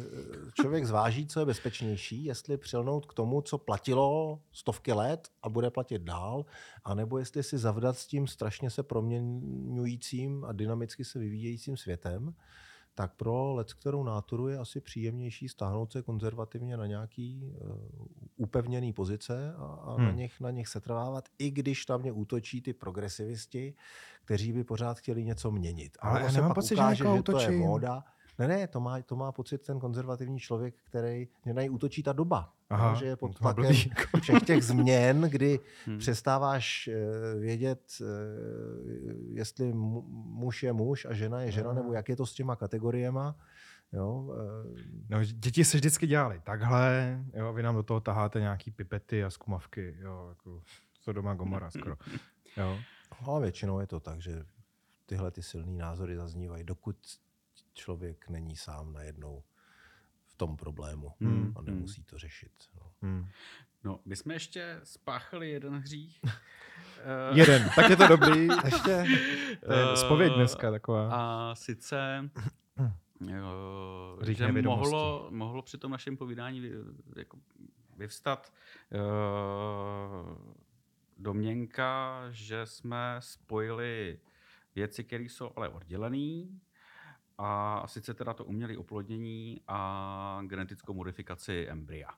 člověk 0.54 0.84
zváží, 0.84 1.26
co 1.26 1.40
je 1.40 1.46
bezpečnější, 1.46 2.24
jestli 2.24 2.56
přilnout 2.56 3.06
k 3.06 3.14
tomu, 3.14 3.42
co 3.42 3.58
platilo 3.58 4.40
stovky 4.52 4.92
let 4.92 5.28
a 5.42 5.48
bude 5.48 5.70
platit 5.70 6.02
dál, 6.02 6.44
anebo 6.84 7.18
jestli 7.18 7.42
si 7.42 7.58
zavdat 7.58 7.98
s 7.98 8.06
tím 8.06 8.26
strašně 8.26 8.70
se 8.70 8.82
proměňujícím 8.82 10.44
a 10.44 10.52
dynamicky 10.52 11.04
se 11.04 11.18
vyvíjejícím 11.18 11.76
světem, 11.76 12.34
tak 12.98 13.14
pro 13.14 13.54
let, 13.54 13.74
kterou 13.74 14.02
náturu 14.02 14.48
je 14.48 14.58
asi 14.58 14.80
příjemnější 14.80 15.48
stáhnout 15.48 15.92
se 15.92 16.02
konzervativně 16.02 16.76
na 16.76 16.86
nějaký 16.86 17.52
uh, 17.60 18.06
upevněný 18.36 18.92
pozice 18.92 19.54
a, 19.56 19.64
a 19.64 19.94
hmm. 19.94 20.04
na, 20.04 20.12
nich, 20.12 20.40
na 20.40 20.50
nich 20.50 20.68
setrvávat, 20.68 21.28
i 21.38 21.50
když 21.50 21.86
na 21.86 21.96
mě 21.96 22.12
útočí 22.12 22.62
ty 22.62 22.72
progresivisti, 22.72 23.74
kteří 24.24 24.52
by 24.52 24.64
pořád 24.64 24.98
chtěli 24.98 25.24
něco 25.24 25.50
měnit. 25.50 25.98
Ale 26.00 26.14
ono 26.14 26.24
já 26.24 26.30
se 26.30 26.36
nemám 26.36 26.50
pak 26.50 26.54
pocit, 26.54 26.68
že 26.68 26.74
ukáže, 26.74 27.04
někoho 27.04 27.16
že 27.16 27.22
to 27.22 27.40
je 27.40 27.50
móda. 27.50 28.04
Ne, 28.38 28.48
ne, 28.48 28.66
to 28.66 28.80
má, 28.80 29.02
to 29.02 29.16
má 29.16 29.32
pocit 29.32 29.58
ten 29.62 29.78
konzervativní 29.80 30.38
člověk, 30.38 30.74
který 30.84 31.28
že 31.46 31.54
na 31.54 31.60
něj 31.62 31.70
útočí 31.70 32.02
ta 32.02 32.12
doba. 32.12 32.52
Aha, 32.70 32.94
že 32.94 33.06
je 33.06 33.16
pod 33.16 33.38
tlakem 33.38 33.64
blbý. 33.64 33.90
všech 34.22 34.42
těch 34.46 34.64
změn, 34.64 35.20
kdy 35.20 35.60
Hmm. 35.86 35.98
přestáváš 35.98 36.88
eh, 36.88 37.38
vědět, 37.38 37.80
eh, 38.00 38.04
jestli 39.32 39.72
mu- 39.72 40.04
muž 40.24 40.62
je 40.62 40.72
muž 40.72 41.04
a 41.04 41.12
žena 41.14 41.40
je 41.40 41.50
žena, 41.52 41.70
Aha. 41.70 41.74
nebo 41.80 41.92
jak 41.92 42.08
je 42.08 42.16
to 42.16 42.26
s 42.26 42.34
těma 42.34 42.56
kategoriema. 42.56 43.36
Jo, 43.92 44.34
eh, 44.36 44.80
No, 45.08 45.24
děti 45.24 45.64
se 45.64 45.76
vždycky 45.76 46.06
dělali 46.06 46.40
takhle, 46.44 47.18
jo, 47.34 47.52
vy 47.52 47.62
nám 47.62 47.74
do 47.74 47.82
toho 47.82 48.00
taháte 48.00 48.40
nějaký 48.40 48.70
pipety 48.70 49.24
a 49.24 49.30
skumavky, 49.30 49.94
jo, 50.00 50.26
jako 50.28 50.62
co 51.00 51.12
doma 51.12 51.34
Gomora 51.34 51.70
skoro. 51.70 51.96
Jo. 52.56 52.78
ale 53.26 53.40
většinou 53.42 53.80
je 53.80 53.86
to 53.86 54.00
tak, 54.00 54.22
že 54.22 54.44
tyhle 55.06 55.30
ty 55.30 55.42
silné 55.42 55.78
názory 55.78 56.16
zaznívají, 56.16 56.64
dokud 56.64 56.96
člověk 57.78 58.28
není 58.28 58.56
sám 58.56 58.92
najednou 58.92 59.42
v 60.24 60.34
tom 60.34 60.56
problému 60.56 61.12
Hmm, 61.20 61.52
a 61.56 61.62
nemusí 61.62 62.04
to 62.04 62.18
řešit. 62.18 62.52
No. 62.76 62.92
Hmm. 63.02 63.28
no, 63.84 64.00
my 64.04 64.16
jsme 64.16 64.34
ještě 64.34 64.80
spáchali 64.84 65.50
jeden 65.50 65.74
hřích. 65.74 66.20
Eh, 67.00 67.38
Jeden, 67.38 67.70
tak 67.76 67.90
je 67.90 67.96
to 67.96 68.06
dobrý. 68.06 68.48
Ještě 68.64 69.06
To 69.66 69.72
je 69.72 69.92
eh, 69.92 69.96
spověď 69.96 70.32
dneska 70.32 70.70
taková. 70.70 71.10
A 71.12 71.54
sice, 71.54 72.30
jo, 73.20 74.18
Řík 74.20 74.38
že 74.38 74.52
mohlo, 74.62 75.26
mohlo 75.30 75.62
při 75.62 75.78
tom 75.78 75.90
našem 75.90 76.16
povídání 76.16 76.60
vy, 76.60 76.72
jako 77.16 77.38
vyvstat 77.96 78.52
uh, 78.92 80.38
domněnka, 81.18 82.22
že 82.30 82.66
jsme 82.66 83.16
spojili 83.18 84.20
věci, 84.74 85.04
které 85.04 85.24
jsou 85.24 85.50
ale 85.56 85.68
oddělené, 85.68 86.46
a 87.38 87.82
sice 87.86 88.14
teda 88.14 88.34
to 88.34 88.44
umělé 88.44 88.76
oplodnění 88.76 89.60
a 89.68 90.40
genetickou 90.46 90.94
modifikaci 90.94 91.66
embrya. 91.70 92.08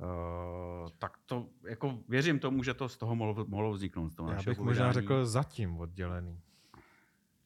Uh, 0.00 0.88
tak 0.98 1.16
to, 1.26 1.46
jako 1.68 1.98
věřím 2.08 2.38
tomu, 2.38 2.62
že 2.62 2.74
to 2.74 2.88
z 2.88 2.96
toho 2.96 3.16
mohlo, 3.16 3.44
mohlo 3.48 3.72
vzniknout. 3.72 4.08
Z 4.12 4.14
toho 4.14 4.30
Já 4.30 4.36
bych 4.36 4.46
možná 4.46 4.64
povídání. 4.64 4.92
řekl 4.92 5.26
zatím 5.26 5.76
oddělený. 5.78 6.40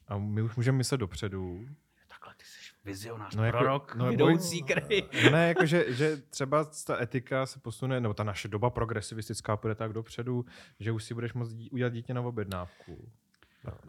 A 0.09 0.19
my 0.19 0.43
už 0.43 0.57
můžeme 0.57 0.79
myslet 0.79 0.99
dopředu. 0.99 1.67
Takhle, 2.09 2.35
ty 2.37 2.45
jsi 2.45 2.75
vizionář, 2.85 3.37
No 3.37 3.45
jako- 3.45 3.59
prorok, 3.59 3.95
no 3.95 4.05
jako- 4.05 4.11
vidoucí 4.27 4.63
který. 4.63 5.03
No 5.25 5.31
ne, 5.31 5.49
jako 5.49 5.67
že, 5.67 5.93
že 5.95 6.17
třeba 6.17 6.65
ta 6.87 7.03
etika 7.03 7.47
se 7.47 7.59
posune, 7.61 8.01
nebo 8.01 8.15
ta 8.15 8.25
naše 8.25 8.49
doba 8.49 8.71
progresivistická 8.71 9.57
půjde 9.57 9.75
tak 9.75 9.93
dopředu, 9.93 10.45
že 10.81 10.93
už 10.93 11.05
si 11.05 11.15
budeš 11.15 11.33
moct 11.35 11.53
dí, 11.55 11.71
udělat 11.71 11.93
dítě 11.93 12.15
na 12.15 12.21
objednávku. 12.21 13.09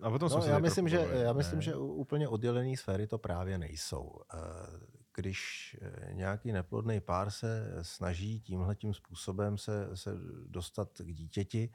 A 0.02 0.10
o 0.10 0.20
tom 0.20 0.30
jsme 0.30 0.40
No, 0.40 0.46
já 0.46 0.52
tady 0.52 0.62
myslím, 0.62 0.90
že, 0.90 1.08
já 1.12 1.34
myslím, 1.34 1.62
že 1.62 1.76
úplně 1.76 2.28
oddělené 2.28 2.78
sféry 2.78 3.08
to 3.08 3.18
právě 3.18 3.58
nejsou. 3.58 4.12
Eh, 4.34 4.38
Když 5.16 5.78
eh, 5.82 6.14
nějaký 6.14 6.52
neplodný 6.52 7.00
pár 7.00 7.32
se 7.32 7.78
snaží 7.82 8.40
tímhletím 8.40 8.94
způsobem 8.94 9.58
se, 9.58 9.90
se 9.94 10.12
dostat 10.48 10.90
k 10.98 11.14
dítěti, 11.14 11.70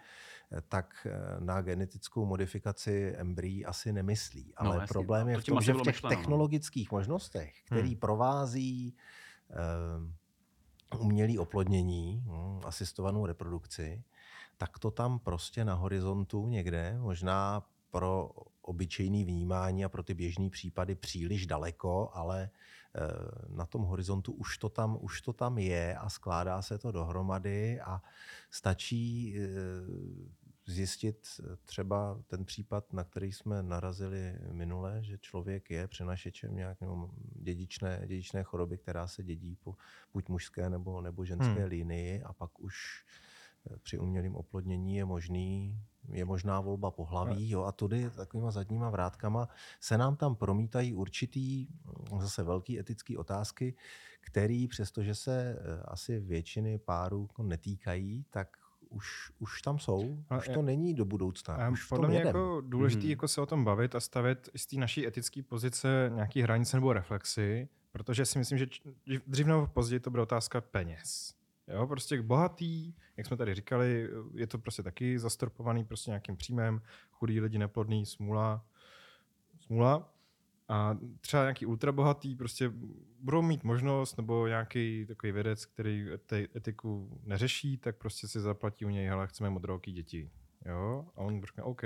eh, 0.52 0.60
tak 0.68 1.06
na 1.38 1.60
genetickou 1.62 2.26
modifikaci 2.26 3.14
embryí 3.16 3.66
asi 3.66 3.92
nemyslí. 3.92 4.52
Ale 4.56 4.76
jasně, 4.76 4.86
problém 4.88 5.26
no, 5.26 5.30
je 5.30 5.36
to 5.36 5.40
v 5.40 5.44
tím 5.44 5.54
tom, 5.54 5.62
že 5.62 5.72
v 5.72 5.76
těch 5.82 5.94
myšleno, 5.94 6.14
no. 6.14 6.20
technologických 6.20 6.92
možnostech, 6.92 7.54
který 7.64 7.88
Hmm. 7.88 8.00
provází 8.00 8.96
umělé 10.98 11.38
oplodnění, 11.38 12.24
hm, 12.26 12.60
asistovanou 12.64 13.26
reprodukci, 13.26 14.02
tak 14.56 14.78
to 14.78 14.90
tam 14.90 15.18
prostě 15.18 15.64
na 15.64 15.74
horizontu 15.74 16.46
někde, 16.46 16.98
možná 16.98 17.62
pro 17.90 18.30
obyčejný 18.62 19.24
vnímání 19.24 19.84
a 19.84 19.88
pro 19.88 20.02
ty 20.02 20.14
běžné 20.14 20.50
případy 20.50 20.94
příliš 20.94 21.46
daleko, 21.46 22.10
ale 22.12 22.50
eh, 22.50 23.00
na 23.48 23.66
tom 23.66 23.82
horizontu 23.82 24.32
už 24.32 24.58
to 24.58 24.68
tam, 24.68 24.98
už 25.00 25.20
to 25.20 25.32
tam 25.32 25.58
je 25.58 25.96
a 25.96 26.08
skládá 26.08 26.62
se 26.62 26.78
to 26.78 26.92
dohromady 26.92 27.80
a 27.80 28.02
stačí 28.50 29.34
eh, 29.36 29.48
zjistit 30.66 31.26
eh, 31.40 31.56
třeba 31.64 32.22
ten 32.26 32.44
případ, 32.44 32.92
na 32.92 33.04
který 33.04 33.32
jsme 33.32 33.62
narazili 33.62 34.38
minule, 34.52 34.98
že 35.02 35.18
člověk 35.18 35.70
je 35.70 35.88
přenašečem 35.88 36.56
nějaké 36.56 36.84
nebo 36.84 37.10
dědičné, 37.34 38.02
dědičné 38.06 38.42
choroby, 38.42 38.78
která 38.78 39.06
se 39.06 39.22
dědí 39.22 39.56
po 39.56 39.74
buď 40.12 40.28
mužské 40.28 40.70
nebo, 40.70 41.00
nebo 41.00 41.24
ženské 41.24 41.46
Hmm. 41.46 41.58
hmm. 41.58 41.70
linii 41.70 42.22
a 42.22 42.32
pak 42.32 42.60
už 42.60 43.04
při 43.82 43.98
umělém 43.98 44.36
oplodnění 44.36 44.96
je 44.96 45.04
možný 45.04 45.80
je 46.08 46.24
možná 46.24 46.60
volba 46.60 46.90
pohlaví 46.90 47.50
jo, 47.50 47.62
a 47.62 47.72
tudy 47.72 48.10
takovýma 48.16 48.50
zadníma 48.50 48.90
vrátkama 48.90 49.48
se 49.80 49.98
nám 49.98 50.16
tam 50.16 50.34
promítají 50.34 50.94
určitý 50.94 51.66
zase 52.20 52.42
velký 52.42 52.78
etický 52.78 53.16
otázky, 53.16 53.74
který 54.20 54.68
přestože 54.68 55.14
se 55.14 55.58
eh, 55.58 55.82
asi 55.84 56.20
většiny 56.20 56.78
párů 56.78 57.22
jako 57.22 57.42
netýkají, 57.42 58.24
tak 58.30 58.48
už, 58.90 59.32
už 59.38 59.62
tam 59.62 59.78
jsou, 59.78 60.24
už 60.38 60.48
je, 60.48 60.54
to 60.54 60.62
není 60.62 60.94
do 60.94 61.04
budoucna. 61.04 61.54
A 61.54 61.68
už 61.68 61.84
podle 61.84 62.08
mě 62.08 62.18
jako 62.18 62.60
důležité 62.60 63.02
hmm. 63.02 63.10
jako 63.10 63.28
se 63.28 63.40
o 63.40 63.46
tom 63.46 63.64
bavit 63.64 63.94
a 63.94 64.00
stavět 64.00 64.48
z 64.56 64.66
té 64.66 64.76
naší 64.76 65.06
etické 65.06 65.42
pozice 65.42 66.10
nějaký 66.14 66.42
hranice 66.42 66.76
nebo 66.76 66.92
reflexy, 66.92 67.68
protože 67.92 68.26
si 68.26 68.38
myslím, 68.38 68.58
že 68.58 68.66
dřív 69.26 69.46
nebo 69.46 69.66
později 69.66 70.00
to 70.00 70.10
bude 70.10 70.22
otázka 70.22 70.60
peněz. 70.60 71.39
Jo, 71.72 71.86
prostě 71.86 72.22
bohatý, 72.22 72.94
jak 73.16 73.26
jsme 73.26 73.36
tady 73.36 73.54
říkali, 73.54 74.08
je 74.34 74.46
to 74.46 74.58
prostě 74.58 74.82
taky 74.82 75.18
zastropovaný 75.18 75.84
prostě 75.84 76.10
nějakým 76.10 76.36
příjmem, 76.36 76.82
chudý 77.10 77.40
lidi 77.40 77.58
neplodný, 77.58 78.06
smůla, 78.06 78.64
smůla. 79.60 80.12
A 80.68 80.98
třeba 81.20 81.42
nějaký 81.42 81.66
ultrabohatý 81.66 82.34
prostě 82.34 82.72
budou 83.20 83.42
mít 83.42 83.64
možnost, 83.64 84.16
nebo 84.16 84.46
nějaký 84.46 85.06
takový 85.06 85.32
vědec, 85.32 85.66
který 85.66 86.06
etiku 86.56 87.20
neřeší, 87.24 87.76
tak 87.76 87.96
prostě 87.96 88.28
si 88.28 88.40
zaplatí 88.40 88.84
u 88.84 88.88
něj, 88.88 89.06
hele, 89.06 89.26
chceme 89.26 89.50
modrooký 89.50 89.92
děti. 89.92 90.30
Jo? 90.66 91.06
A 91.16 91.18
on 91.18 91.42
řekne, 91.42 91.62
OK. 91.62 91.82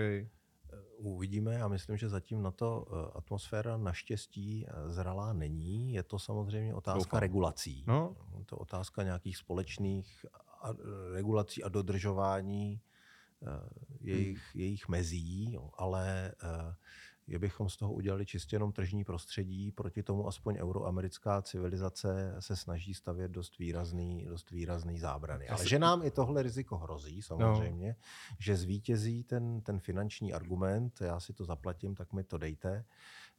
Uvidíme, 0.99 1.55
já 1.55 1.68
myslím, 1.68 1.97
že 1.97 2.09
zatím 2.09 2.43
na 2.43 2.51
to 2.51 2.87
eh, 2.87 3.18
atmosféra 3.18 3.77
naštěstí 3.77 4.66
eh, 4.66 4.91
zralá 4.91 5.33
není. 5.33 5.93
Je 5.93 6.03
to 6.03 6.18
samozřejmě 6.18 6.75
otázka 6.75 6.99
Doufám. 6.99 7.20
regulací. 7.20 7.85
No. 7.87 8.16
Je 8.39 8.45
to 8.45 8.57
otázka 8.57 9.03
nějakých 9.03 9.37
společných 9.37 10.27
regulací 11.12 11.62
a 11.62 11.68
dodržování 11.68 12.81
eh, 13.43 13.47
jejich, 14.01 14.39
hmm. 14.55 14.61
jejich 14.62 14.89
mezí, 14.89 15.59
ale 15.75 16.33
je 17.27 17.39
bychom 17.39 17.68
z 17.68 17.77
toho 17.77 17.93
udělali 17.93 18.27
čistě 18.27 18.57
jenom 18.57 18.72
tržní 18.72 19.05
prostředí, 19.05 19.72
proti 19.72 20.03
tomu 20.03 20.29
aspoň 20.29 20.57
euroamerická 20.57 21.43
civilizace 21.43 22.37
se 22.39 22.57
snaží 22.57 22.95
stavět 22.95 23.31
dost 23.31 23.59
výrazný, 23.59 24.25
dost 24.25 24.51
výrazný 24.51 24.99
zábrany. 24.99 25.49
Ale 25.49 25.68
že 25.68 25.79
nám 25.79 26.03
i 26.03 26.11
tohle 26.11 26.43
riziko 26.43 26.77
hrozí 26.77 27.22
samozřejmě, 27.22 27.89
no. 27.89 28.37
že 28.39 28.57
zvítězí 28.57 29.25
ten, 29.25 29.61
ten 29.61 29.81
finanční 29.81 30.33
argument, 30.33 31.01
já 31.01 31.20
si 31.20 31.33
to 31.33 31.45
zaplatím, 31.45 31.95
tak 31.95 32.12
mi 32.12 32.25
to 32.25 32.39
dejte, 32.39 32.85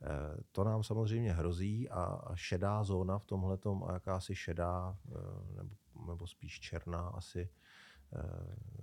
eh, 0.02 0.08
to 0.52 0.64
nám 0.64 0.84
samozřejmě 0.84 1.34
hrozí 1.34 1.90
a 1.90 2.22
šedá 2.36 2.84
zóna 2.84 3.20
v 3.20 3.26
tomhle 3.26 3.58
a 3.88 3.94
jakási 3.94 4.36
šedá, 4.36 4.98
eh, 5.08 5.56
nebo, 5.56 5.76
nebo 6.08 6.28
spíš 6.28 6.60
černá 6.60 7.08
asi, 7.08 7.50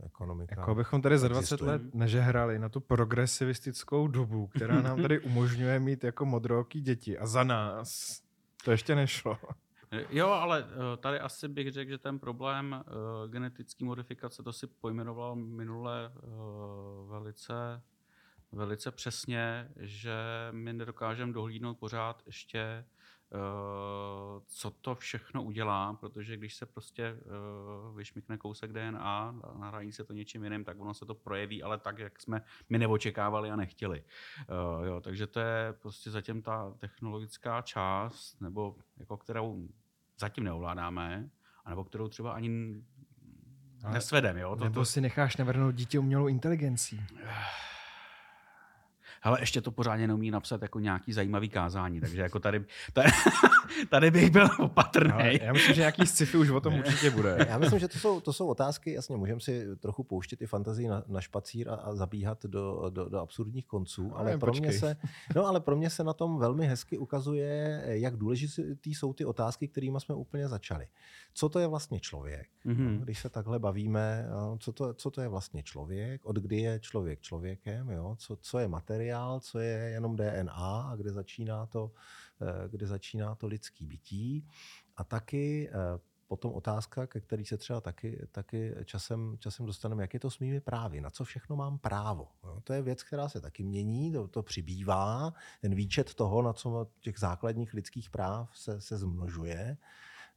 ekonomika. 0.07 0.61
Jako 0.61 0.75
bychom 0.75 1.03
tady 1.03 1.19
za 1.19 1.29
20 1.29 1.43
existují. 1.43 1.71
let 1.71 1.95
nežehrali 1.95 2.59
na 2.59 2.69
tu 2.69 2.81
progresivistickou 2.81 4.09
dobu, 4.09 4.47
která 4.47 4.83
nám 4.83 5.03
tady 5.03 5.21
umožňuje 5.21 5.81
mít 5.81 6.05
jako 6.05 6.25
modrooký 6.25 6.81
děti 6.81 7.19
a 7.19 7.27
za 7.27 7.45
nás 7.45 8.23
to 8.65 8.71
ještě 8.71 8.95
nešlo. 8.95 9.39
Jo, 10.11 10.29
ale 10.29 10.65
eh, 10.65 10.97
tady 10.97 11.21
asi 11.21 11.49
bych 11.49 11.73
řekl, 11.73 11.91
že 11.91 11.99
ten 11.99 12.19
problém 12.19 12.85
uh, 12.87 13.31
genetické 13.31 13.85
modifikace, 13.85 14.43
to 14.43 14.53
si 14.53 14.67
pojmenoval 14.67 15.37
minule 15.37 16.13
uh, 16.15 17.11
velice, 17.11 17.83
velice 18.53 18.91
přesně, 18.91 19.69
že 19.77 20.15
my 20.51 20.73
nedokážeme 20.73 21.33
dohlídnout 21.33 21.79
pořád 21.79 22.23
ještě 22.27 22.59
Eh, 22.59 22.85
co 24.47 24.71
to 24.71 24.95
všechno 24.95 25.43
udělá, 25.43 25.95
protože 25.95 26.37
když 26.37 26.55
se 26.55 26.67
prostě 26.67 27.13
uh, 27.13 27.97
vyšmikne 27.97 28.39
kousek 28.39 28.73
DNA, 28.73 29.35
nahradí 29.59 29.93
se 29.93 30.05
to 30.05 30.13
něčím 30.13 30.45
jiným, 30.45 30.65
tak 30.65 30.81
ono 30.81 30.95
se 30.95 31.07
to 31.07 31.15
projeví, 31.15 31.63
ale 31.63 31.79
tak, 31.79 31.99
jak 31.99 32.21
jsme 32.21 32.43
my 32.71 32.79
neočekávali 32.79 33.51
a 33.51 33.57
nechtěli. 33.57 34.05
Uh, 34.79 34.87
jo, 34.87 35.01
takže 35.01 35.27
to 35.27 35.41
je 35.41 35.73
prostě 35.73 36.11
zatím 36.11 36.43
ta 36.43 36.75
technologická 36.79 37.63
část, 37.63 38.41
nebo 38.41 38.77
jako 38.97 39.17
kterou 39.17 39.69
zatím 40.19 40.45
neovládáme, 40.45 41.31
anebo 41.65 41.85
kterou 41.85 42.09
třeba 42.09 42.33
ani 42.33 42.83
nesvedem. 43.93 44.37
Jo? 44.39 44.57
To, 44.57 44.65
nebo 44.65 44.81
to... 44.81 44.85
si 44.85 45.01
necháš 45.01 45.37
navrhnout 45.37 45.75
dítě 45.75 45.99
umělou 45.99 46.29
inteligencí 46.29 47.01
hele, 49.23 49.41
ještě 49.41 49.61
to 49.61 49.71
pořádně 49.71 50.07
neumí 50.07 50.31
napsat 50.31 50.63
jako 50.63 50.81
nějaký 50.81 51.13
zajímavý 51.13 51.49
kázání, 51.49 52.01
takže 52.01 52.23
jako 52.23 52.39
tady, 52.41 52.65
tady, 52.93 53.11
tady 53.89 54.11
bych 54.11 54.31
byl 54.31 54.49
opatrný. 54.59 55.13
No, 55.13 55.45
já 55.47 55.53
myslím, 55.53 55.75
že 55.75 55.81
nějaký 55.81 56.07
sci-fi 56.07 56.37
už 56.39 56.51
o 56.51 56.61
tom 56.61 56.75
určitě 56.75 57.11
bude. 57.11 57.37
Já 57.49 57.59
myslím, 57.59 57.79
že 57.79 57.89
to 57.89 57.99
jsou, 57.99 58.21
to 58.21 58.33
jsou 58.33 58.47
otázky, 58.47 58.93
jasně, 58.93 59.17
můžeme 59.17 59.41
si 59.41 59.77
trochu 59.77 60.05
pouštět 60.05 60.43
i 60.43 60.47
fantazii 60.47 60.89
na, 60.89 61.05
na 61.09 61.21
špacír 61.21 61.69
a, 61.69 61.75
a 61.75 61.95
zabíhat 61.95 62.45
do, 62.47 62.91
do, 62.91 63.09
do 63.09 63.21
absurdních 63.21 63.67
konců, 63.67 64.09
no, 64.09 64.19
ale, 64.19 64.39
pro 64.39 64.53
mě 64.53 64.73
se, 64.73 64.97
no, 65.37 65.47
ale 65.47 65.61
pro 65.61 65.77
mě 65.77 65.91
se 65.91 66.05
na 66.05 66.13
tom 66.13 66.39
velmi 66.39 66.67
hezky 66.67 66.99
ukazuje, 66.99 67.83
jak 67.87 68.17
důležité 68.17 68.91
jsou 68.91 69.13
ty 69.13 69.25
otázky, 69.25 69.69
kterými 69.69 70.01
jsme 70.01 70.15
úplně 70.15 70.49
začali. 70.49 70.87
Co 71.35 71.49
to 71.49 71.59
je 71.59 71.67
vlastně 71.67 72.01
člověk? 72.01 72.49
Mm-hmm. 72.67 73.01
Když 73.01 73.19
se 73.19 73.29
takhle 73.29 73.59
bavíme, 73.59 74.27
co 74.59 74.73
to, 74.73 74.95
co 74.95 75.11
to 75.11 75.21
je 75.21 75.29
vlastně 75.29 75.63
člověk, 75.63 76.25
od 76.25 76.37
kdy 76.37 76.57
je 76.57 76.81
člověk 76.81 77.21
člověkem, 77.21 77.91
jo? 77.91 78.17
Co, 78.19 78.37
co 78.37 78.59
je 78.59 78.69
materiál, 79.13 79.41
co 79.41 79.59
je 79.59 79.79
jenom 79.79 80.17
DNA 80.17 80.89
a 80.91 80.97
kde 80.97 81.13
začíná 81.13 81.67
to, 81.67 81.93
eh, 82.41 82.69
kde 82.69 82.87
začíná 82.87 83.35
to 83.35 83.47
lidský 83.47 83.87
bytí. 83.87 84.49
A 84.97 85.05
taky 85.05 85.69
eh, 85.69 86.01
potom 86.29 86.53
otázka, 86.53 87.07
ke 87.07 87.21
který 87.21 87.45
se 87.45 87.57
třeba 87.57 87.81
taky, 87.81 88.27
taky 88.33 88.75
časem, 88.85 89.37
časem 89.39 89.67
dostaneme, 89.67 90.03
jak 90.03 90.15
je 90.15 90.21
to 90.21 90.31
s 90.31 90.39
mými 90.39 90.61
právy, 90.61 91.01
na 91.01 91.11
co 91.11 91.25
všechno 91.25 91.57
mám 91.57 91.79
právo. 91.79 92.29
Jo? 92.45 92.61
To 92.65 92.73
je 92.73 92.83
věc, 92.83 93.03
která 93.03 93.29
se 93.29 93.41
taky 93.41 93.63
mění, 93.63 94.13
to, 94.13 94.29
to 94.29 94.43
přibývá, 94.43 95.33
ten 95.61 95.75
výčet 95.75 96.15
toho, 96.15 96.43
na 96.43 96.53
co 96.53 96.87
těch 97.01 97.19
základních 97.19 97.75
lidských 97.75 98.11
práv 98.11 98.51
se, 98.57 98.81
se 98.81 98.97
zmnožuje. 98.97 99.77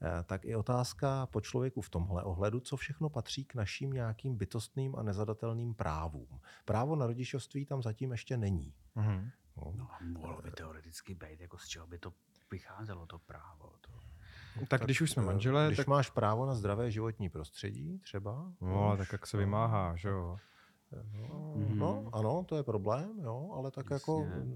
Eh, 0.02 0.24
tak 0.24 0.46
i 0.46 0.56
otázka 0.56 1.26
po 1.26 1.42
člověku 1.42 1.82
v 1.82 1.90
tomhle 1.90 2.24
ohledu, 2.24 2.60
co 2.60 2.78
všechno 2.78 3.10
patří 3.10 3.46
k 3.46 3.56
našim 3.56 3.94
nějakým 3.94 4.36
bytostným 4.38 4.96
a 4.96 5.04
nezadatelným 5.04 5.74
právům. 5.74 6.40
Právo 6.66 6.96
na 6.96 7.08
rodičovství 7.08 7.66
tam 7.66 7.84
zatím 7.84 8.12
ještě 8.12 8.38
není. 8.38 8.74
Mm-hmm. 8.96 9.32
No. 9.58 9.74
no 9.76 9.88
mohlo 10.02 10.42
by 10.42 10.52
teoreticky 10.52 11.14
být, 11.14 11.40
jako 11.40 11.58
z 11.58 11.68
čeho 11.68 11.88
by 11.88 12.00
to 12.00 12.14
vycházelo, 12.52 13.06
to 13.06 13.20
právo. 13.20 13.74
To... 13.82 13.92
Tak, 14.60 14.70
tak 14.70 14.82
když 14.82 15.02
už 15.02 15.12
jsme 15.12 15.24
eh, 15.24 15.26
manželé... 15.26 15.68
Když 15.68 15.78
tak... 15.78 15.88
máš 15.88 16.10
právo 16.10 16.46
na 16.46 16.56
zdravé 16.56 16.92
životní 16.92 17.30
prostředí 17.30 18.00
třeba... 18.00 18.52
No, 18.62 18.84
ale 18.84 18.98
tak 18.98 19.12
jak 19.12 19.28
se 19.28 19.38
vymáhá, 19.38 19.96
že 19.96 20.10
jo? 20.10 20.38
No, 21.14 21.54
mm-hmm. 21.58 21.76
no, 21.76 22.10
ano, 22.14 22.44
to 22.44 22.56
je 22.56 22.64
problém, 22.64 23.20
jo, 23.20 23.52
ale 23.56 23.72
tak 23.72 23.92
jako 23.92 24.22
Jasně. 24.24 24.40
jako 24.40 24.56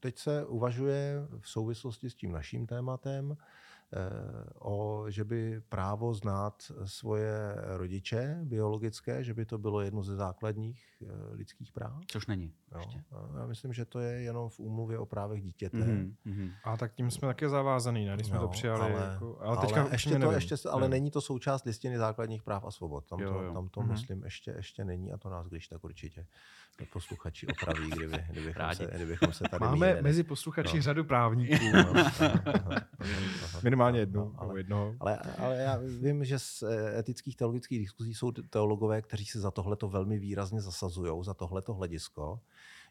teď 0.00 0.18
se 0.18 0.46
uvažuje 0.46 1.26
v 1.40 1.48
souvislosti 1.48 2.10
s 2.10 2.14
tím 2.14 2.32
naším 2.32 2.66
tématem, 2.66 3.36
o, 4.60 5.04
že 5.08 5.24
by 5.24 5.60
právo 5.68 6.14
znát 6.14 6.72
svoje 6.84 7.54
rodiče 7.76 8.38
biologické, 8.42 9.24
že 9.24 9.34
by 9.34 9.44
to 9.44 9.58
bylo 9.58 9.80
jedno 9.80 10.02
ze 10.02 10.16
základních 10.16 10.82
eh, 11.02 11.06
lidských 11.30 11.72
práv. 11.72 12.02
Což 12.06 12.26
není. 12.26 12.52
Jo. 12.74 12.82
Já 13.38 13.46
myslím, 13.46 13.72
že 13.72 13.84
to 13.84 14.00
je 14.00 14.20
jenom 14.20 14.48
v 14.48 14.60
úmluvě 14.60 14.98
o 14.98 15.06
právech 15.06 15.42
dítěte. 15.42 15.78
Mm-hmm. 15.78 16.52
A 16.64 16.76
tak 16.76 16.94
tím 16.94 17.10
jsme 17.10 17.28
taky 17.28 17.48
zavázaný, 17.48 18.06
ne? 18.06 18.14
když 18.14 18.26
jsme 18.26 18.36
jo, 18.36 18.42
to 18.42 18.48
přijali. 18.48 18.80
Ale, 18.80 19.12
jako, 19.12 19.38
ale, 19.40 19.56
teďka 19.56 19.80
ale, 19.80 19.90
ještě 19.90 20.18
to, 20.18 20.32
ještě, 20.32 20.54
ale 20.70 20.82
jo. 20.82 20.88
není 20.88 21.10
to 21.10 21.20
součást 21.20 21.64
listiny 21.64 21.98
základních 21.98 22.42
práv 22.42 22.64
a 22.64 22.70
svobod. 22.70 23.06
Tam 23.06 23.20
jo, 23.20 23.32
to, 23.32 23.42
jo. 23.42 23.52
Tam 23.54 23.68
to 23.68 23.80
mm-hmm. 23.80 23.90
myslím, 23.90 24.22
ještě, 24.22 24.50
ještě 24.50 24.84
není 24.84 25.12
a 25.12 25.18
to 25.18 25.30
nás 25.30 25.46
když 25.46 25.68
tak 25.68 25.84
určitě 25.84 26.26
posluchači 26.86 27.46
opraví, 27.46 27.90
kdyby, 27.90 28.24
kdybychom, 28.30 28.74
se, 28.74 28.90
kdybychom 28.94 29.32
se 29.32 29.44
tady 29.50 29.64
Máme 29.64 30.02
mezi 30.02 30.22
posluchači 30.22 30.76
no. 30.76 30.82
řadu 30.82 31.04
právníků. 31.04 31.54
No. 33.54 33.60
Minimálně 33.78 34.00
jednu, 34.00 34.24
no, 34.24 34.34
ale, 34.36 34.58
jednoho. 34.58 34.94
Ale, 35.00 35.18
ale 35.18 35.56
já 35.56 35.78
vím, 36.00 36.24
že 36.24 36.38
z 36.38 36.62
eh, 36.62 36.98
etických 36.98 37.36
teologických 37.36 37.78
diskuzí 37.78 38.14
jsou 38.14 38.30
teologové, 38.30 39.02
kteří 39.02 39.24
se 39.24 39.40
za 39.40 39.50
tohleto 39.50 39.88
velmi 39.88 40.18
výrazně 40.18 40.60
zasazují, 40.60 41.24
za 41.24 41.34
tohleto 41.34 41.74
hledisko, 41.74 42.40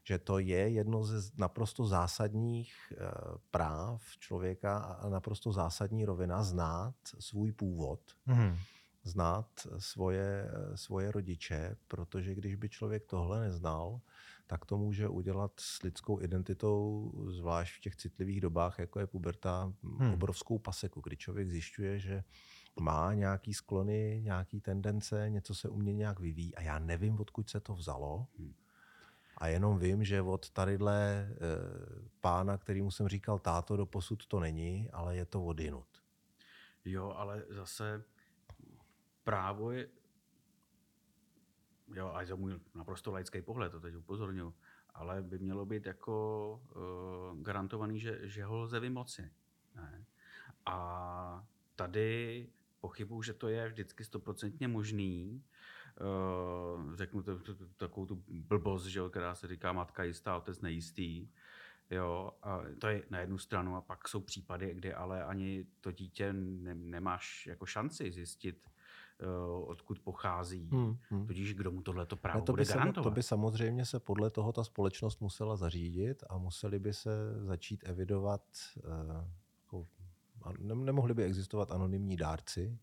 že 0.04 0.20
to 0.20 0.40
je 0.40 0.70
jedno 0.70 1.04
ze 1.04 1.32
naprosto 1.38 1.86
zásadních 1.86 2.74
eh, 2.92 2.96
práv 3.52 4.02
člověka 4.20 4.78
a 4.78 5.10
naprosto 5.10 5.52
zásadní 5.52 6.06
rovina 6.06 6.44
znát 6.44 6.96
svůj 7.20 7.52
původ. 7.52 8.00
Mm-hmm 8.28 8.56
znát 9.08 9.48
svoje, 9.78 10.52
svoje 10.76 11.12
rodiče, 11.12 11.76
protože 11.88 12.36
když 12.36 12.56
by 12.56 12.70
člověk 12.70 13.06
tohle 13.06 13.42
neznal, 13.42 14.02
tak 14.48 14.66
to 14.66 14.78
může 14.78 15.08
udělat 15.08 15.52
s 15.60 15.84
lidskou 15.84 16.22
identitou, 16.22 17.12
zvlášť 17.28 17.76
v 17.76 17.80
těch 17.80 17.96
citlivých 17.96 18.42
dobách, 18.42 18.80
jako 18.80 19.00
je 19.00 19.08
puberta, 19.08 19.74
hmm. 19.84 20.14
obrovskou 20.14 20.60
paseku, 20.60 21.02
kdy 21.02 21.18
člověk 21.18 21.50
zjišťuje, 21.50 22.00
že 22.00 22.24
má 22.80 23.14
nějaký 23.14 23.54
sklony, 23.54 24.22
nějaký 24.24 24.62
tendence, 24.62 25.30
něco 25.30 25.56
se 25.56 25.70
u 25.70 25.78
mě 25.78 25.94
nějak 25.94 26.20
vyvíjí 26.20 26.56
a 26.56 26.62
já 26.62 26.80
nevím, 26.80 27.20
odkud 27.20 27.50
se 27.50 27.60
to 27.60 27.76
vzalo. 27.76 28.28
Hmm. 28.38 28.54
A 29.38 29.48
jenom 29.48 29.80
vím, 29.80 30.04
že 30.04 30.22
od 30.22 30.50
tadyhle 30.50 31.02
e, 31.02 31.36
pána, 32.22 32.58
kterýmu 32.58 32.92
jsem 32.92 33.08
říkal 33.08 33.40
táto, 33.40 33.78
do 33.78 33.86
posud 33.86 34.26
to 34.26 34.40
není, 34.40 34.90
ale 34.94 35.16
je 35.16 35.26
to 35.26 35.46
odinut. 35.46 35.88
Jo, 36.86 37.14
ale 37.18 37.44
zase 37.50 38.04
právo 39.28 39.72
je 39.72 39.90
jo, 41.94 42.12
a 42.16 42.26
to 42.26 42.38
můj 42.38 42.60
naprosto 42.76 43.12
laický 43.12 43.42
pohled, 43.42 43.72
to 43.72 43.80
teď 43.80 43.96
upozorňuji, 43.96 44.54
ale 44.94 45.22
by 45.22 45.40
mělo 45.40 45.66
být 45.66 45.86
jako 45.86 46.16
uh, 46.76 47.42
garantovaný, 47.42 48.00
že, 48.00 48.20
že 48.24 48.44
ho 48.44 48.58
lze 48.58 48.80
vymoci. 48.80 49.32
Ne? 49.76 50.06
A 50.66 51.46
tady 51.76 52.50
pochybuju, 52.80 53.22
že 53.22 53.34
to 53.34 53.48
je 53.48 53.68
vždycky 53.68 54.04
stoprocentně 54.04 54.68
možný. 54.68 55.44
Uh, 56.02 56.96
řeknu 56.96 57.24
to, 57.24 57.40
to, 57.40 57.56
to, 57.56 57.68
takovou 57.68 58.06
tu 58.06 58.24
blbost, 58.30 58.86
že 58.86 59.02
která 59.10 59.36
se 59.36 59.48
říká 59.48 59.74
matka 59.74 60.04
jistá, 60.04 60.38
otec 60.38 60.62
nejistý. 60.62 61.30
Jo, 61.90 62.32
a 62.44 62.62
to 62.80 62.88
je 62.88 63.04
na 63.10 63.20
jednu 63.20 63.38
stranu 63.38 63.76
a 63.76 63.82
pak 63.82 64.08
jsou 64.08 64.22
případy, 64.22 64.74
kde 64.74 64.94
ale 64.94 65.24
ani 65.24 65.66
to 65.82 65.92
dítě 65.92 66.34
ne, 66.34 66.76
nemáš 66.76 67.48
jako 67.48 67.66
šanci 67.66 68.12
zjistit, 68.12 68.68
odkud 69.66 70.00
pochází. 70.00 70.70
Hmm, 70.72 70.98
hmm. 71.10 71.28
Tudíž 71.28 71.54
kdo 71.54 71.72
mu 71.72 71.82
tohleto 71.82 72.16
právo 72.16 72.42
to 72.42 72.52
bude 72.54 72.64
by 72.64 72.68
garantovat. 72.68 73.04
to 73.04 73.16
by 73.16 73.24
samozřejmě 73.24 73.86
se 73.86 74.00
podle 74.00 74.30
toho 74.30 74.52
ta 74.52 74.64
společnost 74.64 75.22
musela 75.22 75.56
zařídit 75.56 76.24
a 76.30 76.38
museli 76.38 76.80
by 76.80 76.94
se 76.94 77.10
začít 77.46 77.84
evidovat, 77.86 78.42
uh, 78.78 78.92
jako, 79.60 79.88
ne, 80.60 80.76
nemohli 80.76 81.14
by 81.14 81.24
existovat 81.24 81.72
anonymní 81.72 82.18
dárci, 82.18 82.80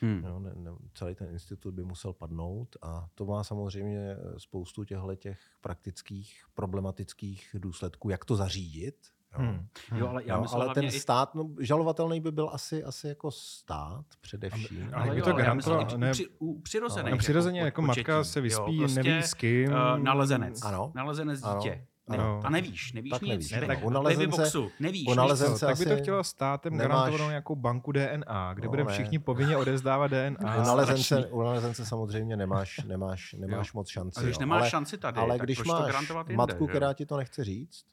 Hmm. 0.00 0.24
Jo, 0.24 0.38
ne, 0.38 0.52
ne, 0.54 0.70
celý 0.94 1.14
ten 1.14 1.30
institut 1.30 1.74
by 1.74 1.84
musel 1.84 2.12
padnout 2.12 2.76
a 2.82 3.08
to 3.14 3.26
má 3.26 3.44
samozřejmě 3.44 4.16
spoustu 4.38 4.84
těchto 4.84 5.14
těch 5.14 5.40
praktických, 5.60 6.44
problematických 6.54 7.56
důsledků, 7.58 8.10
jak 8.10 8.24
to 8.24 8.36
zařídit. 8.36 9.08
Jo. 9.38 9.44
Hmm. 9.44 9.66
Jo, 9.96 10.08
ale, 10.08 10.24
já 10.24 10.36
jo, 10.36 10.44
ale 10.52 10.74
ten 10.74 10.90
stát, 10.90 11.34
no, 11.34 11.48
žalovatelný 11.60 12.20
by 12.20 12.32
byl 12.32 12.50
asi, 12.52 12.84
asi 12.84 13.08
jako 13.08 13.30
stát 13.30 14.04
především. 14.20 14.82
Ale, 14.82 14.94
ale, 14.94 15.10
ale 15.10 15.18
jo, 15.18 15.24
to 15.24 15.32
garantoval, 15.32 15.86
ne, 15.96 16.10
při, 16.10 16.26
u 16.38 16.60
přirozených. 16.60 17.12
No, 17.12 17.18
přirozeně 17.18 17.60
jako, 17.60 17.66
jako 17.66 17.82
matka 17.82 18.24
se 18.24 18.40
vyspí, 18.40 18.76
jo, 18.76 18.82
prostě, 18.82 19.02
neví 19.02 19.22
s 19.22 19.34
kým. 19.34 19.70
Uh, 19.70 19.98
nalezenec. 19.98 20.64
Ano. 20.64 20.92
Nalezenec 20.94 21.40
dítě. 21.40 21.70
Ano. 21.70 21.88
Ne, 22.08 22.18
A 22.44 22.50
nevíš, 22.50 22.92
nevíš 22.92 23.10
tak 23.10 23.22
nic. 23.22 23.30
Nevíš, 23.30 23.50
ne, 23.50 23.66
tak 23.66 23.84
u 23.84 23.90
nalezence, 23.90 24.52
nevíš. 24.80 25.06
U 25.08 25.14
nalezence 25.14 25.66
tak 25.66 25.78
by 25.78 25.84
to 25.86 25.96
chtělo 25.96 26.24
státem 26.24 26.76
nemáš... 26.76 26.88
garantovanou 26.88 27.28
nějakou 27.28 27.56
banku 27.56 27.92
DNA, 27.92 28.54
kde 28.54 28.64
no, 28.64 28.70
budeme 28.70 28.92
všichni 28.92 29.18
povinně 29.18 29.56
odezdávat 29.56 30.10
DNA. 30.10 30.56
U 30.56 30.62
nalezence, 30.62 31.26
u 31.26 31.42
nalezence 31.42 31.86
samozřejmě 31.86 32.36
nemáš, 32.36 32.80
nemáš, 32.84 33.34
nemáš 33.38 33.72
moc 33.72 33.88
šanci. 33.88 34.20
A 34.20 34.22
když 34.22 34.38
nemáš 34.38 34.60
ale, 34.60 34.70
šanci 34.70 34.98
tady, 34.98 35.20
ale 35.20 35.38
tak 35.38 35.46
když 35.46 35.64
máš 35.64 36.10
matku, 36.34 36.66
která 36.66 36.92
ti 36.92 37.06
to 37.06 37.16
nechce 37.16 37.44
říct, 37.44 37.84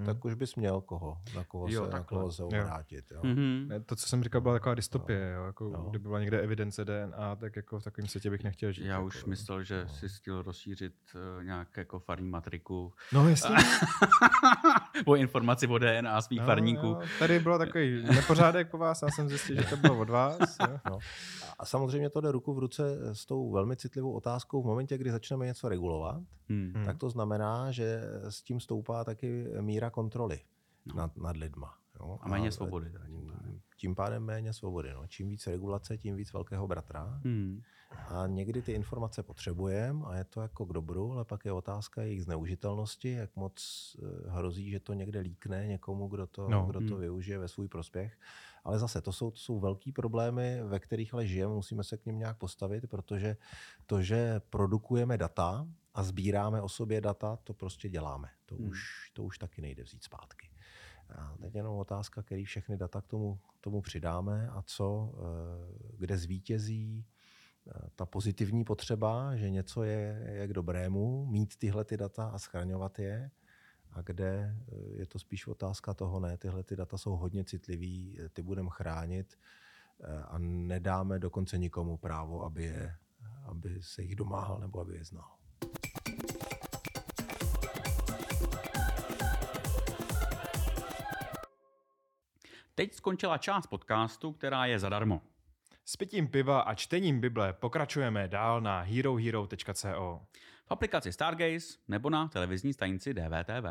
hmm. 0.00 0.06
tak 0.06 0.24
už 0.24 0.34
bys 0.34 0.54
měl 0.54 0.80
koho, 0.80 1.18
na 1.36 1.44
koho, 1.44 1.66
jo, 1.68 1.84
se, 1.84 1.90
na 1.90 2.02
koho 2.02 2.32
se 2.32 2.44
obrátit. 2.44 3.04
Jo. 3.10 3.20
Mm-hmm. 3.22 3.84
To, 3.86 3.96
co 3.96 4.06
jsem 4.06 4.22
říkal, 4.22 4.40
byla 4.40 4.54
taková 4.54 4.74
dystopie. 4.74 5.32
Jo. 5.34 5.44
Jako, 5.44 5.68
no. 5.68 5.82
Kdyby 5.90 6.02
byla 6.02 6.20
někde 6.20 6.40
evidence 6.40 6.84
DNA, 6.84 7.36
tak 7.36 7.56
jako 7.56 7.80
v 7.80 7.84
takovém 7.84 8.08
světě 8.08 8.30
bych 8.30 8.44
nechtěl 8.44 8.72
žít. 8.72 8.84
Já 8.84 8.94
jako, 8.94 9.06
už 9.06 9.24
myslel, 9.24 9.62
že 9.62 9.84
no. 9.84 9.94
si 9.94 10.08
chtěl 10.08 10.42
rozšířit 10.42 10.94
uh, 11.14 11.44
nějak 11.44 11.76
jako 11.76 11.98
farní 11.98 12.28
matriku. 12.28 12.92
No 13.12 13.28
jasně. 13.28 13.56
o 15.06 15.16
informaci 15.16 15.66
o 15.66 15.78
DNA 15.78 16.22
svých 16.22 16.40
no, 16.40 16.46
farníků. 16.46 16.86
Jo. 16.86 17.02
Tady 17.18 17.38
bylo 17.38 17.58
takový 17.58 18.02
nepořádek 18.02 18.70
po 18.70 18.78
vás, 18.78 19.02
já 19.02 19.08
jsem 19.08 19.28
zjistil, 19.28 19.56
že 19.56 19.64
to 19.64 19.76
bylo 19.76 19.98
od 19.98 20.10
vás. 20.10 20.38
No. 20.90 20.98
A 21.60 21.64
samozřejmě 21.64 22.10
to 22.10 22.20
jde 22.20 22.32
ruku 22.32 22.54
v 22.54 22.58
ruce 22.58 23.14
s 23.14 23.26
tou 23.26 23.50
velmi 23.50 23.76
citlivou 23.76 24.12
otázkou 24.12 24.62
v 24.62 24.66
momentě, 24.66 24.98
kdy 24.98 25.10
začneme 25.10 25.46
něco 25.46 25.68
regulovat, 25.68 26.22
hmm. 26.48 26.82
tak 26.84 26.98
to 26.98 27.10
znamená, 27.10 27.70
že 27.70 28.02
s 28.28 28.42
tím 28.42 28.60
stoupá 28.60 29.04
taky 29.04 29.46
míra 29.60 29.90
kontroly 29.90 30.40
no. 30.86 30.94
nad, 30.94 31.16
nad 31.16 31.36
lidma. 31.36 31.74
Jo? 32.00 32.18
A 32.22 32.28
méně 32.28 32.52
svobody. 32.52 32.90
Teda 32.90 33.06
tím, 33.06 33.26
pádem. 33.26 33.60
tím 33.76 33.94
pádem 33.94 34.24
méně 34.24 34.52
svobody. 34.52 34.92
No. 34.94 35.06
Čím 35.06 35.28
víc 35.28 35.46
regulace, 35.46 35.98
tím 35.98 36.16
víc 36.16 36.32
velkého 36.32 36.68
bratra. 36.68 37.20
Hmm. 37.24 37.60
A 38.08 38.26
někdy 38.26 38.62
ty 38.62 38.72
informace 38.72 39.22
potřebujeme 39.22 40.00
a 40.04 40.16
je 40.16 40.24
to 40.24 40.40
jako 40.40 40.66
k 40.66 40.72
dobru, 40.72 41.12
ale 41.12 41.24
pak 41.24 41.44
je 41.44 41.52
otázka 41.52 42.02
jejich 42.02 42.22
zneužitelnosti, 42.22 43.10
jak 43.10 43.36
moc 43.36 43.56
eh, 44.02 44.30
hrozí, 44.30 44.70
že 44.70 44.80
to 44.80 44.92
někde 44.94 45.20
líkne 45.20 45.66
někomu, 45.66 46.08
kdo 46.08 46.26
to, 46.26 46.48
no. 46.48 46.66
kdo 46.66 46.80
to 46.80 46.94
hmm. 46.94 47.00
využije 47.00 47.38
ve 47.38 47.48
svůj 47.48 47.68
prospěch. 47.68 48.18
Ale 48.64 48.78
zase, 48.78 49.00
to 49.00 49.12
jsou, 49.12 49.30
to 49.30 49.36
jsou 49.36 49.60
velký 49.60 49.92
problémy, 49.92 50.60
ve 50.62 50.80
kterých 50.80 51.14
ale 51.14 51.26
žijeme, 51.26 51.54
musíme 51.54 51.84
se 51.84 51.96
k 51.96 52.06
ním 52.06 52.18
nějak 52.18 52.38
postavit, 52.38 52.90
protože 52.90 53.36
to, 53.86 54.02
že 54.02 54.40
produkujeme 54.50 55.18
data 55.18 55.66
a 55.94 56.02
sbíráme 56.02 56.62
o 56.62 56.68
sobě 56.68 57.00
data, 57.00 57.38
to 57.44 57.54
prostě 57.54 57.88
děláme. 57.88 58.28
To, 58.46 58.54
hmm. 58.54 58.68
už, 58.68 59.10
to 59.12 59.22
už 59.22 59.38
taky 59.38 59.62
nejde 59.62 59.82
vzít 59.82 60.04
zpátky. 60.04 60.50
A 61.16 61.36
teď 61.40 61.54
jenom 61.54 61.76
otázka, 61.76 62.22
který 62.22 62.44
všechny 62.44 62.76
data 62.76 63.00
k 63.00 63.06
tomu, 63.06 63.38
tomu 63.60 63.80
přidáme 63.80 64.48
a 64.50 64.62
co, 64.62 65.12
eh, 65.14 65.96
kde 65.98 66.18
zvítězí 66.18 67.04
eh, 67.68 67.90
ta 67.96 68.06
pozitivní 68.06 68.64
potřeba, 68.64 69.36
že 69.36 69.50
něco 69.50 69.82
je, 69.82 70.22
je 70.32 70.46
k 70.48 70.52
dobrému, 70.52 71.26
mít 71.26 71.56
tyhle 71.56 71.84
ty 71.84 71.96
data 71.96 72.24
a 72.24 72.38
schraňovat 72.38 72.98
je, 72.98 73.30
a 73.92 74.02
kde 74.02 74.28
eh, 74.28 74.74
je 74.98 75.06
to 75.06 75.18
spíš 75.18 75.46
otázka 75.46 75.94
toho, 75.94 76.20
ne, 76.20 76.36
tyhle 76.36 76.62
ty 76.62 76.76
data 76.76 76.98
jsou 76.98 77.16
hodně 77.16 77.44
citlivý, 77.44 78.18
ty 78.32 78.42
budeme 78.42 78.68
chránit 78.72 79.38
a 80.28 80.38
nedáme 80.38 81.18
dokonce 81.18 81.58
nikomu 81.58 81.96
právo, 81.96 82.44
aby, 82.44 82.62
je, 82.62 82.96
aby 83.44 83.82
se 83.82 84.02
jich 84.02 84.16
domáhal 84.16 84.58
nebo 84.58 84.80
aby 84.80 84.94
je 84.94 85.04
znal. 85.04 85.40
Teď 92.80 92.94
skončila 92.94 93.38
část 93.38 93.66
podcastu, 93.66 94.32
která 94.32 94.66
je 94.66 94.78
zadarmo. 94.78 95.20
S 95.84 95.96
pitím 95.96 96.28
piva 96.28 96.60
a 96.60 96.74
čtením 96.74 97.20
Bible 97.20 97.52
pokračujeme 97.52 98.28
dál 98.28 98.60
na 98.60 98.80
herohero.co. 98.80 100.20
Aplikaci 100.70 101.12
Stargaze 101.12 101.78
nebo 101.88 102.10
na 102.10 102.28
televizní 102.28 102.72
stanici 102.72 103.14
DVTV. 103.14 103.66